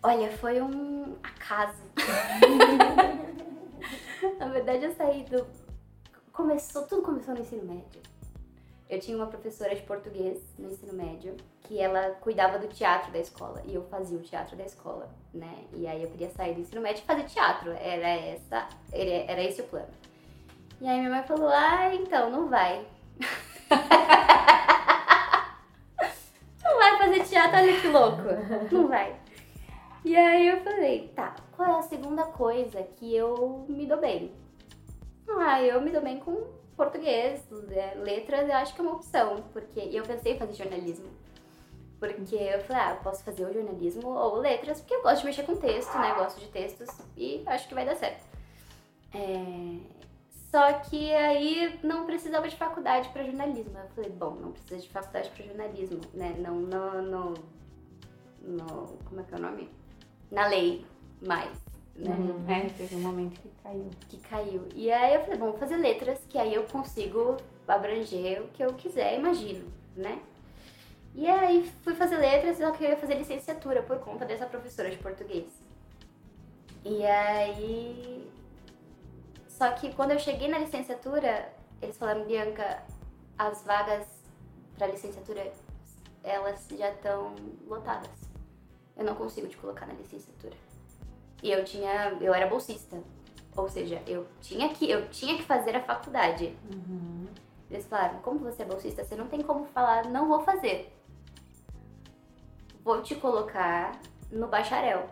Olha, 0.03 0.31
foi 0.37 0.61
um 0.61 1.15
acaso. 1.23 1.81
Na 4.37 4.49
verdade, 4.49 4.85
eu 4.85 4.93
saí 4.93 5.23
do. 5.23 5.47
Começou, 6.31 6.83
tudo 6.83 7.01
começou 7.01 7.33
no 7.33 7.41
ensino 7.41 7.65
médio. 7.65 8.01
Eu 8.89 8.99
tinha 8.99 9.17
uma 9.17 9.27
professora 9.27 9.75
de 9.75 9.81
português 9.81 10.39
no 10.57 10.71
ensino 10.71 10.93
médio 10.93 11.35
que 11.69 11.79
ela 11.79 12.15
cuidava 12.19 12.57
do 12.57 12.67
teatro 12.67 13.11
da 13.11 13.19
escola 13.19 13.61
e 13.63 13.75
eu 13.75 13.83
fazia 13.83 14.17
o 14.17 14.21
teatro 14.21 14.57
da 14.57 14.65
escola, 14.65 15.07
né? 15.31 15.65
E 15.71 15.85
aí 15.85 16.01
eu 16.01 16.09
queria 16.09 16.31
sair 16.31 16.55
do 16.55 16.61
ensino 16.61 16.81
médio 16.81 17.03
e 17.03 17.05
fazer 17.05 17.25
teatro. 17.25 17.71
Era 17.73 18.09
essa, 18.09 18.67
era 18.91 19.43
esse 19.43 19.61
o 19.61 19.65
plano. 19.65 19.93
E 20.81 20.87
aí 20.87 20.97
minha 20.97 21.11
mãe 21.11 21.21
falou: 21.21 21.49
"Ah, 21.49 21.93
então 21.93 22.31
não 22.31 22.49
vai". 22.49 22.83
não 26.63 26.79
vai 26.79 26.97
fazer 26.97 27.23
teatro, 27.25 27.57
olha 27.57 27.79
que 27.79 27.87
louco. 27.87 28.23
Não 28.71 28.87
vai. 28.87 29.15
E 30.03 30.15
aí 30.15 30.47
eu 30.47 30.61
falei, 30.61 31.11
tá, 31.15 31.35
qual 31.55 31.69
é 31.69 31.79
a 31.79 31.83
segunda 31.83 32.23
coisa 32.23 32.81
que 32.81 33.15
eu 33.15 33.63
me 33.69 33.85
dou 33.85 33.99
bem? 33.99 34.33
Ah, 35.37 35.61
eu 35.61 35.79
me 35.81 35.91
dou 35.91 36.01
bem 36.01 36.19
com 36.19 36.47
português, 36.75 37.47
né, 37.67 37.93
letras, 37.95 38.49
eu 38.49 38.55
acho 38.55 38.73
que 38.73 38.79
é 38.79 38.83
uma 38.83 38.93
opção, 38.93 39.43
porque 39.51 39.79
eu 39.79 40.01
pensei 40.03 40.33
em 40.33 40.39
fazer 40.39 40.53
jornalismo. 40.53 41.09
Porque 41.99 42.35
eu 42.35 42.61
falei, 42.61 42.81
ah, 42.81 42.99
posso 43.03 43.23
fazer 43.23 43.45
o 43.45 43.53
jornalismo 43.53 44.07
ou 44.07 44.35
letras, 44.35 44.79
porque 44.79 44.95
eu 44.95 45.03
gosto 45.03 45.19
de 45.19 45.25
mexer 45.25 45.43
com 45.43 45.55
texto, 45.57 45.93
né? 45.97 46.13
Gosto 46.15 46.39
de 46.39 46.47
textos 46.47 46.87
e 47.17 47.43
acho 47.45 47.67
que 47.67 47.73
vai 47.73 47.85
dar 47.85 47.95
certo. 47.95 48.23
É... 49.13 49.99
Só 50.49 50.73
que 50.73 51.13
aí 51.13 51.79
não 51.83 52.05
precisava 52.05 52.47
de 52.47 52.55
faculdade 52.55 53.09
para 53.09 53.23
jornalismo. 53.23 53.77
Eu 53.77 53.89
falei, 53.89 54.09
bom, 54.09 54.31
não 54.31 54.51
precisa 54.51 54.79
de 54.79 54.89
faculdade 54.89 55.29
para 55.29 55.45
jornalismo, 55.45 55.99
né? 56.13 56.35
Não 56.39 56.55
no, 56.55 57.01
no, 57.01 57.33
no, 58.41 58.97
Como 59.05 59.19
é 59.19 59.23
que 59.23 59.35
é 59.35 59.37
o 59.37 59.41
nome? 59.41 59.69
Na 60.31 60.47
lei 60.47 60.85
mais. 61.21 61.51
Né? 61.95 62.15
Uhum. 62.15 62.45
É, 62.49 62.69
teve 62.69 62.95
um 62.95 63.01
momento 63.01 63.39
que 63.41 63.49
caiu. 63.61 63.89
Que 64.07 64.17
caiu. 64.17 64.67
E 64.73 64.91
aí 64.91 65.15
eu 65.15 65.21
falei, 65.21 65.37
bom, 65.37 65.51
vou 65.51 65.59
fazer 65.59 65.75
letras, 65.75 66.19
que 66.29 66.37
aí 66.37 66.55
eu 66.55 66.63
consigo 66.63 67.37
abranger 67.67 68.41
o 68.41 68.47
que 68.47 68.63
eu 68.63 68.73
quiser, 68.73 69.19
imagino, 69.19 69.71
né? 69.95 70.19
E 71.15 71.27
aí 71.27 71.69
fui 71.83 71.95
fazer 71.95 72.17
letras, 72.17 72.57
só 72.57 72.71
que 72.71 72.83
eu 72.83 72.89
ia 72.89 72.97
fazer 72.97 73.15
licenciatura 73.15 73.81
por 73.83 73.99
conta 73.99 74.25
dessa 74.25 74.45
professora 74.45 74.89
de 74.89 74.97
português. 74.97 75.47
E 76.83 77.05
aí. 77.05 78.31
Só 79.47 79.71
que 79.71 79.93
quando 79.93 80.11
eu 80.11 80.19
cheguei 80.19 80.47
na 80.47 80.59
licenciatura, 80.59 81.51
eles 81.81 81.97
falaram, 81.97 82.23
Bianca, 82.25 82.83
as 83.37 83.63
vagas 83.63 84.07
para 84.77 84.87
licenciatura, 84.87 85.51
elas 86.23 86.65
já 86.77 86.89
estão 86.89 87.35
lotadas. 87.67 88.09
Eu 88.95 89.03
não 89.03 89.15
consigo 89.15 89.47
te 89.47 89.57
colocar 89.57 89.85
na 89.85 89.93
licenciatura. 89.93 90.55
E 91.43 91.51
eu 91.51 91.65
tinha. 91.65 92.17
Eu 92.21 92.33
era 92.33 92.47
bolsista. 92.47 92.97
Ou 93.55 93.67
seja, 93.67 94.01
eu 94.07 94.25
tinha 94.39 94.69
que, 94.69 94.89
eu 94.89 95.09
tinha 95.09 95.35
que 95.35 95.43
fazer 95.43 95.75
a 95.75 95.81
faculdade. 95.81 96.55
Uhum. 96.73 97.27
Eles 97.69 97.85
falaram, 97.87 98.19
como 98.19 98.39
você 98.39 98.61
é 98.61 98.65
bolsista, 98.65 99.03
você 99.03 99.15
não 99.15 99.27
tem 99.27 99.41
como 99.41 99.65
falar, 99.65 100.05
não 100.05 100.27
vou 100.27 100.41
fazer 100.41 100.98
vou 102.89 103.03
te 103.03 103.13
colocar 103.13 103.91
no 104.31 104.47
bacharel, 104.47 105.07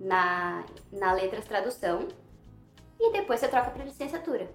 na, 0.00 0.64
na 0.90 1.12
letras 1.12 1.44
tradução, 1.44 2.08
e 2.98 3.12
depois 3.12 3.38
você 3.38 3.48
troca 3.48 3.70
para 3.70 3.84
licenciatura. 3.84 4.48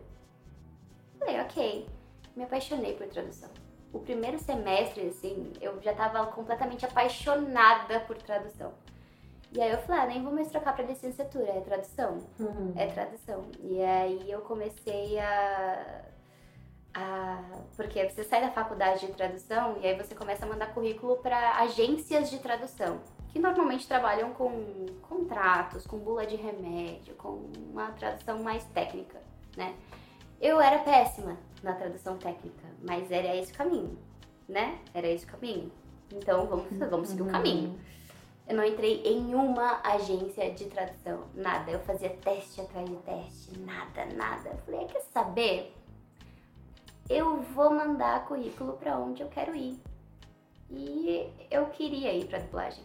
Falei, 1.19 1.39
ok. 1.39 1.87
Me 2.35 2.43
apaixonei 2.43 2.95
por 2.95 3.05
tradução. 3.05 3.49
O 3.93 3.99
primeiro 3.99 4.39
semestre, 4.39 5.09
assim, 5.09 5.53
eu 5.61 5.79
já 5.83 5.91
estava 5.91 6.25
completamente 6.31 6.83
apaixonada 6.83 7.99
por 7.99 8.17
tradução. 8.17 8.73
E 9.51 9.61
aí 9.61 9.69
eu 9.69 9.77
falei, 9.79 10.01
ah, 10.01 10.05
nem 10.07 10.23
vou 10.23 10.33
mais 10.33 10.49
trocar 10.49 10.73
para 10.73 10.85
licenciatura, 10.85 11.51
é 11.51 11.61
tradução. 11.61 12.17
Uhum. 12.39 12.73
É 12.75 12.87
tradução. 12.87 13.43
E 13.59 13.83
aí 13.83 14.31
eu 14.31 14.41
comecei 14.41 15.19
a 15.19 16.05
ah, 16.93 17.41
porque 17.75 18.09
você 18.09 18.23
sai 18.23 18.41
da 18.41 18.51
faculdade 18.51 19.05
de 19.05 19.13
tradução 19.13 19.77
e 19.81 19.87
aí 19.87 19.95
você 19.95 20.13
começa 20.13 20.45
a 20.45 20.49
mandar 20.49 20.73
currículo 20.73 21.17
para 21.17 21.57
agências 21.57 22.29
de 22.29 22.39
tradução, 22.39 22.99
que 23.29 23.39
normalmente 23.39 23.87
trabalham 23.87 24.33
com 24.33 24.85
contratos, 25.01 25.87
com 25.87 25.97
bula 25.97 26.25
de 26.25 26.35
remédio, 26.35 27.15
com 27.15 27.49
uma 27.71 27.91
tradução 27.91 28.43
mais 28.43 28.63
técnica, 28.65 29.21
né? 29.55 29.73
Eu 30.41 30.59
era 30.59 30.79
péssima 30.79 31.37
na 31.63 31.73
tradução 31.73 32.17
técnica, 32.17 32.67
mas 32.81 33.09
era 33.11 33.35
esse 33.35 33.53
o 33.53 33.55
caminho, 33.55 33.97
né? 34.49 34.79
Era 34.93 35.07
esse 35.07 35.25
o 35.25 35.27
caminho. 35.29 35.71
Então 36.11 36.45
vamos, 36.45 36.77
vamos 36.89 37.09
seguir 37.09 37.21
o 37.21 37.25
uhum. 37.25 37.31
caminho. 37.31 37.79
Eu 38.47 38.57
não 38.57 38.65
entrei 38.65 39.01
em 39.05 39.33
uma 39.33 39.79
agência 39.81 40.51
de 40.51 40.65
tradução, 40.65 41.23
nada. 41.33 41.71
Eu 41.71 41.79
fazia 41.79 42.09
teste 42.09 42.59
atrás 42.59 42.89
de 42.89 42.97
teste, 42.97 43.57
nada, 43.59 44.05
nada. 44.13 44.49
Eu 44.49 44.57
falei, 44.65 44.87
quer 44.87 45.01
saber? 45.13 45.73
Eu 47.09 47.41
vou 47.41 47.71
mandar 47.71 48.25
currículo 48.25 48.73
para 48.73 48.97
onde 48.97 49.21
eu 49.21 49.29
quero 49.29 49.55
ir. 49.55 49.77
E 50.69 51.29
eu 51.49 51.65
queria 51.67 52.13
ir 52.13 52.25
para 52.25 52.39
dublagem, 52.39 52.83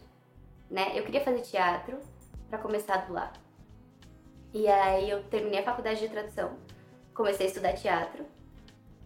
né? 0.71 0.99
Eu 0.99 1.05
queria 1.05 1.21
fazer 1.21 1.43
teatro 1.43 1.99
para 2.49 2.59
começar 2.59 2.95
a 2.95 2.99
dublar. 2.99 3.33
E 4.53 4.67
aí 4.67 5.09
eu 5.11 5.23
terminei 5.25 5.61
a 5.61 5.65
faculdade 5.65 6.01
de 6.01 6.09
tradução, 6.09 6.57
comecei 7.15 7.47
a 7.47 7.49
estudar 7.49 7.75
teatro. 7.75 8.25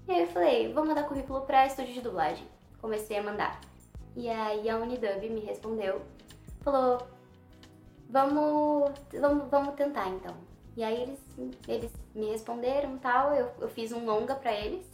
E 0.09 0.13
aí 0.13 0.23
eu 0.23 0.27
falei, 0.29 0.73
vou 0.73 0.85
mandar 0.85 1.07
currículo 1.07 1.43
para 1.43 1.67
estúdio 1.67 1.95
de 1.95 2.01
dublagem. 2.01 2.47
Comecei 2.81 3.19
a 3.19 3.23
mandar. 3.23 3.61
E 4.17 4.29
aí 4.29 4.69
a 4.69 4.77
Unidub 4.77 5.29
me 5.29 5.41
respondeu, 5.41 6.03
falou, 6.63 7.07
vamos, 8.09 8.91
vamos, 9.13 9.49
vamos 9.49 9.75
tentar 9.75 10.09
então. 10.09 10.35
E 10.77 10.83
aí 10.83 11.03
eles, 11.03 11.21
eles 11.69 11.93
me 12.15 12.27
responderam 12.31 12.99
tal, 12.99 13.35
eu, 13.35 13.51
eu 13.61 13.69
fiz 13.69 13.93
um 13.93 14.05
longa 14.05 14.35
para 14.35 14.53
eles. 14.53 14.90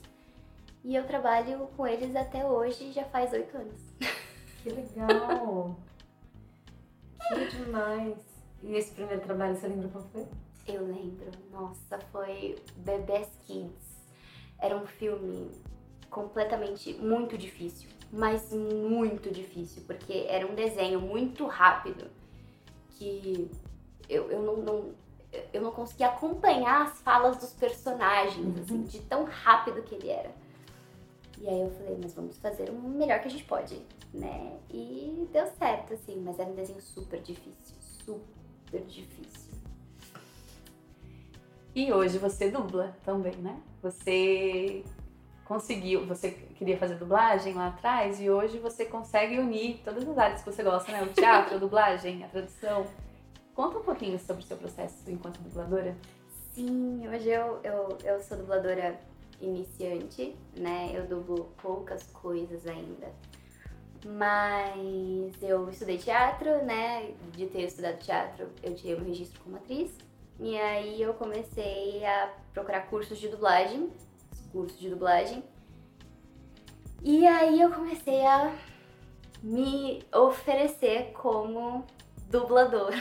E 0.87 0.95
eu 0.95 1.05
trabalho 1.05 1.69
com 1.77 1.85
eles 1.85 2.15
até 2.15 2.47
hoje, 2.47 2.93
já 2.93 3.05
faz 3.07 3.33
oito 3.33 3.57
anos. 3.57 3.81
Que 4.63 4.71
legal! 4.71 5.77
que 7.29 7.57
demais! 7.57 8.17
E 8.63 8.73
esse 8.77 8.93
primeiro 8.93 9.21
trabalho, 9.21 9.57
você 9.57 9.67
lembra 9.67 9.89
qual 9.89 10.05
foi? 10.13 10.25
Eu 10.65 10.87
lembro. 10.87 11.29
Nossa, 11.51 11.99
foi 12.13 12.55
Bebês 12.77 13.29
Kids. 13.45 14.07
Era 14.61 14.77
um 14.77 14.87
filme 14.87 15.51
completamente 16.09 16.95
muito 16.95 17.37
difícil, 17.37 17.91
mas 18.13 18.53
muito 18.53 19.29
difícil, 19.29 19.83
porque 19.89 20.25
era 20.29 20.47
um 20.47 20.55
desenho 20.55 21.01
muito 21.01 21.47
rápido 21.47 22.09
que 22.91 23.51
eu, 24.09 24.31
eu 24.31 24.41
não, 24.41 24.57
não 24.59 24.95
eu 25.53 25.61
não 25.61 25.73
conseguia 25.73 26.07
acompanhar 26.07 26.83
as 26.87 27.01
falas 27.03 27.39
dos 27.39 27.53
personagens, 27.53 28.57
assim, 28.61 28.85
de 28.85 29.01
tão 29.01 29.25
rápido 29.25 29.83
que 29.83 29.97
ele 29.97 30.11
era. 30.11 30.46
E 31.39 31.49
aí 31.49 31.61
eu 31.61 31.71
falei, 31.71 31.99
mas 32.03 32.15
vamos 32.15 32.39
fazer 32.39 32.71
o 32.71 32.75
melhor 32.75 33.21
que 33.21 33.29
a 33.29 33.31
gente 33.31 33.45
pode, 33.45 33.81
né? 34.13 34.57
E 34.71 35.29
deu 35.33 35.47
certo, 35.47 35.95
assim, 35.95 36.21
mas 36.21 36.39
era 36.39 36.49
um 36.49 36.55
desenho 36.55 36.81
super 36.81 37.21
difícil, 37.21 37.77
super 37.81 38.81
difícil. 38.83 39.55
E 41.75 41.93
hoje 41.93 42.17
você 42.17 42.51
dubla 42.51 42.97
também, 43.05 43.37
né? 43.37 43.61
Você 43.83 44.83
conseguiu, 45.45 46.07
você 46.07 46.31
queria 46.31 46.79
fazer 46.79 46.95
dublagem 46.95 47.53
lá 47.53 47.69
atrás 47.69 48.19
e 48.21 48.31
hoje 48.31 48.59
você 48.59 48.85
consegue 48.87 49.39
unir 49.39 49.81
todas 49.85 50.09
as 50.09 50.19
áreas 50.19 50.43
que 50.43 50.51
você 50.51 50.63
gosta, 50.63 50.91
né? 50.91 51.03
O 51.03 51.09
teatro, 51.09 51.55
a 51.55 51.59
dublagem, 51.59 52.25
a 52.25 52.29
tradução. 52.29 52.87
Conta 53.55 53.79
um 53.79 53.83
pouquinho 53.83 54.19
sobre 54.19 54.43
o 54.43 54.47
seu 54.47 54.57
processo 54.57 55.09
enquanto 55.11 55.39
dubladora. 55.41 55.95
Sim, 56.55 57.07
hoje 57.07 57.29
eu, 57.29 57.61
eu, 57.63 57.99
eu 58.05 58.21
sou 58.21 58.39
dubladora 58.39 58.99
iniciante, 59.41 60.37
né? 60.57 60.93
Eu 60.95 61.07
dublo 61.07 61.53
poucas 61.61 62.05
coisas 62.13 62.67
ainda. 62.67 63.13
Mas 64.05 65.43
eu 65.43 65.69
estudei 65.69 65.99
teatro, 65.99 66.65
né? 66.65 67.13
De 67.33 67.47
ter 67.47 67.63
estudado 67.63 67.99
teatro, 67.99 68.49
eu 68.63 68.75
tirei 68.75 68.95
o 68.95 69.05
registro 69.05 69.41
como 69.43 69.57
atriz. 69.57 69.93
E 70.39 70.57
aí 70.59 71.01
eu 71.01 71.15
comecei 71.15 72.05
a 72.05 72.33
procurar 72.53 72.83
cursos 72.89 73.19
de 73.19 73.29
dublagem, 73.29 73.91
cursos 74.53 74.79
de 74.79 74.91
dublagem. 74.91 75.43
E 77.03 77.27
aí 77.27 77.61
eu 77.61 77.71
comecei 77.71 78.25
a 78.27 78.55
me 79.43 80.03
oferecer 80.13 81.13
como 81.13 81.85
dublador 82.31 82.93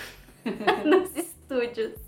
nos 0.85 1.15
estúdios. 1.15 2.04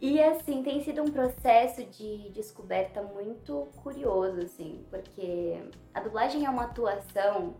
E 0.00 0.22
assim, 0.22 0.62
tem 0.62 0.82
sido 0.82 1.02
um 1.02 1.10
processo 1.10 1.84
de 1.84 2.30
descoberta 2.30 3.02
muito 3.02 3.68
curioso, 3.82 4.40
assim, 4.40 4.86
porque 4.88 5.62
a 5.92 6.00
dublagem 6.00 6.46
é 6.46 6.50
uma 6.50 6.64
atuação 6.64 7.54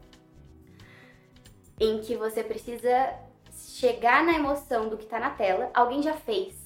em 1.79 2.01
que 2.01 2.17
você 2.17 2.43
precisa 2.43 3.15
chegar 3.53 4.25
na 4.25 4.33
emoção 4.33 4.89
do 4.89 4.97
que 4.97 5.05
tá 5.05 5.21
na 5.21 5.31
tela. 5.31 5.71
Alguém 5.75 6.03
já 6.03 6.15
fez 6.15 6.57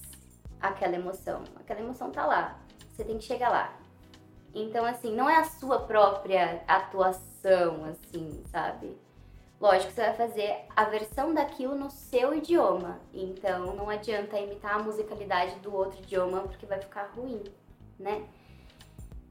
aquela 0.61 0.95
emoção, 0.95 1.43
aquela 1.57 1.81
emoção 1.81 2.11
tá 2.13 2.25
lá. 2.25 2.61
Você 2.93 3.03
tem 3.03 3.19
que 3.19 3.25
chegar 3.25 3.51
lá. 3.51 3.77
Então, 4.55 4.85
assim, 4.85 5.13
não 5.13 5.29
é 5.29 5.37
a 5.37 5.45
sua 5.45 5.81
própria 5.81 6.63
atuação, 6.69 7.85
assim, 7.87 8.45
sabe? 8.47 8.97
Lógico, 9.61 9.93
você 9.93 10.03
vai 10.03 10.15
fazer 10.15 10.57
a 10.75 10.85
versão 10.85 11.33
daquilo 11.33 11.75
no 11.75 11.91
seu 11.91 12.35
idioma. 12.35 13.01
Então 13.13 13.75
não 13.75 13.89
adianta 13.89 14.39
imitar 14.39 14.81
a 14.81 14.83
musicalidade 14.83 15.59
do 15.61 15.75
outro 15.75 15.99
idioma 16.01 16.43
porque 16.43 16.67
vai 16.67 16.81
ficar 16.81 17.13
ruim, 17.15 17.43
né? 17.99 18.27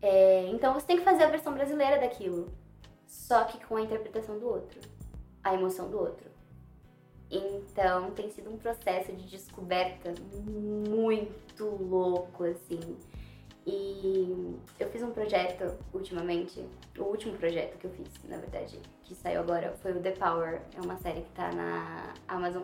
É, 0.01 0.47
então 0.47 0.73
você 0.73 0.85
tem 0.85 0.97
que 0.97 1.03
fazer 1.03 1.23
a 1.23 1.29
versão 1.29 1.53
brasileira 1.53 1.97
daquilo, 1.99 2.51
só 3.07 3.45
que 3.45 3.63
com 3.65 3.77
a 3.77 3.81
interpretação 3.81 4.37
do 4.37 4.47
outro, 4.47 4.81
a 5.41 5.53
emoção 5.53 5.89
do 5.89 5.97
outro. 5.97 6.29
Então 7.31 8.11
tem 8.11 8.29
sido 8.29 8.49
um 8.49 8.57
processo 8.57 9.11
de 9.13 9.27
descoberta 9.27 10.13
muito 10.45 11.65
louco, 11.65 12.43
assim. 12.43 12.97
E 13.65 14.59
eu 14.79 14.89
fiz 14.89 15.01
um 15.01 15.11
projeto 15.11 15.77
ultimamente, 15.93 16.63
o 16.97 17.03
último 17.03 17.37
projeto 17.37 17.77
que 17.77 17.85
eu 17.85 17.91
fiz, 17.91 18.07
na 18.25 18.37
verdade, 18.37 18.77
que 19.03 19.15
saiu 19.15 19.39
agora, 19.39 19.73
foi 19.81 19.93
o 19.93 20.01
The 20.01 20.11
Power. 20.11 20.61
É 20.75 20.81
uma 20.81 20.97
série 20.97 21.21
que 21.21 21.31
tá 21.31 21.51
na 21.51 22.13
Amazon, 22.27 22.63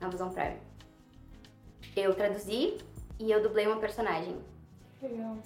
na 0.00 0.08
Amazon 0.08 0.30
Prime. 0.30 0.56
Eu 1.94 2.14
traduzi 2.14 2.78
e 3.18 3.30
eu 3.30 3.42
dublei 3.42 3.66
uma 3.66 3.78
personagem. 3.78 4.36
Legal. 5.00 5.38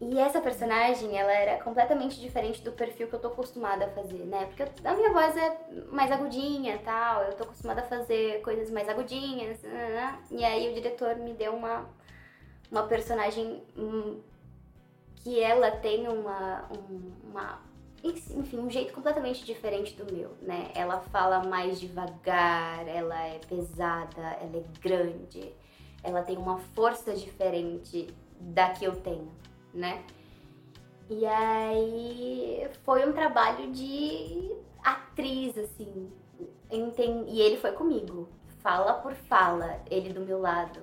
E 0.00 0.18
essa 0.18 0.40
personagem, 0.40 1.16
ela 1.16 1.32
era 1.32 1.62
completamente 1.62 2.20
diferente 2.20 2.60
do 2.62 2.72
perfil 2.72 3.08
que 3.08 3.14
eu 3.14 3.20
tô 3.20 3.28
acostumada 3.28 3.86
a 3.86 3.90
fazer, 3.90 4.24
né? 4.24 4.46
Porque 4.46 4.62
eu, 4.62 4.68
a 4.84 4.94
minha 4.94 5.12
voz 5.12 5.36
é 5.36 5.56
mais 5.90 6.10
agudinha 6.10 6.80
tal, 6.84 7.22
eu 7.22 7.34
tô 7.34 7.44
acostumada 7.44 7.80
a 7.80 7.84
fazer 7.84 8.42
coisas 8.42 8.70
mais 8.70 8.88
agudinhas, 8.88 9.62
né? 9.62 9.70
né, 9.70 9.88
né. 9.90 10.18
E 10.30 10.44
aí 10.44 10.70
o 10.70 10.74
diretor 10.74 11.16
me 11.16 11.32
deu 11.32 11.54
uma 11.54 11.86
uma 12.74 12.88
personagem 12.88 13.62
hum, 13.78 14.18
que 15.14 15.38
ela 15.38 15.70
tem 15.70 16.08
uma, 16.08 16.68
um, 16.72 17.30
uma 17.30 17.62
enfim, 18.02 18.58
um 18.58 18.68
jeito 18.68 18.92
completamente 18.92 19.44
diferente 19.44 19.94
do 19.94 20.12
meu, 20.12 20.32
né? 20.42 20.72
Ela 20.74 20.98
fala 21.00 21.44
mais 21.44 21.78
devagar, 21.78 22.86
ela 22.88 23.18
é 23.26 23.38
pesada, 23.38 24.20
ela 24.20 24.56
é 24.56 24.64
grande, 24.80 25.54
ela 26.02 26.20
tem 26.22 26.36
uma 26.36 26.58
força 26.58 27.14
diferente 27.14 28.12
da 28.40 28.70
que 28.70 28.84
eu 28.84 28.96
tenho, 28.96 29.30
né? 29.72 30.04
E 31.08 31.24
aí 31.24 32.68
foi 32.82 33.08
um 33.08 33.12
trabalho 33.12 33.70
de 33.70 34.50
atriz, 34.82 35.56
assim. 35.56 36.10
E 36.70 37.40
ele 37.40 37.56
foi 37.56 37.70
comigo, 37.70 38.28
fala 38.58 38.94
por 38.94 39.14
fala, 39.14 39.80
ele 39.88 40.12
do 40.12 40.20
meu 40.20 40.40
lado, 40.40 40.80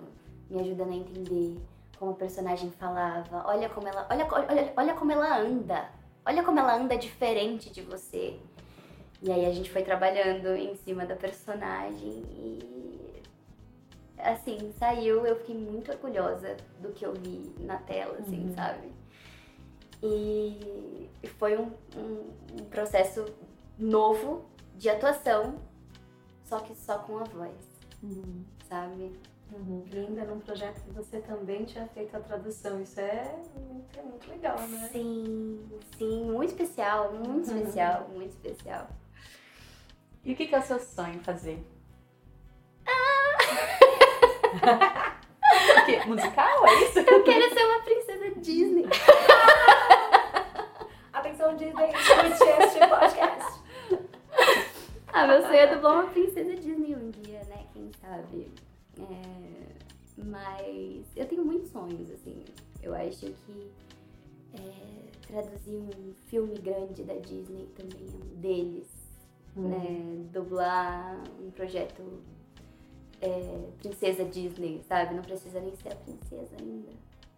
me 0.50 0.62
ajudando 0.62 0.92
a 0.92 0.96
entender 0.96 1.58
como 2.02 2.14
a 2.14 2.16
personagem 2.16 2.72
falava. 2.72 3.44
Olha 3.46 3.70
como 3.70 3.88
ela, 3.88 4.08
olha, 4.10 4.28
olha, 4.32 4.74
olha 4.76 4.94
como 4.96 5.12
ela 5.12 5.38
anda. 5.38 5.88
Olha 6.26 6.44
como 6.44 6.58
ela 6.58 6.76
anda 6.76 6.98
diferente 6.98 7.70
de 7.70 7.84
você. 7.84 8.40
E 9.22 9.32
aí 9.32 9.46
a 9.46 9.52
gente 9.54 9.70
foi 9.70 9.84
trabalhando 9.84 10.48
em 10.56 10.76
cima 10.78 11.06
da 11.06 11.16
personagem 11.16 12.24
e 12.28 13.22
assim, 14.18 14.74
saiu, 14.80 15.28
eu 15.28 15.36
fiquei 15.36 15.56
muito 15.56 15.92
orgulhosa 15.92 16.58
do 16.80 16.90
que 16.90 17.06
eu 17.06 17.14
vi 17.14 17.54
na 17.60 17.78
tela, 17.78 18.18
assim, 18.18 18.48
uhum. 18.48 18.56
sabe? 18.56 18.92
E 20.02 21.08
foi 21.38 21.56
um, 21.56 21.72
um, 21.96 22.62
um 22.62 22.66
processo 22.66 23.26
novo 23.78 24.46
de 24.76 24.90
atuação, 24.90 25.56
só 26.46 26.60
que 26.60 26.74
só 26.76 26.98
com 26.98 27.20
a 27.20 27.24
voz, 27.26 27.56
uhum. 28.02 28.44
sabe? 28.68 29.12
Uhum. 29.52 29.84
Linda, 29.92 30.24
num 30.24 30.40
projeto 30.40 30.82
que 30.82 30.92
você 30.92 31.20
também 31.20 31.66
tinha 31.66 31.86
feito 31.88 32.16
a 32.16 32.20
tradução. 32.20 32.82
Isso 32.82 33.00
é 33.02 33.36
muito, 33.56 34.00
é 34.00 34.02
muito 34.02 34.30
legal, 34.30 34.58
né? 34.60 34.90
Sim, 34.92 35.70
sim, 35.98 36.24
muito 36.32 36.50
especial, 36.52 37.12
muito 37.14 37.50
uhum. 37.50 37.58
especial, 37.60 38.08
muito 38.14 38.30
especial. 38.30 38.88
E 40.24 40.34
o 40.34 40.36
que, 40.36 40.48
que 40.48 40.56
é 40.56 40.60
o 40.60 40.64
seu 40.64 40.80
sonho 40.80 41.20
fazer? 41.20 41.62
Ah! 42.86 43.38
o 45.82 45.86
quê? 45.86 46.00
Musical? 46.06 46.68
É 46.68 46.84
isso? 46.84 47.00
Eu 47.00 47.24
quero 47.24 47.54
ser 47.54 47.66
uma 47.66 47.84
princesa 47.84 48.32
Disney. 48.40 48.86
Atenção, 51.12 51.56
Disney, 51.58 51.92
escute 51.92 52.50
este 52.64 52.80
podcast. 52.88 53.62
Ah, 55.12 55.28
meu 55.28 55.42
sonho 55.42 55.56
é 55.56 55.68
dublar 55.76 55.94
uma 55.96 56.08
princesa 56.08 56.56
Disney 56.56 56.96
um 56.96 57.10
dia, 57.10 57.42
né? 57.50 57.66
Quem 57.74 57.92
sabe? 58.00 58.50
É, 59.00 59.41
mas 60.18 61.06
eu 61.16 61.28
tenho 61.28 61.46
muitos 61.46 61.70
sonhos, 61.70 62.10
assim. 62.12 62.44
Eu 62.82 62.96
acho 62.96 63.28
que 63.28 63.72
é, 64.54 65.12
traduzir 65.28 65.78
um 65.78 66.14
filme 66.28 66.58
grande 66.60 67.04
da 67.04 67.16
Disney 67.16 67.70
também 67.76 68.08
é 68.08 68.16
um 68.16 68.36
deles. 68.40 68.88
Hum. 69.56 69.70
Né? 69.70 70.26
Dublar 70.32 71.22
um 71.40 71.52
projeto 71.52 72.02
é, 73.22 73.70
Princesa 73.80 74.26
Disney, 74.26 74.84
sabe? 74.88 75.14
Não 75.14 75.22
precisa 75.22 75.60
nem 75.60 75.76
ser 75.76 75.94
a 75.94 75.96
princesa 75.96 76.56
ainda. 76.60 76.90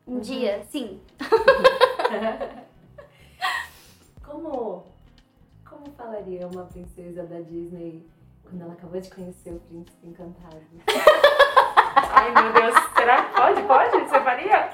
Um 0.07 0.15
uhum. 0.15 0.19
dia, 0.19 0.63
sim. 0.65 0.99
como, 4.24 4.86
como 5.65 5.86
falaria 5.95 6.47
uma 6.47 6.65
princesa 6.65 7.24
da 7.24 7.39
Disney 7.41 8.05
quando 8.43 8.61
ela 8.61 8.74
acabou 8.74 8.99
de 8.99 9.09
conhecer 9.09 9.53
o 9.53 9.59
príncipe 9.59 10.07
encantado? 10.07 10.61
Ai, 12.16 12.32
meu 12.32 12.53
Deus, 12.53 12.76
será 12.95 13.24
que 13.24 13.36
pode? 13.36 13.61
Pode? 13.64 14.07
Você 14.07 14.22
faria? 14.22 14.70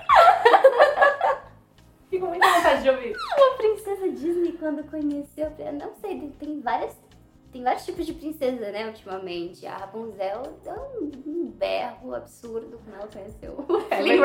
Fico 2.09 2.25
muito 2.25 2.45
vontade 2.45 2.81
de 2.83 2.89
ouvir. 2.89 3.15
Uma 3.37 3.57
princesa 3.57 4.09
Disney 4.09 4.51
quando 4.53 4.83
conheceu, 4.89 5.49
não 5.73 5.95
sei, 5.95 6.29
tem 6.37 6.59
várias 6.59 6.97
tem 7.51 7.63
vários 7.63 7.83
tipos 7.83 8.05
de 8.05 8.13
princesa, 8.13 8.71
né, 8.71 8.85
ultimamente. 8.87 9.65
A 9.65 9.77
Rapunzel 9.77 10.43
deu 10.63 10.75
um, 11.01 11.11
um 11.25 11.51
berro 11.51 12.13
absurdo 12.13 12.79
quando 12.83 12.95
ela 12.95 13.07
conheceu 13.07 13.53
o 13.53 13.93
é 13.93 14.01
Lee 14.01 14.19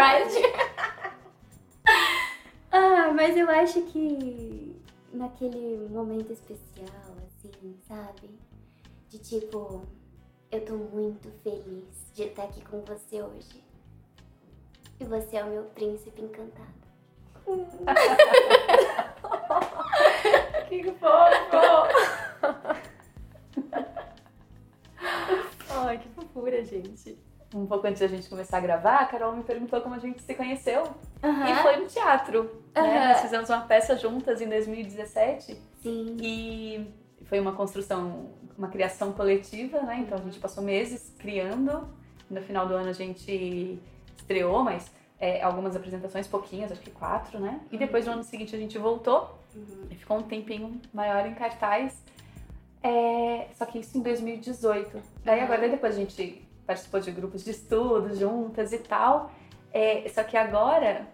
ah, 2.70 3.12
mas 3.14 3.36
eu 3.36 3.48
acho 3.48 3.80
que 3.82 4.76
naquele 5.12 5.88
momento 5.88 6.32
especial, 6.32 7.14
assim, 7.26 7.76
sabe? 7.86 8.28
De 9.08 9.18
tipo, 9.18 9.86
eu 10.54 10.64
tô 10.64 10.76
muito 10.76 11.28
feliz 11.42 11.84
de 12.14 12.22
estar 12.22 12.44
aqui 12.44 12.64
com 12.64 12.80
você 12.82 13.20
hoje. 13.20 13.64
E 15.00 15.04
você 15.04 15.36
é 15.36 15.44
o 15.44 15.48
meu 15.48 15.64
príncipe 15.64 16.22
encantado. 16.22 16.72
que 20.68 20.84
fofo! 20.92 21.56
Ai, 25.70 25.98
que 25.98 26.08
fofura, 26.10 26.64
gente. 26.64 27.18
Um 27.52 27.66
pouco 27.66 27.88
antes 27.88 27.98
da 28.00 28.06
gente 28.06 28.28
começar 28.28 28.58
a 28.58 28.60
gravar, 28.60 28.98
a 28.98 29.06
Carol 29.06 29.34
me 29.34 29.42
perguntou 29.42 29.80
como 29.80 29.96
a 29.96 29.98
gente 29.98 30.22
se 30.22 30.34
conheceu. 30.34 30.84
Uhum. 31.22 31.48
E 31.48 31.54
foi 31.62 31.78
no 31.78 31.86
teatro. 31.86 32.62
Uhum. 32.76 32.82
Né? 32.82 33.08
Nós 33.08 33.22
fizemos 33.22 33.50
uma 33.50 33.62
peça 33.62 33.96
juntas 33.96 34.40
em 34.40 34.48
2017. 34.48 35.60
Sim. 35.82 36.16
E 36.20 36.94
foi 37.24 37.40
uma 37.40 37.54
construção, 37.54 38.30
uma 38.56 38.68
criação 38.68 39.12
coletiva, 39.12 39.80
né? 39.82 40.00
Então 40.06 40.18
a 40.18 40.20
gente 40.20 40.38
passou 40.38 40.62
meses 40.62 41.12
criando. 41.18 41.88
No 42.30 42.40
final 42.40 42.66
do 42.66 42.74
ano 42.74 42.88
a 42.88 42.92
gente 42.92 43.78
estreou, 44.16 44.62
mas 44.62 44.90
é, 45.20 45.42
algumas 45.42 45.76
apresentações, 45.76 46.26
pouquinhas, 46.26 46.72
acho 46.72 46.80
que 46.80 46.90
quatro, 46.90 47.38
né? 47.38 47.60
E 47.70 47.76
depois 47.76 48.06
no 48.06 48.12
ano 48.12 48.22
seguinte 48.22 48.54
a 48.54 48.58
gente 48.58 48.78
voltou 48.78 49.42
Uhum. 49.54 49.86
e 49.88 49.94
ficou 49.94 50.18
um 50.18 50.22
tempinho 50.22 50.80
maior 50.92 51.24
em 51.26 51.34
cartaz. 51.34 51.96
É, 52.82 53.46
só 53.56 53.64
que 53.64 53.78
isso 53.78 53.96
em 53.96 54.02
2018. 54.02 55.00
Daí 55.24 55.40
agora 55.40 55.68
depois 55.68 55.94
a 55.94 55.98
gente 55.98 56.44
participou 56.66 56.98
de 57.00 57.10
grupos 57.12 57.44
de 57.44 57.50
estudo 57.52 58.14
juntas 58.16 58.72
e 58.72 58.78
tal. 58.78 59.30
É, 59.72 60.08
só 60.08 60.22
que 60.24 60.36
agora, 60.36 61.06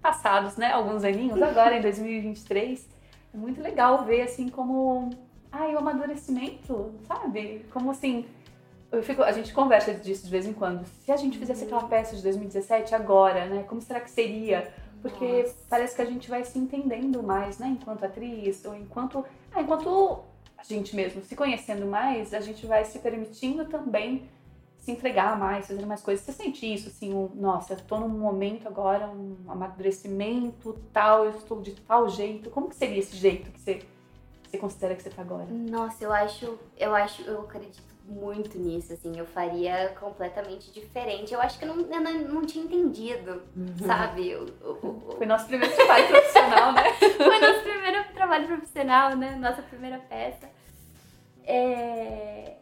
passados, 0.00 0.56
né, 0.56 0.72
alguns 0.72 1.02
aninhos, 1.04 1.40
agora 1.42 1.76
em 1.76 1.80
2023, 1.80 2.88
é 3.34 3.36
muito 3.36 3.60
legal 3.60 4.04
ver 4.04 4.22
assim 4.22 4.48
como 4.48 5.10
ai, 5.52 5.74
o 5.74 5.78
amadurecimento, 5.78 6.90
sabe? 7.06 7.64
Como 7.70 7.90
assim, 7.90 8.24
eu 8.90 9.02
fico, 9.02 9.22
a 9.22 9.32
gente 9.32 9.52
conversa 9.52 9.94
disso 9.94 10.24
de 10.24 10.30
vez 10.30 10.46
em 10.46 10.52
quando. 10.52 10.84
Se 11.04 11.12
a 11.12 11.16
gente 11.16 11.38
fizesse 11.38 11.64
aquela 11.64 11.84
peça 11.84 12.16
de 12.16 12.22
2017 12.22 12.94
agora, 12.94 13.46
né? 13.46 13.64
Como 13.64 13.80
será 13.80 14.00
que 14.00 14.10
seria? 14.10 14.72
Porque 15.00 15.42
Nossa. 15.42 15.56
parece 15.68 15.96
que 15.96 16.02
a 16.02 16.04
gente 16.04 16.28
vai 16.28 16.44
se 16.44 16.58
entendendo 16.58 17.22
mais, 17.22 17.58
né? 17.58 17.76
Enquanto 17.80 18.04
atriz, 18.04 18.64
ou 18.64 18.74
enquanto. 18.74 19.24
Ah, 19.52 19.60
enquanto 19.60 20.20
a 20.56 20.64
gente 20.64 20.94
mesmo 20.94 21.22
se 21.22 21.34
conhecendo 21.34 21.86
mais, 21.86 22.32
a 22.32 22.40
gente 22.40 22.66
vai 22.66 22.84
se 22.84 22.98
permitindo 22.98 23.64
também 23.64 24.28
se 24.78 24.90
entregar 24.90 25.38
mais, 25.38 25.68
fazer 25.68 25.86
mais 25.86 26.02
coisas. 26.02 26.24
Você 26.24 26.32
sente 26.32 26.72
isso, 26.72 26.88
assim, 26.88 27.14
um, 27.14 27.30
nossa, 27.34 27.74
eu 27.74 27.80
tô 27.80 27.98
num 27.98 28.08
momento 28.08 28.66
agora, 28.66 29.08
um 29.08 29.36
amadurecimento 29.48 30.76
tal, 30.92 31.24
eu 31.24 31.30
estou 31.30 31.60
de 31.60 31.72
tal 31.72 32.08
jeito. 32.08 32.50
Como 32.50 32.68
que 32.68 32.74
seria 32.74 32.98
esse 32.98 33.16
jeito 33.16 33.50
que 33.52 33.60
você, 33.60 33.82
você 34.52 34.58
considera 34.58 34.94
que 34.94 35.02
você 35.02 35.08
tá 35.10 35.22
agora? 35.22 35.46
Nossa, 35.50 36.04
eu 36.04 36.12
acho, 36.12 36.58
eu 36.76 36.94
acho, 36.94 37.22
eu 37.22 37.40
acredito 37.40 37.82
muito 38.06 38.58
nisso, 38.58 38.92
assim, 38.92 39.18
eu 39.18 39.24
faria 39.24 39.88
completamente 39.98 40.70
diferente. 40.70 41.32
Eu 41.32 41.40
acho 41.40 41.58
que 41.58 41.64
eu 41.64 41.74
não, 41.74 41.80
eu 41.90 42.00
não, 42.00 42.12
não 42.34 42.42
tinha 42.44 42.64
entendido, 42.64 43.42
sabe? 43.86 44.34
O- 44.36 44.44
o- 44.62 45.08
o- 45.08 45.14
Foi 45.16 45.24
nosso 45.24 45.46
primeiro 45.46 45.74
trabalho 45.74 46.06
profissional, 46.08 46.72
né? 46.72 46.82
Foi 47.16 47.38
nosso 47.40 47.60
primeiro 47.62 48.04
trabalho 48.12 48.46
profissional, 48.46 49.16
né? 49.16 49.34
Nossa 49.36 49.62
primeira 49.62 49.98
peça. 50.00 50.48
É, 51.44 52.56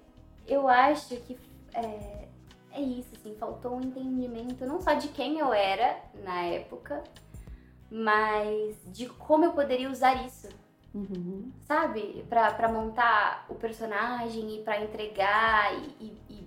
eu 0.46 0.68
acho 0.68 1.16
que 1.16 1.36
é, 1.74 2.28
é 2.72 2.80
isso, 2.80 3.08
assim, 3.16 3.34
faltou 3.34 3.76
um 3.76 3.80
entendimento 3.80 4.64
não 4.64 4.80
só 4.80 4.94
de 4.94 5.08
quem 5.08 5.38
eu 5.38 5.52
era 5.52 5.98
na 6.22 6.42
época, 6.42 7.02
mas 7.90 8.76
de 8.86 9.06
como 9.06 9.44
eu 9.44 9.52
poderia 9.52 9.90
usar 9.90 10.24
isso, 10.26 10.48
Uhum. 10.92 11.52
sabe? 11.66 12.24
Pra 12.28 12.68
montar 12.68 13.46
o 13.48 13.54
personagem 13.54 14.56
e 14.56 14.62
pra 14.64 14.82
entregar 14.82 15.72
e, 15.74 16.04
e- 16.04 16.18
e 16.30 16.46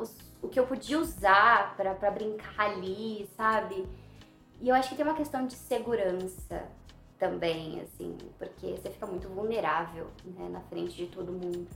os- 0.00 0.16
o 0.42 0.48
que 0.48 0.58
eu 0.58 0.66
podia 0.66 0.98
usar 0.98 1.76
pra 1.76 2.10
brincar 2.10 2.70
ali, 2.72 3.28
sabe? 3.36 3.86
E 4.60 4.68
eu 4.68 4.74
acho 4.74 4.88
que 4.90 4.96
tem 4.96 5.04
uma 5.04 5.14
questão 5.14 5.46
de 5.46 5.54
segurança 5.54 6.64
também, 7.18 7.80
assim, 7.82 8.16
porque 8.38 8.66
você 8.76 8.90
fica 8.90 9.06
muito 9.06 9.28
vulnerável, 9.28 10.08
né, 10.24 10.48
na 10.48 10.60
frente 10.62 10.96
de 10.96 11.06
todo 11.06 11.30
mundo. 11.32 11.66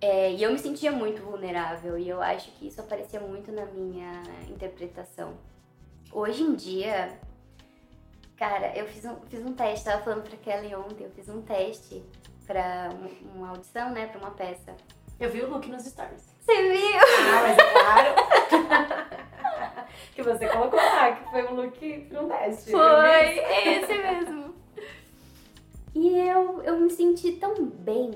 É, 0.00 0.32
e 0.32 0.42
eu 0.42 0.50
me 0.52 0.58
sentia 0.58 0.90
muito 0.92 1.22
vulnerável 1.22 1.96
e 1.96 2.08
eu 2.08 2.20
acho 2.20 2.50
que 2.52 2.66
isso 2.66 2.80
aparecia 2.80 3.20
muito 3.20 3.50
na 3.52 3.64
minha 3.66 4.10
interpretação. 4.50 5.34
Hoje 6.12 6.42
em 6.42 6.54
dia, 6.54 7.18
cara, 8.42 8.76
eu 8.76 8.86
fiz 8.88 9.04
um, 9.04 9.14
fiz 9.28 9.40
um 9.46 9.52
teste, 9.52 9.84
tava 9.84 10.02
falando 10.02 10.24
pra 10.28 10.36
Kelly 10.38 10.74
ontem, 10.74 11.04
eu 11.04 11.10
fiz 11.12 11.28
um 11.28 11.40
teste 11.42 12.02
pra 12.44 12.88
um- 12.92 13.38
uma 13.38 13.50
audição, 13.50 13.90
né, 13.92 14.06
pra 14.08 14.18
uma 14.18 14.32
peça. 14.32 14.74
Eu 15.20 15.30
vi 15.30 15.42
o 15.42 15.48
look 15.48 15.68
nos 15.70 15.84
stories. 15.84 16.24
Você 16.40 16.62
viu? 16.72 16.98
Ah, 16.98 17.42
mas 17.42 17.56
é 17.56 17.72
claro. 17.72 19.16
que 20.12 20.22
você 20.24 20.48
colocou 20.48 20.76
lá, 20.80 21.12
que 21.12 21.30
foi 21.30 21.46
um 21.46 21.54
look 21.54 22.00
pra 22.08 22.20
um 22.20 22.28
teste. 22.28 22.72
Foi, 22.72 23.38
esse 23.68 23.94
mesmo. 23.96 24.54
E 25.94 26.18
eu, 26.18 26.60
eu 26.64 26.80
me 26.80 26.90
senti 26.90 27.32
tão 27.32 27.64
bem 27.64 28.10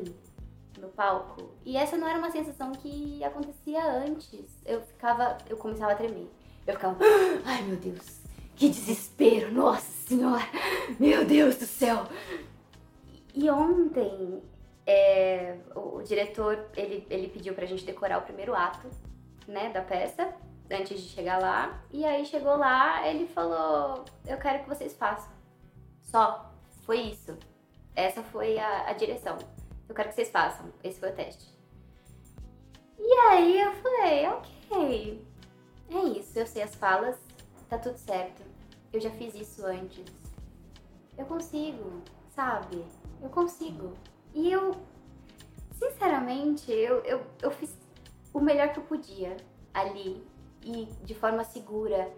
no 0.81 0.89
palco. 0.89 1.51
E 1.65 1.77
essa 1.77 1.97
não 1.97 2.09
era 2.09 2.19
uma 2.19 2.33
sensação 2.33 2.73
que 2.73 3.23
acontecia 3.23 3.81
antes. 3.85 4.61
Eu 4.65 4.81
ficava, 4.81 5.39
eu 5.49 5.57
começava 5.57 5.93
a 5.93 5.95
tremer. 5.95 6.29
Eu 6.67 6.75
ficava, 6.75 6.97
ai 7.47 7.63
meu 7.63 7.77
Deus, 7.77 8.26
que 8.57 8.71
desespero, 8.71 9.53
nossa 9.53 9.91
senhora, 10.09 10.43
meu 10.99 11.25
Deus 11.25 11.57
do 11.57 11.67
céu. 11.67 12.07
E 13.35 13.51
ontem, 13.51 14.43
é, 14.87 15.59
o, 15.75 16.03
diretor, 16.03 16.71
ele, 16.75 17.07
ele 17.11 17.29
pediu 17.29 17.55
pra 17.55 17.67
gente 17.67 17.85
decorar 17.85 18.19
o 18.19 18.23
primeiro 18.23 18.55
ato, 18.55 18.89
né, 19.47 19.71
da 19.71 19.83
peça, 19.83 20.35
antes 20.71 21.01
de 21.03 21.09
chegar 21.09 21.39
lá. 21.39 21.83
E 21.93 22.05
aí 22.05 22.25
chegou 22.25 22.57
lá, 22.57 23.07
ele 23.07 23.27
falou, 23.27 24.05
eu 24.27 24.39
quero 24.39 24.63
que 24.63 24.69
vocês 24.69 24.95
façam. 24.95 25.31
Só, 26.03 26.51
foi 26.85 27.01
isso. 27.01 27.37
Essa 27.95 28.23
foi 28.23 28.59
a, 28.59 28.89
a 28.89 28.93
direção. 28.95 29.37
Eu 29.87 29.95
quero 29.95 30.09
que 30.09 30.15
vocês 30.15 30.31
façam. 30.31 30.73
Esse 30.83 30.99
foi 30.99 31.11
o 31.11 31.15
teste. 31.15 31.55
E 32.99 33.13
aí 33.29 33.61
eu 33.61 33.73
falei, 33.75 34.27
ok. 34.29 35.27
É 35.91 36.19
isso, 36.19 36.39
eu 36.39 36.47
sei 36.47 36.63
as 36.63 36.75
falas, 36.75 37.17
tá 37.69 37.79
tudo 37.79 37.99
certo. 37.99 38.46
Eu 38.97 39.01
já 39.01 39.11
fiz 39.11 39.35
isso 39.35 39.67
antes. 39.67 40.07
Eu 41.19 41.27
consigo, 41.27 42.01
sabe? 42.35 42.83
Eu 43.21 43.29
consigo. 43.29 43.93
E 44.33 44.51
eu, 44.51 44.75
sinceramente, 45.79 46.73
eu, 46.73 47.01
eu, 47.01 47.23
eu 47.43 47.51
fiz 47.51 47.77
o 48.33 48.41
melhor 48.41 48.73
que 48.73 48.79
eu 48.79 48.85
podia 48.85 49.37
ali. 49.75 50.27
E 50.65 50.87
de 51.05 51.15
forma 51.15 51.45
segura. 51.45 52.11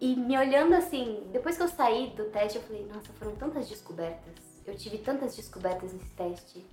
E 0.00 0.16
me 0.16 0.36
olhando 0.36 0.74
assim, 0.74 1.28
depois 1.30 1.56
que 1.56 1.62
eu 1.62 1.68
saí 1.68 2.10
do 2.16 2.24
teste, 2.24 2.58
eu 2.58 2.64
falei, 2.64 2.84
nossa, 2.92 3.12
foram 3.12 3.36
tantas 3.36 3.68
descobertas. 3.68 4.34
Eu 4.66 4.74
tive 4.74 4.98
tantas 4.98 5.36
descobertas 5.36 5.92
nesse 5.92 6.10
teste. 6.10 6.66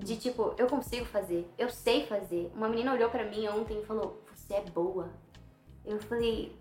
De 0.00 0.16
tipo, 0.16 0.52
eu 0.58 0.66
consigo 0.66 1.06
fazer, 1.06 1.48
eu 1.56 1.70
sei 1.70 2.06
fazer. 2.06 2.50
Uma 2.56 2.68
menina 2.68 2.92
olhou 2.92 3.08
pra 3.08 3.24
mim 3.24 3.46
ontem 3.46 3.80
e 3.80 3.86
falou, 3.86 4.20
você 4.34 4.54
é 4.54 4.62
boa. 4.62 5.12
Eu 5.84 6.00
falei, 6.00 6.52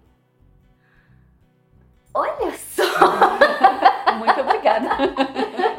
olha 2.16 2.58
só! 2.58 2.84
Muito 4.18 4.40
obrigada. 4.40 4.90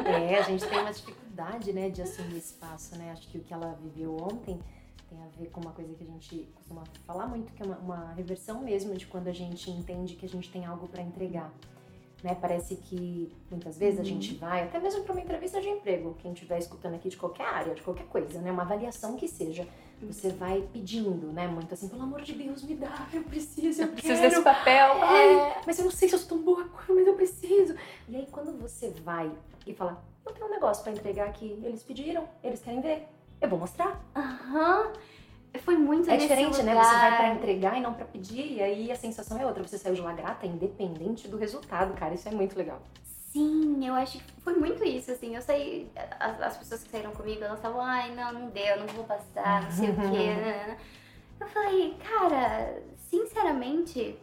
É, 0.05 0.37
a 0.37 0.41
gente 0.43 0.65
tem 0.65 0.79
uma 0.79 0.93
dificuldade, 0.93 1.73
né, 1.73 1.89
de 1.89 2.03
assumir 2.03 2.37
espaço, 2.37 2.95
né? 2.95 3.11
Acho 3.11 3.27
que 3.27 3.39
o 3.39 3.41
que 3.41 3.53
ela 3.53 3.77
viveu 3.81 4.15
ontem 4.15 4.59
tem 5.09 5.21
a 5.23 5.27
ver 5.39 5.47
com 5.47 5.61
uma 5.61 5.71
coisa 5.71 5.93
que 5.95 6.03
a 6.03 6.07
gente 6.07 6.49
costuma 6.53 6.83
falar 7.05 7.27
muito, 7.27 7.51
que 7.53 7.63
é 7.63 7.65
uma, 7.65 7.77
uma 7.77 8.13
reversão 8.13 8.61
mesmo 8.61 8.93
de 8.95 9.07
quando 9.07 9.27
a 9.27 9.33
gente 9.33 9.71
entende 9.71 10.15
que 10.15 10.25
a 10.25 10.29
gente 10.29 10.51
tem 10.51 10.65
algo 10.65 10.87
para 10.87 11.01
entregar. 11.01 11.51
Né? 12.23 12.35
Parece 12.35 12.75
que 12.75 13.31
muitas 13.49 13.77
vezes 13.77 13.99
a 13.99 14.03
gente 14.03 14.35
vai, 14.35 14.63
até 14.63 14.79
mesmo 14.79 15.03
para 15.03 15.13
uma 15.13 15.21
entrevista 15.21 15.61
de 15.61 15.69
emprego, 15.69 16.15
quem 16.19 16.33
estiver 16.33 16.57
escutando 16.57 16.95
aqui 16.95 17.09
de 17.09 17.17
qualquer 17.17 17.45
área, 17.45 17.75
de 17.75 17.81
qualquer 17.81 18.07
coisa, 18.07 18.41
né? 18.41 18.51
Uma 18.51 18.63
avaliação 18.63 19.15
que 19.15 19.27
seja. 19.27 19.67
Você 20.01 20.29
vai 20.29 20.61
pedindo, 20.71 21.31
né? 21.33 21.47
Muito 21.47 21.73
assim, 21.73 21.87
pelo 21.89 22.03
amor 22.03 22.21
de 22.21 22.33
Deus, 22.33 22.63
me 22.63 22.75
dá, 22.75 23.07
eu 23.11 23.23
preciso, 23.23 23.81
eu, 23.81 23.87
Eu 23.87 23.93
preciso 23.93 24.13
quero. 24.15 24.29
desse 24.29 24.41
papel. 24.43 24.91
Ai, 25.01 25.61
mas 25.65 25.79
eu 25.79 25.85
não 25.85 25.91
sei 25.91 26.07
se 26.07 26.13
eu 26.15 26.19
sou 26.19 26.29
tão 26.29 26.37
boa, 26.43 26.69
mas 26.87 27.07
eu 27.07 27.15
preciso. 27.15 27.75
E 28.07 28.15
aí 28.15 28.27
quando 28.31 28.55
você 28.61 28.91
vai 29.03 29.31
e 29.65 29.73
fala, 29.73 30.03
eu 30.25 30.31
tenho 30.33 30.45
um 30.45 30.51
negócio 30.51 30.83
pra 30.83 30.91
entregar 30.93 31.25
aqui, 31.27 31.59
eles 31.63 31.81
pediram, 31.81 32.27
eles 32.43 32.61
querem 32.61 32.79
ver, 32.79 33.07
eu 33.41 33.49
vou 33.49 33.57
mostrar. 33.57 33.99
Aham. 34.15 34.91
Foi 35.61 35.75
muito 35.75 36.09
É 36.11 36.17
diferente, 36.17 36.61
né? 36.61 36.73
lugar. 36.75 36.85
Você 36.85 36.99
vai 36.99 37.17
pra 37.17 37.33
entregar 37.33 37.77
e 37.77 37.81
não 37.81 37.91
pra 37.93 38.05
pedir, 38.05 38.53
e 38.53 38.61
aí 38.61 38.91
a 38.91 38.95
sensação 38.95 39.39
é 39.39 39.45
outra. 39.45 39.63
Você 39.63 39.79
saiu 39.79 39.95
de 39.95 40.01
lá 40.01 40.13
grata, 40.13 40.45
independente 40.45 41.27
do 41.27 41.35
resultado, 41.37 41.95
cara. 41.95 42.13
Isso 42.13 42.27
é 42.27 42.31
muito 42.31 42.55
legal. 42.55 42.79
Sim, 43.37 43.85
eu 43.87 43.93
acho 43.93 44.17
que 44.17 44.41
foi 44.41 44.55
muito 44.55 44.83
isso, 44.83 45.11
assim. 45.11 45.35
Eu 45.35 45.41
saí. 45.43 45.91
As, 46.19 46.41
as 46.41 46.57
pessoas 46.57 46.83
que 46.83 46.89
saíram 46.89 47.11
comigo, 47.11 47.43
elas 47.43 47.59
estavam, 47.59 47.81
ai, 47.81 48.15
não, 48.15 48.33
não 48.33 48.49
deu, 48.49 48.79
não 48.79 48.87
vou 48.87 49.03
passar, 49.03 49.63
não 49.63 49.71
sei 49.71 49.91
o 49.91 49.95
quê. 49.95 50.33
nanana." 50.33 50.77
Eu 51.39 51.47
falei, 51.47 51.95
cara, 51.99 52.81
sinceramente, 52.97 54.17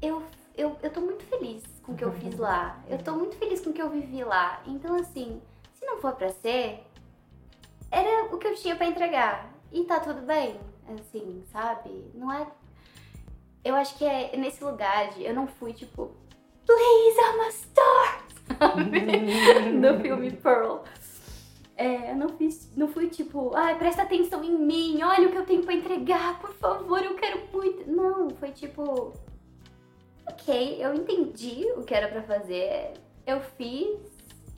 eu, 0.00 0.22
eu, 0.56 0.76
eu 0.80 0.90
tô 0.92 1.00
muito 1.00 1.24
feliz 1.24 1.64
com 1.82 1.92
o 1.92 1.96
que 1.96 2.04
eu 2.04 2.12
fiz 2.12 2.38
lá. 2.38 2.80
Eu 2.88 2.98
tô 2.98 3.12
muito 3.12 3.36
feliz 3.36 3.60
com 3.60 3.70
o 3.70 3.72
que 3.72 3.82
eu 3.82 3.90
vivi 3.90 4.22
lá. 4.22 4.62
Então, 4.66 4.94
assim, 4.94 5.42
se 5.74 5.84
não 5.84 5.98
for 5.98 6.14
pra 6.14 6.30
ser, 6.30 6.86
era 7.90 8.32
o 8.32 8.38
que 8.38 8.46
eu 8.46 8.54
tinha 8.54 8.76
pra 8.76 8.86
entregar. 8.86 9.52
E 9.72 9.82
tá 9.82 9.98
tudo 9.98 10.22
bem, 10.22 10.60
assim, 10.94 11.42
sabe? 11.50 12.08
Não 12.14 12.32
é. 12.32 12.46
Eu 13.64 13.74
acho 13.74 13.98
que 13.98 14.04
é 14.04 14.36
nesse 14.36 14.62
lugar 14.62 15.10
de. 15.10 15.24
Eu 15.24 15.34
não 15.34 15.48
fui 15.48 15.72
tipo. 15.72 16.14
Please, 16.66 17.16
I'm 17.18 17.40
a 17.40 17.50
star! 17.52 18.26
no 19.72 20.00
filme 20.02 20.30
Pearl. 20.32 20.82
É, 21.76 22.10
eu 22.10 22.16
não, 22.16 22.30
fiz, 22.30 22.70
não 22.74 22.88
fui 22.88 23.08
tipo, 23.08 23.54
ai, 23.54 23.78
presta 23.78 24.02
atenção 24.02 24.42
em 24.42 24.58
mim, 24.58 25.02
olha 25.02 25.28
o 25.28 25.30
que 25.30 25.38
eu 25.38 25.44
tenho 25.44 25.62
pra 25.62 25.74
entregar, 25.74 26.40
por 26.40 26.54
favor, 26.54 27.02
eu 27.02 27.14
quero 27.14 27.46
muito. 27.52 27.90
Não, 27.90 28.30
foi 28.30 28.50
tipo, 28.50 29.12
ok, 30.26 30.78
eu 30.80 30.94
entendi 30.94 31.66
o 31.76 31.82
que 31.82 31.94
era 31.94 32.08
pra 32.08 32.22
fazer, 32.22 32.94
eu 33.26 33.40
fiz 33.58 34.00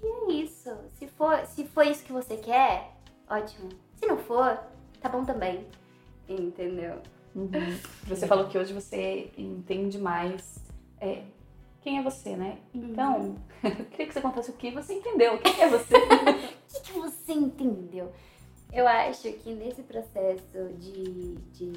e 0.01 0.07
é 0.07 0.33
isso. 0.33 0.71
Se 0.95 1.09
for, 1.09 1.45
se 1.47 1.65
for 1.65 1.85
isso 1.85 2.05
que 2.05 2.13
você 2.13 2.37
quer, 2.37 2.93
ótimo. 3.29 3.69
Se 3.97 4.07
não 4.07 4.17
for, 4.17 4.57
tá 5.01 5.09
bom 5.09 5.25
também. 5.25 5.67
Entendeu? 6.29 7.03
Uhum. 7.35 7.51
Você 8.07 8.27
falou 8.27 8.49
que 8.49 8.57
hoje 8.59 8.73
você 8.73 9.31
entende 9.37 9.99
mais 9.99 10.59
é, 11.01 11.23
quem 11.89 11.99
é 11.99 12.03
você, 12.03 12.37
né? 12.37 12.59
Então, 12.75 13.19
uhum. 13.19 13.37
eu 13.65 13.85
queria 13.87 14.07
que 14.07 14.13
você 14.13 14.21
contasse 14.21 14.51
o 14.51 14.55
que 14.55 14.71
você 14.71 14.93
entendeu. 14.93 15.39
Quem 15.39 15.63
é 15.63 15.69
você? 15.69 15.97
o 15.97 16.69
que, 16.69 16.81
que, 16.81 16.93
você 16.93 17.33
entendeu? 17.33 18.13
Eu 18.71 18.87
acho 18.87 19.33
que 19.33 19.55
nesse 19.55 19.83
processo 19.83 20.69
de, 20.79 21.37
de. 21.37 21.73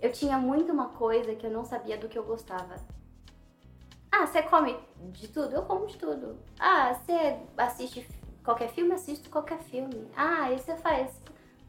Eu 0.00 0.10
tinha 0.10 0.38
muito 0.38 0.72
uma 0.72 0.88
coisa 0.88 1.34
que 1.34 1.46
eu 1.46 1.50
não 1.50 1.66
sabia 1.66 1.98
do 1.98 2.08
que 2.08 2.18
eu 2.18 2.24
gostava. 2.24 2.76
Ah, 4.10 4.26
você 4.26 4.40
come 4.42 4.74
de 5.12 5.28
tudo? 5.28 5.54
Eu 5.54 5.64
como 5.64 5.86
de 5.86 5.98
tudo. 5.98 6.38
Ah, 6.58 6.94
você 6.94 7.36
assiste 7.58 8.08
qualquer 8.42 8.70
filme? 8.70 8.94
Assisto 8.94 9.28
qualquer 9.28 9.58
filme. 9.58 10.08
Ah, 10.16 10.50
e 10.50 10.58
você 10.58 10.74
faz? 10.76 11.10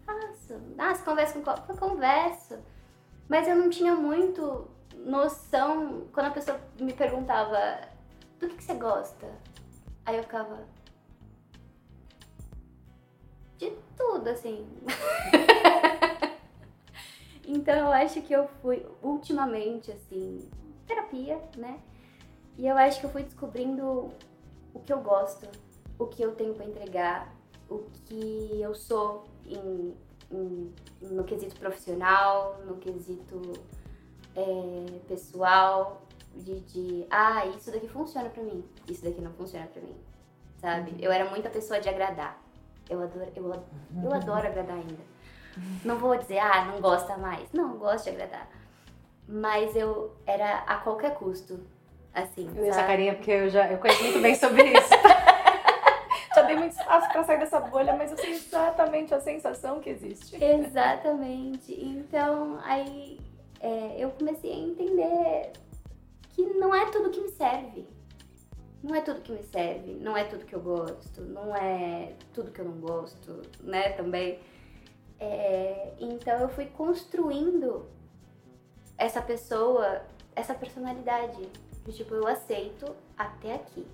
Faço. 0.06 0.58
Ah, 0.78 0.96
você 0.96 1.04
conversa 1.04 1.42
com? 1.42 1.52
Eu 1.52 1.78
converso. 1.78 2.58
Mas 3.28 3.46
eu 3.46 3.58
não 3.58 3.70
tinha 3.70 3.94
muito 3.94 4.79
noção 5.06 6.08
quando 6.14 6.28
a 6.28 6.32
pessoa 6.32 6.60
me 6.80 6.94
perguntava 6.94 7.82
do 8.40 8.48
que, 8.48 8.56
que 8.56 8.64
você 8.64 8.74
gosta. 8.76 9.28
Aí 10.06 10.18
eu 10.18 10.24
ficava. 10.24 10.68
De 13.58 13.74
tudo, 13.98 14.30
assim. 14.30 14.68
então 17.46 17.76
eu 17.76 17.92
acho 17.92 18.22
que 18.22 18.34
eu 18.34 18.48
fui 18.62 18.86
ultimamente, 19.02 19.92
assim, 19.92 20.50
terapia, 20.88 21.42
né? 21.58 21.80
E 22.58 22.68
eu 22.68 22.78
acho 22.78 23.00
que 23.00 23.06
eu 23.06 23.10
fui 23.10 23.24
descobrindo 23.24 24.12
o 24.74 24.80
que 24.80 24.92
eu 24.92 25.02
gosto, 25.02 25.48
o 25.98 26.08
que 26.08 26.22
eu 26.22 26.36
tenho 26.36 26.54
para 26.54 26.66
entregar, 26.66 27.36
o 27.70 27.80
que 28.06 28.62
eu 28.62 28.74
sou 28.74 29.26
em, 29.46 29.96
em, 30.32 30.74
no 31.02 31.24
quesito 31.24 31.56
profissional, 31.60 32.60
no 32.66 32.78
quesito 32.78 33.42
é, 34.36 34.86
pessoal, 35.08 36.02
de, 36.36 36.60
de, 36.62 37.08
ah, 37.10 37.46
isso 37.48 37.72
daqui 37.72 37.88
funciona 37.88 38.30
pra 38.30 38.44
mim, 38.44 38.64
isso 38.88 39.04
daqui 39.04 39.22
não 39.22 39.32
funciona 39.34 39.68
pra 39.68 39.82
mim, 39.82 39.96
sabe? 40.58 40.92
Uhum. 40.92 40.98
Eu 41.00 41.12
era 41.12 41.30
muita 41.30 41.50
pessoa 41.50 41.80
de 41.80 41.90
agradar. 41.90 42.40
Eu 42.90 43.02
adoro, 43.02 43.32
eu, 43.36 43.64
eu 44.04 44.14
adoro 44.14 44.48
agradar 44.48 44.76
ainda. 44.76 45.10
Não 45.84 45.98
vou 45.98 46.18
dizer, 46.18 46.40
ah, 46.40 46.66
não 46.66 46.82
gosta 46.82 47.18
mais. 47.18 47.52
Não, 47.52 47.78
gosto 47.78 48.06
de 48.06 48.12
agradar. 48.12 48.48
Mas 49.28 49.76
eu 49.76 50.16
era 50.26 50.60
a 50.60 50.78
qualquer 50.78 51.14
custo, 51.16 51.60
assim. 52.14 52.50
Eu 52.56 52.66
essa 52.66 52.84
carinha 52.84 53.14
porque 53.14 53.32
eu 53.32 53.50
já 53.50 53.70
eu 53.72 53.78
conheço 53.78 54.04
muito 54.04 54.22
bem 54.22 54.34
sobre 54.36 54.64
isso. 54.64 54.90
já 56.34 56.42
dei 56.44 56.56
muito 56.56 56.72
espaço 56.72 57.12
para 57.12 57.24
sair 57.24 57.40
dessa 57.40 57.60
bolha, 57.60 57.96
mas 57.96 58.12
eu 58.12 58.18
sei 58.18 58.32
exatamente 58.32 59.14
a 59.14 59.20
sensação 59.20 59.80
que 59.80 59.90
existe. 59.90 60.44
Exatamente. 60.44 61.74
Então, 61.74 62.60
aí 62.64 63.20
é, 63.60 63.96
eu 63.98 64.12
comecei 64.12 64.52
a 64.52 64.58
entender 64.58 65.54
que 66.34 66.44
não 66.46 66.74
é 66.74 66.90
tudo 66.92 67.10
que 67.10 67.20
me 67.20 67.30
serve. 67.30 67.88
Não 68.82 68.96
é 68.96 69.02
tudo 69.02 69.22
que 69.22 69.34
me 69.34 69.44
serve, 69.44 69.94
não 69.96 70.16
é 70.16 70.24
tudo 70.24 70.46
que 70.46 70.56
eu 70.56 70.62
gosto, 70.62 71.22
não 71.22 71.54
é 71.54 72.14
tudo 72.34 72.50
que 72.50 72.62
eu 72.62 72.66
não 72.66 72.80
gosto, 72.80 73.42
né, 73.60 73.90
também. 73.90 74.40
É, 75.20 75.94
então 76.00 76.40
eu 76.40 76.48
fui 76.48 76.66
construindo 76.66 77.86
essa 78.98 79.22
pessoa, 79.22 80.02
essa 80.36 80.54
personalidade. 80.54 81.50
De, 81.86 81.94
tipo, 81.94 82.14
eu 82.14 82.28
aceito 82.28 82.96
até 83.18 83.56
aqui. 83.56 83.86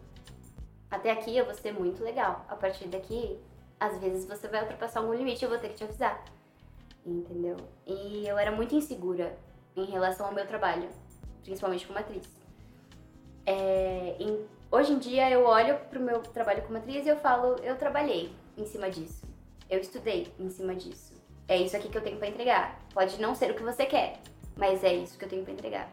Até 0.90 1.12
aqui 1.12 1.36
eu 1.36 1.46
vou 1.46 1.54
ser 1.54 1.72
muito 1.72 2.04
legal. 2.04 2.46
A 2.48 2.56
partir 2.56 2.88
daqui, 2.88 3.40
às 3.80 3.98
vezes 4.00 4.26
você 4.26 4.48
vai 4.48 4.62
ultrapassar 4.62 5.00
algum 5.00 5.14
limite 5.14 5.44
eu 5.44 5.50
vou 5.50 5.58
ter 5.58 5.70
que 5.70 5.76
te 5.76 5.84
avisar. 5.84 6.24
Entendeu? 7.06 7.58
E 7.86 8.28
eu 8.28 8.38
era 8.38 8.52
muito 8.52 8.76
insegura 8.76 9.36
em 9.76 9.86
relação 9.86 10.26
ao 10.26 10.34
meu 10.34 10.46
trabalho, 10.48 10.88
principalmente 11.44 11.86
como 11.86 12.00
atriz. 12.00 12.26
É, 13.46 14.16
em, 14.20 14.46
hoje 14.72 14.94
em 14.94 15.00
dia 15.00 15.30
eu 15.30 15.46
olho 15.46 15.78
pro 15.90 16.00
meu 16.00 16.20
trabalho 16.22 16.64
como 16.64 16.78
atriz 16.78 17.06
e 17.06 17.10
eu 17.10 17.18
falo, 17.18 17.56
eu 17.62 17.78
trabalhei 17.78 18.34
em 18.58 18.66
cima 18.66 18.90
disso. 18.90 19.26
Eu 19.70 19.80
estudei 19.80 20.34
em 20.40 20.50
cima 20.50 20.76
disso. 20.76 21.14
É 21.48 21.58
isso 21.58 21.76
aqui 21.76 21.90
que 21.90 21.98
eu 21.98 22.02
tenho 22.02 22.18
para 22.18 22.28
entregar. 22.28 22.80
Pode 22.94 23.20
não 23.22 23.36
ser 23.36 23.52
o 23.52 23.56
que 23.56 23.64
você 23.64 23.86
quer, 23.86 24.20
mas 24.56 24.84
é 24.84 24.94
isso 24.94 25.18
que 25.18 25.26
eu 25.26 25.30
tenho 25.30 25.44
para 25.44 25.54
entregar. 25.54 25.90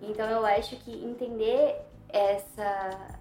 Então 0.00 0.28
eu 0.28 0.44
acho 0.44 0.76
que 0.76 0.92
entender 1.04 1.76
essa 2.08 3.16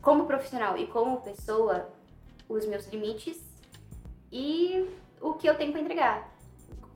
como 0.00 0.26
profissional 0.26 0.76
e 0.78 0.86
como 0.86 1.20
pessoa 1.20 1.88
os 2.48 2.66
meus 2.66 2.86
limites 2.86 3.38
e 4.32 4.88
o 5.20 5.34
que 5.34 5.48
eu 5.48 5.56
tenho 5.56 5.72
para 5.72 5.80
entregar 5.80 6.29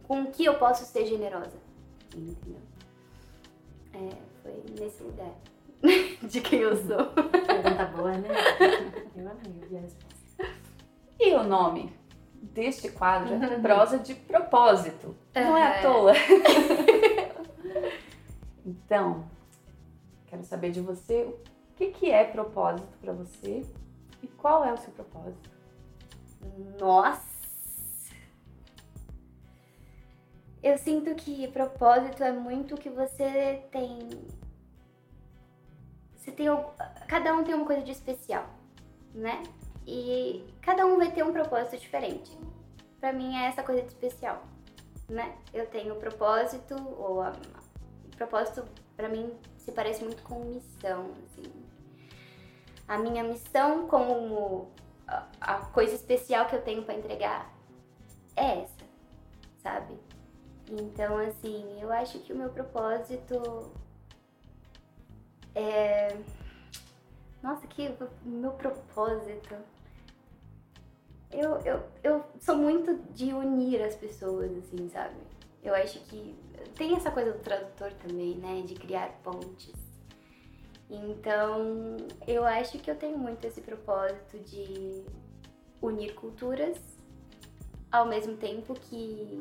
com 0.07 0.23
o 0.23 0.31
que 0.31 0.45
eu 0.45 0.59
posso 0.59 0.85
ser 0.85 1.07
generosa. 1.07 1.57
Entendeu? 2.15 2.61
É, 3.93 4.11
foi 4.43 4.63
nesse 4.79 5.03
lugar 5.03 5.35
de 6.23 6.41
quem 6.41 6.61
eu 6.61 6.77
sou. 6.77 7.07
Pergunta 7.07 7.85
boa, 7.97 8.13
né? 8.13 8.29
Eu 9.17 9.31
amei 9.31 9.79
a 9.79 9.81
resposta. 9.81 10.15
E 11.19 11.35
o 11.35 11.45
nome 11.45 11.93
deste 12.35 12.91
quadro 12.91 13.35
é 13.35 13.59
prosa 13.59 13.99
de 13.99 14.15
propósito. 14.15 15.17
Não 15.35 15.57
é 15.57 15.79
à 15.79 15.83
toa. 15.83 16.13
então, 18.65 19.25
quero 20.27 20.45
saber 20.45 20.71
de 20.71 20.81
você 20.81 21.25
o 21.25 21.37
que, 21.77 21.89
que 21.89 22.11
é 22.11 22.25
propósito 22.25 22.97
para 23.01 23.13
você 23.13 23.65
e 24.23 24.27
qual 24.27 24.65
é 24.65 24.73
o 24.73 24.77
seu 24.77 24.93
propósito. 24.93 25.51
Nossa! 26.79 27.34
Eu 30.65 30.79
sinto 30.79 31.15
que 31.15 31.47
propósito 31.49 32.25
é 32.25 32.33
muito 32.33 32.75
que 32.75 32.89
você 32.89 33.63
tem. 33.71 34.09
Você 36.17 36.33
tem. 36.33 36.47
Cada 37.07 37.35
um 37.35 37.45
tem 37.45 37.55
uma 37.55 37.67
coisa 37.67 37.83
de 37.83 37.93
especial, 37.93 38.47
né? 39.15 39.43
E 39.87 40.43
cada 40.63 40.87
um 40.87 40.97
vai 40.97 41.11
ter 41.13 41.23
um 41.23 41.35
propósito 41.35 41.77
diferente. 41.77 42.35
Para 42.99 43.13
mim 43.13 43.37
é 43.37 43.49
essa 43.49 43.63
coisa 43.63 43.83
de 43.83 43.89
especial, 43.89 44.43
né? 45.07 45.37
Eu 45.53 45.67
tenho 45.67 45.97
propósito, 45.97 46.75
ou 46.99 47.21
a, 47.21 47.33
propósito 48.17 48.65
para 48.97 49.11
mim 49.11 49.39
se 49.59 49.71
parece 49.71 50.03
muito 50.03 50.23
com 50.23 50.47
missão, 50.47 51.11
assim. 51.27 51.53
A 52.89 52.97
minha 52.97 53.23
missão 53.23 53.87
como 53.87 54.71
a, 55.07 55.27
a 55.43 55.59
coisa 55.67 55.95
especial 55.95 56.47
que 56.47 56.57
eu 56.57 56.63
tenho 56.63 56.85
para 56.85 56.95
entregar 56.95 57.55
é 58.35 58.63
essa, 58.63 58.85
sabe? 59.63 60.04
Então, 60.71 61.19
assim, 61.19 61.81
eu 61.81 61.93
acho 61.93 62.19
que 62.21 62.33
o 62.33 62.37
meu 62.37 62.49
propósito 62.51 63.73
é. 65.55 66.17
Nossa, 67.43 67.67
que 67.67 67.95
meu 68.25 68.53
propósito. 68.53 69.55
Eu, 71.31 71.59
eu, 71.61 71.83
eu 72.03 72.25
sou 72.41 72.57
muito 72.57 72.95
de 73.13 73.35
unir 73.35 73.83
as 73.83 73.97
pessoas, 73.97 74.57
assim, 74.57 74.89
sabe? 74.89 75.17
Eu 75.63 75.75
acho 75.75 75.99
que 76.05 76.35
tem 76.77 76.95
essa 76.95 77.11
coisa 77.11 77.33
do 77.33 77.41
tradutor 77.41 77.93
também, 77.95 78.37
né? 78.37 78.63
De 78.63 78.75
criar 78.75 79.11
pontes. 79.23 79.75
Então, 80.89 81.97
eu 82.27 82.45
acho 82.45 82.79
que 82.79 82.91
eu 82.91 82.97
tenho 82.97 83.19
muito 83.19 83.45
esse 83.47 83.61
propósito 83.61 84.39
de 84.39 85.05
unir 85.83 86.15
culturas 86.15 86.79
ao 87.91 88.07
mesmo 88.07 88.37
tempo 88.37 88.75
que 88.75 89.41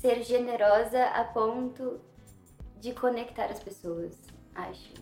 ser 0.00 0.22
generosa 0.22 1.04
a 1.06 1.24
ponto 1.24 2.00
de 2.80 2.92
conectar 2.92 3.46
as 3.46 3.62
pessoas, 3.62 4.16
acho. 4.54 4.94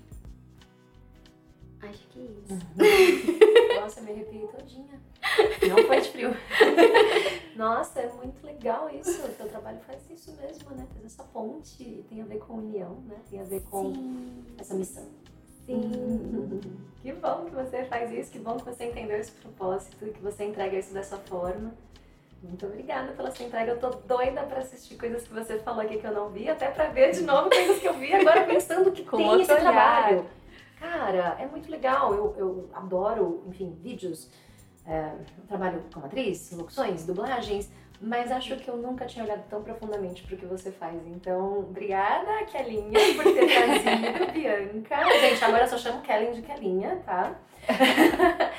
Acho 1.81 2.09
que 2.09 2.19
é 2.19 2.25
isso. 2.25 2.53
Uhum. 2.53 3.81
Nossa, 3.81 4.01
me 4.01 4.11
arrepiei 4.11 4.49
todinha. 4.49 5.01
Não 5.69 5.87
foi 5.87 6.01
de 6.01 6.11
frio. 6.11 6.31
Nossa, 7.55 8.01
é 8.01 8.13
muito 8.13 8.45
legal 8.45 8.91
isso. 8.91 9.25
O 9.25 9.29
teu 9.29 9.49
trabalho 9.49 9.79
faz 9.87 10.03
isso 10.11 10.33
mesmo, 10.33 10.71
né? 10.73 10.87
Faz 10.93 11.05
essa 11.05 11.23
ponte. 11.23 12.05
Tem 12.09 12.21
a 12.21 12.25
ver 12.25 12.39
com 12.39 12.55
união, 12.55 13.01
né? 13.07 13.17
Tem 13.31 13.41
a 13.41 13.45
ver 13.45 13.63
com 13.63 13.95
Sim. 13.95 14.45
essa 14.59 14.75
missão. 14.75 15.07
Sim. 15.67 16.61
Que 17.01 17.13
bom 17.13 17.45
que 17.45 17.55
você 17.55 17.85
faz 17.85 18.11
isso, 18.11 18.33
que 18.33 18.39
bom 18.41 18.57
que 18.57 18.65
você 18.65 18.87
entendeu 18.87 19.19
esse 19.19 19.31
propósito 19.31 20.05
e 20.05 20.11
que 20.11 20.21
você 20.21 20.45
entrega 20.45 20.77
isso 20.77 20.93
dessa 20.93 21.17
forma. 21.17 21.73
Muito 22.43 22.67
obrigada 22.67 23.13
pela 23.13 23.31
sua 23.31 23.47
entrega. 23.47 23.73
Eu 23.73 23.79
tô 23.81 23.91
doida 23.91 24.43
para 24.43 24.59
assistir 24.59 24.97
coisas 24.97 25.27
que 25.27 25.35
você 25.35 25.59
falou 25.59 25.81
aqui 25.81 25.99
que 25.99 26.07
eu 26.07 26.13
não 26.13 26.29
vi, 26.29 26.49
até 26.49 26.71
para 26.71 26.87
ver 26.89 27.11
de 27.11 27.23
novo 27.23 27.51
coisas 27.51 27.79
que 27.79 27.87
eu 27.87 27.95
vi 27.95 28.15
agora 28.15 28.45
pensando 28.45 28.93
que 28.93 29.03
Com 29.07 29.17
tem 29.17 29.43
esse 29.43 29.53
olhar. 29.53 29.61
trabalho. 29.63 30.27
Cara, 30.79 31.37
é 31.41 31.47
muito 31.47 31.69
legal. 31.71 32.15
Eu, 32.15 32.35
eu 32.39 32.71
adoro, 32.73 33.43
enfim, 33.49 33.77
vídeos. 33.83 34.31
É, 34.87 35.11
eu 35.37 35.47
trabalho 35.49 35.83
como 35.93 36.07
atriz, 36.07 36.51
locuções, 36.53 37.05
dublagens, 37.05 37.71
mas 38.01 38.31
acho 38.33 38.57
que 38.57 38.69
eu 38.69 38.77
nunca 38.77 39.05
tinha 39.05 39.25
olhado 39.25 39.43
tão 39.51 39.63
profundamente 39.63 40.23
para 40.23 40.35
o 40.35 40.39
que 40.39 40.47
você 40.47 40.71
faz. 40.71 40.97
Então, 41.09 41.59
obrigada, 41.59 42.45
Kelinha, 42.45 42.99
por 43.17 43.25
ter 43.25 43.47
trazido, 43.49 44.31
Bianca. 44.33 45.05
Gente, 45.21 45.45
agora 45.45 45.65
eu 45.65 45.69
só 45.69 45.77
chamo 45.77 46.01
Kellen 46.01 46.33
de 46.33 46.43
Kelinha, 46.43 47.03
tá? 47.05 47.37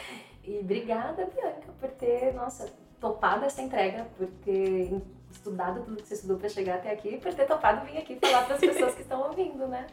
e 0.44 0.60
obrigada, 0.60 1.26
Bianca, 1.34 1.72
por 1.80 1.90
ter, 1.92 2.34
nossa, 2.36 2.72
topado 3.00 3.46
essa 3.46 3.62
entrega, 3.62 4.08
por 4.18 4.28
ter 4.44 5.02
estudado 5.32 5.84
tudo 5.84 6.02
que 6.02 6.08
você 6.08 6.16
estudou 6.16 6.38
para 6.38 6.50
chegar 6.50 6.76
até 6.76 6.92
aqui, 6.92 7.18
por 7.18 7.34
ter 7.34 7.46
topado 7.46 7.86
vir 7.86 7.98
aqui 7.98 8.18
falar 8.18 8.46
para 8.46 8.56
as 8.56 8.60
pessoas 8.60 8.96
que 8.96 9.02
estão 9.02 9.22
ouvindo, 9.22 9.68
né? 9.68 9.88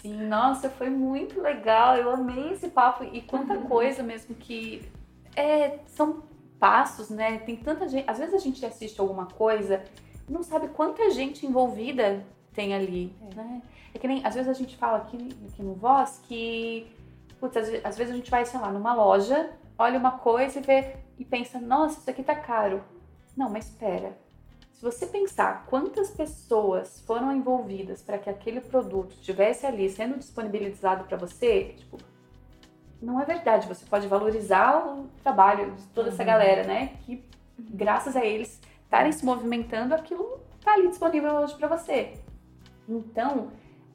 Sim, 0.00 0.26
nossa, 0.26 0.70
foi 0.70 0.88
muito 0.88 1.40
legal. 1.40 1.96
Eu 1.96 2.10
amei 2.10 2.52
esse 2.52 2.68
papo 2.68 3.04
e 3.04 3.20
quanta 3.22 3.54
uhum. 3.54 3.66
coisa 3.66 4.02
mesmo 4.02 4.34
que 4.34 4.90
é, 5.36 5.78
são 5.86 6.22
passos, 6.58 7.10
né? 7.10 7.38
Tem 7.38 7.56
tanta 7.56 7.88
gente. 7.88 8.08
Às 8.08 8.18
vezes 8.18 8.34
a 8.34 8.38
gente 8.38 8.64
assiste 8.64 9.00
alguma 9.00 9.26
coisa 9.26 9.82
e 10.28 10.32
não 10.32 10.42
sabe 10.42 10.68
quanta 10.68 11.10
gente 11.10 11.46
envolvida 11.46 12.24
tem 12.52 12.74
ali, 12.74 13.14
é. 13.30 13.34
né? 13.34 13.62
É 13.92 13.98
que 13.98 14.06
nem 14.06 14.24
às 14.24 14.34
vezes 14.34 14.48
a 14.48 14.54
gente 14.54 14.76
fala 14.76 14.98
aqui, 14.98 15.36
aqui 15.48 15.62
no 15.62 15.74
Voz 15.74 16.20
que 16.26 16.90
putz, 17.38 17.56
às, 17.56 17.68
às 17.84 17.98
vezes 17.98 18.12
a 18.12 18.16
gente 18.16 18.30
vai, 18.30 18.44
sei 18.44 18.60
lá, 18.60 18.70
numa 18.70 18.94
loja, 18.94 19.50
olha 19.78 19.98
uma 19.98 20.12
coisa 20.12 20.58
e 20.58 20.62
vê 20.62 20.96
e 21.20 21.24
pensa, 21.24 21.60
nossa, 21.60 22.00
isso 22.00 22.10
aqui 22.10 22.24
tá 22.24 22.34
caro. 22.34 22.82
Não, 23.36 23.48
mas 23.48 23.68
espera 23.68 24.18
se 24.80 24.84
você 24.84 25.06
pensar 25.06 25.66
quantas 25.66 26.10
pessoas 26.10 27.02
foram 27.02 27.30
envolvidas 27.30 28.00
para 28.00 28.16
que 28.16 28.30
aquele 28.30 28.62
produto 28.62 29.12
estivesse 29.12 29.66
ali 29.66 29.90
sendo 29.90 30.16
disponibilizado 30.16 31.04
para 31.04 31.18
você, 31.18 31.74
tipo, 31.76 31.98
não 33.02 33.20
é 33.20 33.26
verdade. 33.26 33.68
Você 33.68 33.84
pode 33.84 34.08
valorizar 34.08 34.78
o 34.86 35.06
trabalho 35.22 35.72
de 35.72 35.82
toda 35.88 36.08
essa 36.08 36.22
uhum. 36.22 36.26
galera, 36.26 36.66
né? 36.66 36.94
Que 37.04 37.22
graças 37.58 38.16
a 38.16 38.24
eles 38.24 38.58
estarem 38.82 39.12
se 39.12 39.22
movimentando, 39.22 39.94
aquilo 39.94 40.40
tá 40.64 40.72
ali 40.72 40.88
disponível 40.88 41.34
hoje 41.34 41.54
para 41.56 41.68
você. 41.68 42.14
Então, 42.88 43.50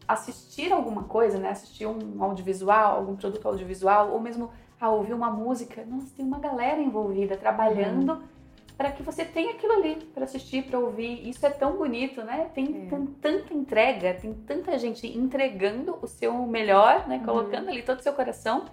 assistir 0.07 0.71
alguma 0.71 1.05
coisa, 1.05 1.39
né? 1.39 1.49
Assistir 1.49 1.87
um 1.87 2.23
audiovisual, 2.23 2.97
algum 2.97 3.15
produto 3.15 3.47
audiovisual, 3.47 4.11
ou 4.11 4.19
mesmo 4.19 4.51
a 4.79 4.89
ouvir 4.89 5.13
uma 5.13 5.31
música, 5.31 5.85
nossa, 5.85 6.13
tem 6.15 6.25
uma 6.25 6.39
galera 6.39 6.81
envolvida 6.81 7.37
trabalhando. 7.37 8.13
Uhum 8.13 8.35
para 8.77 8.91
que 8.91 9.01
você 9.03 9.23
tenha 9.23 9.51
aquilo 9.51 9.73
ali 9.73 9.95
para 10.13 10.25
assistir, 10.25 10.63
para 10.63 10.77
ouvir. 10.77 11.27
Isso 11.27 11.45
é 11.45 11.49
tão 11.49 11.77
bonito, 11.77 12.21
né? 12.23 12.49
Tem, 12.53 12.87
é. 12.91 12.95
tanta 13.21 13.53
entrega, 13.53 14.13
tem 14.15 14.33
tanta 14.33 14.77
gente 14.77 15.07
entregando 15.07 15.97
o 16.01 16.07
seu 16.07 16.33
melhor, 16.45 17.07
né? 17.07 17.17
Uhum. 17.17 17.23
Colocando 17.23 17.69
ali 17.69 17.81
todo 17.81 17.99
o 17.99 18.03
seu 18.03 18.13
coração 18.13 18.65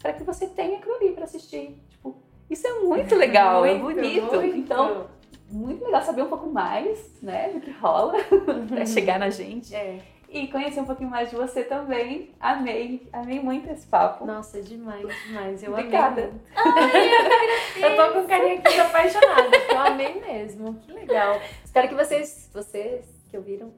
para 0.00 0.12
que 0.12 0.22
você 0.22 0.46
tenha 0.46 0.78
aquilo 0.78 0.94
ali 0.94 1.12
para 1.12 1.24
assistir. 1.24 1.76
Tipo, 1.88 2.16
isso 2.48 2.66
é 2.66 2.80
muito 2.80 3.14
legal, 3.16 3.64
é 3.64 3.74
muito, 3.74 3.98
é 3.98 4.02
bonito. 4.02 4.36
Muito. 4.36 4.56
Então, 4.56 5.06
muito 5.50 5.84
legal 5.84 6.02
saber 6.02 6.22
um 6.22 6.28
pouco 6.28 6.48
mais, 6.48 7.20
né, 7.20 7.50
do 7.50 7.60
que 7.60 7.70
rola 7.72 8.14
uhum. 8.30 8.66
para 8.68 8.86
chegar 8.86 9.18
na 9.18 9.28
gente. 9.28 9.74
É 9.74 9.98
e 10.32 10.48
conhecer 10.48 10.80
um 10.80 10.86
pouquinho 10.86 11.10
mais 11.10 11.30
de 11.30 11.36
você 11.36 11.62
também. 11.62 12.30
Amei, 12.40 13.06
amei 13.12 13.38
muito 13.38 13.70
esse 13.70 13.86
papo. 13.86 14.24
Nossa, 14.24 14.62
demais, 14.62 15.06
demais. 15.26 15.62
Eu 15.62 15.72
Obrigada. 15.72 16.22
amei. 16.22 16.32
Ai, 16.56 17.84
eu 17.92 17.96
tô 17.96 18.12
com 18.14 18.26
carinha 18.26 18.54
aqui 18.54 18.80
apaixonada, 18.80 19.56
eu 19.70 19.78
amei 19.78 20.20
mesmo. 20.20 20.74
Que 20.74 20.92
legal. 20.92 21.40
Espero 21.64 21.88
que 21.88 21.94
vocês, 21.94 22.50
vocês 22.52 23.22
que 23.30 23.36
ouviram, 23.36 23.72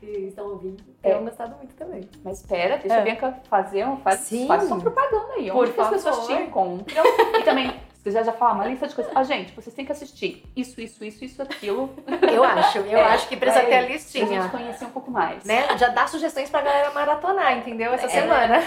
que 0.00 0.06
estão 0.28 0.50
ouvindo, 0.50 0.82
tenham 1.00 1.20
é. 1.20 1.22
gostado 1.22 1.56
muito 1.56 1.74
também. 1.74 2.08
Mas 2.24 2.40
espera, 2.40 2.76
deixa 2.78 2.96
é. 2.96 3.00
a 3.00 3.04
Bianca 3.04 3.40
fazer 3.48 3.86
um, 3.86 3.96
faz, 3.98 4.20
Sim. 4.20 4.46
faz 4.46 4.64
uma 4.64 4.80
propaganda 4.80 5.34
aí. 5.34 5.50
Por 5.50 5.64
onde 5.64 5.72
favor. 5.72 5.94
as 5.94 6.04
pessoas 6.04 6.26
te 6.26 6.32
encontram. 6.32 7.04
e 7.38 7.42
também 7.44 7.87
quiser 8.02 8.24
já 8.24 8.32
falar 8.32 8.52
uma 8.52 8.66
lista 8.66 8.86
de 8.86 8.94
coisas. 8.94 9.12
Ah, 9.14 9.22
gente, 9.22 9.52
vocês 9.52 9.74
têm 9.74 9.84
que 9.84 9.92
assistir 9.92 10.44
isso, 10.56 10.80
isso, 10.80 11.04
isso, 11.04 11.24
isso, 11.24 11.42
aquilo. 11.42 11.90
Eu 12.32 12.44
acho, 12.44 12.78
eu 12.78 12.98
é, 12.98 13.04
acho 13.04 13.28
que 13.28 13.36
precisa 13.36 13.64
ter 13.64 13.74
a 13.74 13.80
listinha. 13.82 14.26
Pra 14.26 14.42
gente 14.42 14.50
conhecer 14.50 14.84
um 14.84 14.90
pouco 14.90 15.10
mais. 15.10 15.44
Né? 15.44 15.76
Já 15.76 15.88
dá 15.88 16.06
sugestões 16.06 16.50
pra 16.50 16.62
galera 16.62 16.90
maratonar, 16.92 17.58
entendeu? 17.58 17.92
Essa 17.92 18.06
é. 18.06 18.08
semana. 18.08 18.60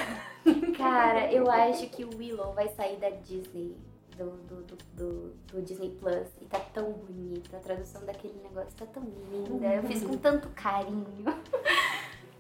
Cara, 0.77 1.31
eu 1.31 1.49
acho 1.49 1.87
que 1.87 2.03
o 2.03 2.09
Willow 2.17 2.53
vai 2.53 2.67
sair 2.69 2.97
da 2.97 3.09
Disney. 3.09 3.75
Do, 4.17 4.29
do, 4.29 4.61
do, 4.63 4.77
do, 4.93 5.35
do 5.51 5.61
Disney 5.63 5.89
Plus 5.99 6.27
e 6.41 6.45
tá 6.45 6.59
tão 6.73 6.91
bonito, 6.91 7.55
a 7.55 7.59
tradução 7.59 8.05
daquele 8.05 8.35
negócio 8.43 8.69
tá 8.77 8.85
tão 8.85 9.01
linda, 9.31 9.67
eu 9.67 9.83
fiz 9.83 10.03
com 10.03 10.15
tanto 10.17 10.49
carinho. 10.49 11.25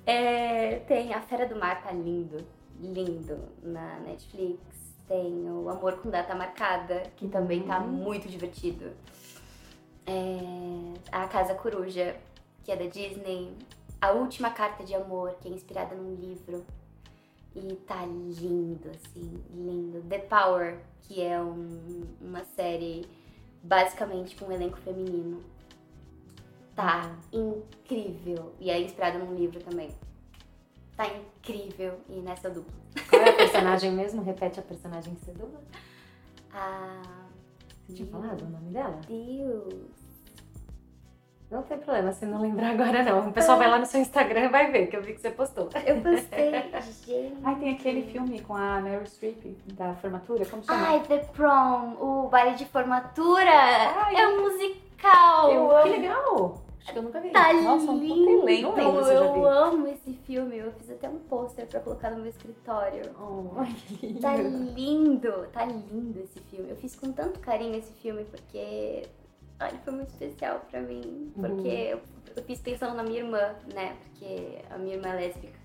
É, 0.05 0.79
tem 0.87 1.13
A 1.13 1.21
Fera 1.21 1.45
do 1.45 1.55
Mar, 1.55 1.81
tá 1.81 1.91
lindo, 1.91 2.45
lindo 2.79 3.39
na 3.63 3.99
Netflix. 3.99 4.59
Tem 5.11 5.51
o 5.51 5.67
Amor 5.67 5.97
com 5.97 6.09
Data 6.09 6.33
Marcada, 6.33 7.03
que 7.17 7.27
também 7.27 7.63
tá 7.63 7.81
uhum. 7.81 7.89
muito 7.89 8.29
divertido. 8.29 8.93
É, 10.07 10.93
a 11.11 11.27
Casa 11.27 11.53
Coruja, 11.53 12.15
que 12.63 12.71
é 12.71 12.77
da 12.77 12.85
Disney. 12.85 13.53
A 13.99 14.11
Última 14.11 14.51
Carta 14.51 14.85
de 14.85 14.95
Amor, 14.95 15.35
que 15.41 15.49
é 15.49 15.51
inspirada 15.51 15.95
num 15.95 16.15
livro. 16.15 16.65
E 17.53 17.75
tá 17.85 18.05
lindo, 18.05 18.89
assim, 18.89 19.43
lindo. 19.53 20.01
The 20.07 20.19
Power, 20.19 20.79
que 21.01 21.21
é 21.21 21.41
um, 21.41 22.07
uma 22.21 22.45
série 22.45 23.05
basicamente 23.61 24.33
com 24.37 24.45
um 24.45 24.51
elenco 24.53 24.77
feminino. 24.77 25.43
Tá 26.73 27.13
uhum. 27.33 27.63
incrível. 27.67 28.53
E 28.61 28.71
é 28.71 28.79
inspirada 28.79 29.19
num 29.19 29.35
livro 29.35 29.59
também. 29.59 29.89
Tá 31.01 31.07
incrível. 31.07 31.99
E 32.07 32.19
nessa 32.19 32.47
dupla. 32.47 32.73
Qual 33.09 33.21
é 33.23 33.29
a 33.29 33.33
personagem 33.33 33.91
mesmo? 33.91 34.21
Repete 34.21 34.59
a 34.59 34.63
personagem 34.63 35.15
que 35.15 35.25
você 35.25 35.31
dubla. 35.31 35.59
Ah. 36.53 37.01
Você 37.87 37.93
tinha 37.93 38.07
falado 38.07 38.43
o 38.43 38.49
nome 38.49 38.71
dela? 38.71 38.99
Deus. 39.07 39.89
Não 41.49 41.63
tem 41.63 41.79
problema 41.79 42.13
se 42.13 42.23
não 42.27 42.39
lembrar 42.39 42.69
agora, 42.69 43.03
não. 43.03 43.29
O 43.29 43.33
pessoal 43.33 43.57
vai 43.57 43.67
lá 43.67 43.79
no 43.79 43.85
seu 43.87 43.99
Instagram 43.99 44.41
e 44.41 44.49
vai 44.49 44.71
ver, 44.71 44.87
que 44.87 44.95
eu 44.95 45.01
vi 45.01 45.13
que 45.13 45.21
você 45.21 45.31
postou. 45.31 45.69
Eu 45.85 46.01
postei, 46.01 46.51
gente. 46.51 47.33
Ai, 47.43 47.55
tem 47.55 47.73
aquele 47.73 48.03
filme 48.03 48.39
com 48.39 48.55
a 48.55 48.79
Meryl 48.79 49.05
Streep, 49.05 49.57
da 49.73 49.95
formatura, 49.95 50.45
como 50.45 50.63
chama? 50.63 50.87
Ai, 50.87 50.99
The 51.01 51.17
Prom, 51.17 51.97
o 51.99 52.29
baile 52.29 52.55
de 52.55 52.65
formatura. 52.65 53.51
Ai, 53.51 54.15
é 54.15 54.27
um 54.27 54.43
musical. 54.43 55.51
Eu 55.51 55.71
amo. 55.71 55.83
Que 55.83 55.89
legal. 55.89 56.61
Acho 56.83 56.93
que 56.93 56.97
eu 56.97 57.03
nunca 57.03 57.21
vi. 57.21 57.29
Tá 57.29 57.53
Nossa, 57.53 57.91
lindo. 57.91 58.43
Um 58.43 58.49
elenco, 58.49 58.79
eu 58.79 59.45
amo 59.45 59.87
esse 59.87 60.13
filme. 60.13 60.57
Eu 60.57 60.71
fiz 60.73 60.89
até 60.89 61.07
um 61.07 61.19
pôster 61.19 61.67
pra 61.67 61.79
colocar 61.79 62.11
no 62.11 62.17
meu 62.17 62.29
escritório. 62.29 63.03
Oh, 63.19 63.63
que 63.99 64.07
lindo. 64.07 64.19
Tá 64.19 64.35
lindo. 64.35 65.47
Tá 65.53 65.65
lindo 65.65 66.19
esse 66.19 66.39
filme. 66.41 66.69
Eu 66.69 66.75
fiz 66.75 66.95
com 66.95 67.11
tanto 67.11 67.39
carinho 67.39 67.75
esse 67.75 67.93
filme 67.93 68.25
porque 68.25 69.03
ai, 69.59 69.79
foi 69.83 69.93
muito 69.93 70.09
especial 70.09 70.65
pra 70.69 70.81
mim. 70.81 71.31
Porque 71.35 71.51
uhum. 71.51 71.67
eu, 71.67 72.01
eu 72.35 72.43
fiz 72.43 72.59
pensando 72.59 72.95
na 72.95 73.03
minha 73.03 73.19
irmã, 73.19 73.55
né? 73.73 73.95
Porque 74.03 74.59
a 74.69 74.77
minha 74.77 74.95
irmã 74.95 75.09
é 75.09 75.15
lésbica. 75.15 75.61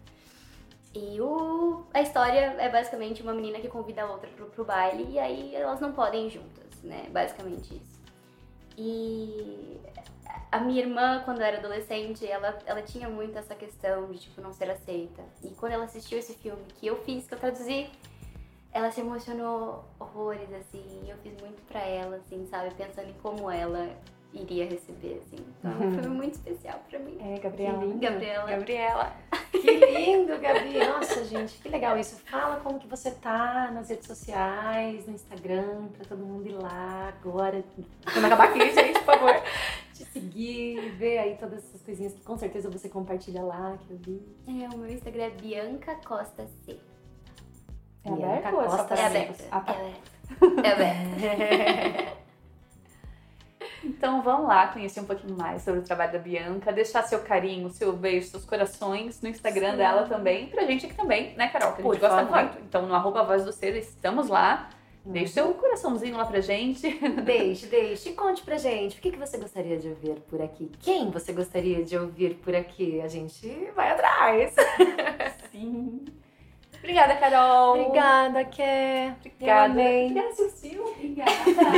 E 0.94 1.20
o, 1.20 1.84
a 1.92 2.00
história 2.00 2.56
é 2.58 2.70
basicamente 2.70 3.22
uma 3.22 3.34
menina 3.34 3.58
que 3.58 3.68
convida 3.68 4.02
a 4.02 4.10
outra 4.10 4.28
pro, 4.30 4.46
pro 4.46 4.64
baile 4.64 5.06
e 5.10 5.18
aí 5.18 5.54
elas 5.54 5.78
não 5.78 5.92
podem 5.92 6.26
ir 6.26 6.30
juntas, 6.30 6.82
né? 6.82 7.06
Basicamente 7.10 7.74
isso. 7.74 7.96
E 8.78 9.78
a 10.56 10.60
minha 10.60 10.80
irmã, 10.80 11.22
quando 11.24 11.42
era 11.42 11.58
adolescente, 11.58 12.26
ela, 12.26 12.58
ela 12.64 12.82
tinha 12.82 13.08
muito 13.08 13.38
essa 13.38 13.54
questão 13.54 14.10
de, 14.10 14.18
tipo, 14.18 14.40
não 14.40 14.52
ser 14.52 14.70
aceita. 14.70 15.22
E 15.44 15.50
quando 15.50 15.72
ela 15.72 15.84
assistiu 15.84 16.18
esse 16.18 16.34
filme 16.34 16.62
que 16.80 16.86
eu 16.86 16.96
fiz, 17.04 17.26
que 17.26 17.34
eu 17.34 17.38
traduzi, 17.38 17.90
ela 18.72 18.90
se 18.90 19.00
emocionou 19.00 19.84
horrores, 20.00 20.50
assim. 20.52 21.02
E 21.04 21.10
eu 21.10 21.16
fiz 21.18 21.38
muito 21.40 21.60
pra 21.66 21.80
ela, 21.80 22.16
assim, 22.16 22.46
sabe? 22.46 22.74
Pensando 22.74 23.10
em 23.10 23.14
como 23.22 23.50
ela 23.50 23.88
iria 24.32 24.64
receber, 24.66 25.22
assim. 25.24 25.44
Então, 25.58 25.72
uhum. 25.72 25.98
foi 25.98 26.08
muito 26.08 26.34
especial 26.34 26.80
pra 26.88 26.98
mim. 26.98 27.18
É, 27.20 27.38
Gabriela. 27.38 27.78
Que 27.78 27.84
lindo. 27.86 28.00
Gabriela. 28.00 28.50
Gabriela. 28.50 29.12
Que 29.56 29.72
lindo, 29.72 30.38
Gabi. 30.38 30.78
Nossa, 30.78 31.24
gente, 31.24 31.58
que 31.58 31.68
legal 31.68 31.98
isso. 31.98 32.20
Fala 32.26 32.60
como 32.60 32.78
que 32.78 32.86
você 32.86 33.10
tá 33.10 33.70
nas 33.72 33.88
redes 33.88 34.06
sociais, 34.06 35.06
no 35.06 35.14
Instagram, 35.14 35.88
pra 35.96 36.04
todo 36.06 36.24
mundo 36.24 36.46
ir 36.46 36.52
lá 36.52 37.08
agora. 37.08 37.64
Quando 38.12 38.24
acabar 38.26 38.50
aqui, 38.50 38.70
gente, 38.70 38.98
por 39.00 39.14
favor. 39.14 39.42
Seguir, 40.16 40.96
ver 40.96 41.18
aí 41.18 41.36
todas 41.36 41.58
essas 41.58 41.82
coisinhas 41.82 42.14
que 42.14 42.22
com 42.22 42.38
certeza 42.38 42.70
você 42.70 42.88
compartilha 42.88 43.42
lá, 43.42 43.76
que 43.78 43.90
eu 43.90 43.98
vi. 43.98 44.22
É, 44.46 44.74
o 44.74 44.78
meu 44.78 44.90
Instagram 44.90 45.24
é 45.24 45.30
Bianca 45.30 45.94
Costa 46.06 46.46
C. 46.64 46.78
É 48.02 48.10
Bianca 48.10 48.48
aberto 48.48 48.70
Costa 48.70 48.94
é 48.94 49.06
aberto. 49.06 49.42
É 49.42 49.46
aberto. 49.50 50.16
É 50.64 50.72
aberto. 50.72 52.16
Então 53.84 54.22
vamos 54.22 54.48
lá 54.48 54.68
conhecer 54.68 55.00
um 55.00 55.04
pouquinho 55.04 55.36
mais 55.36 55.62
sobre 55.62 55.80
o 55.80 55.82
trabalho 55.82 56.12
da 56.12 56.18
Bianca, 56.18 56.72
deixar 56.72 57.02
seu 57.02 57.20
carinho, 57.20 57.70
seu 57.70 57.92
beijo, 57.92 58.28
seus 58.28 58.44
corações 58.44 59.20
no 59.20 59.28
Instagram 59.28 59.72
Sim. 59.72 59.76
dela 59.76 60.08
também, 60.08 60.48
pra 60.48 60.64
gente 60.64 60.86
aqui 60.86 60.94
também, 60.94 61.34
né, 61.36 61.48
Carol? 61.48 61.74
Que 61.74 61.82
a 61.82 61.84
gente 61.84 62.00
gosta 62.00 62.24
muito. 62.24 62.58
Então 62.60 62.86
no 62.86 62.94
arroba 62.94 63.22
Voz 63.22 63.44
do 63.44 63.52
Ser, 63.52 63.76
estamos 63.76 64.28
lá. 64.28 64.70
Deixe 65.12 65.34
seu 65.34 65.54
coraçãozinho 65.54 66.16
lá 66.16 66.26
pra 66.26 66.40
gente. 66.40 66.88
Deixe, 67.24 67.66
deixe. 67.66 68.10
E 68.10 68.12
conte 68.14 68.42
pra 68.42 68.58
gente 68.58 68.98
o 68.98 69.00
que, 69.00 69.12
que 69.12 69.18
você 69.18 69.38
gostaria 69.38 69.78
de 69.78 69.88
ouvir 69.88 70.16
por 70.28 70.42
aqui. 70.42 70.70
Quem 70.80 71.10
você 71.10 71.32
gostaria 71.32 71.84
de 71.84 71.96
ouvir 71.96 72.34
por 72.36 72.54
aqui? 72.54 73.00
A 73.00 73.08
gente 73.08 73.48
vai 73.74 73.90
atrás. 73.90 74.54
Sim. 75.52 76.04
Obrigada, 76.86 77.16
Carol. 77.16 77.80
Obrigada, 77.80 78.44
Ké. 78.44 79.12
Obrigada. 79.18 79.72
Obrigada, 79.72 80.48
Sil. 80.54 80.82
Obrigada. 80.86 81.32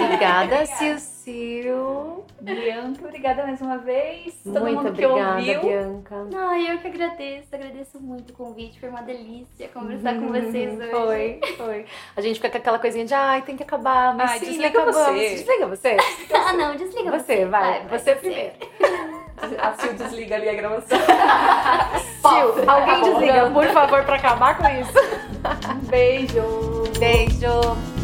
Obrigada, 0.04 0.66
Sil 0.68 1.00
Sil. 1.00 2.24
Bianca, 2.42 3.06
obrigada 3.06 3.42
mais 3.44 3.59
uma 3.62 3.78
vez. 3.78 4.34
Todo 4.44 4.61
Muito 4.61 4.76
mundo 4.82 4.92
que 4.92 5.06
obrigada, 5.06 5.38
ouviu. 5.38 5.61
Bianca. 5.62 6.26
Ai, 6.36 6.70
eu 6.72 6.78
que 6.78 6.88
agradeço, 6.88 7.48
agradeço 7.54 7.98
muito 8.00 8.30
o 8.30 8.36
convite, 8.36 8.78
foi 8.78 8.90
uma 8.90 9.00
delícia 9.00 9.68
conversar 9.68 10.14
com 10.14 10.28
vocês 10.28 10.78
hoje. 10.78 10.90
Foi, 10.90 11.40
foi. 11.56 11.86
A 12.14 12.20
gente 12.20 12.36
fica 12.36 12.50
com 12.50 12.59
aquela 12.59 12.78
coisinha 12.78 13.06
de, 13.06 13.14
ai, 13.14 13.40
tem 13.40 13.56
que 13.56 13.62
acabar, 13.62 14.14
mas 14.14 14.32
Ai, 14.32 14.38
sim, 14.40 14.46
desliga 14.46 14.82
acabamos. 14.82 14.96
você. 15.16 15.28
Desliga 15.30 15.66
você. 15.66 15.96
Ah, 16.48 16.52
não, 16.52 16.76
desliga 16.76 17.11
você. 17.11 17.36
Você, 17.36 17.44
vai. 17.46 17.86
você 17.88 18.14
primeiro. 18.14 18.52
A 19.61 19.72
Sil 19.78 19.95
desliga 19.95 20.36
ali 20.36 20.49
a 20.49 20.55
gravação. 20.55 20.99
Sil, 22.22 22.49
alguém 22.66 23.03
desliga, 23.03 23.51
por 23.51 23.66
favor, 23.68 24.05
pra 24.05 24.16
acabar 24.16 24.57
com 24.57 24.66
isso. 24.68 24.99
Um 25.70 25.86
beijo. 25.86 26.84
Beijo. 26.99 27.97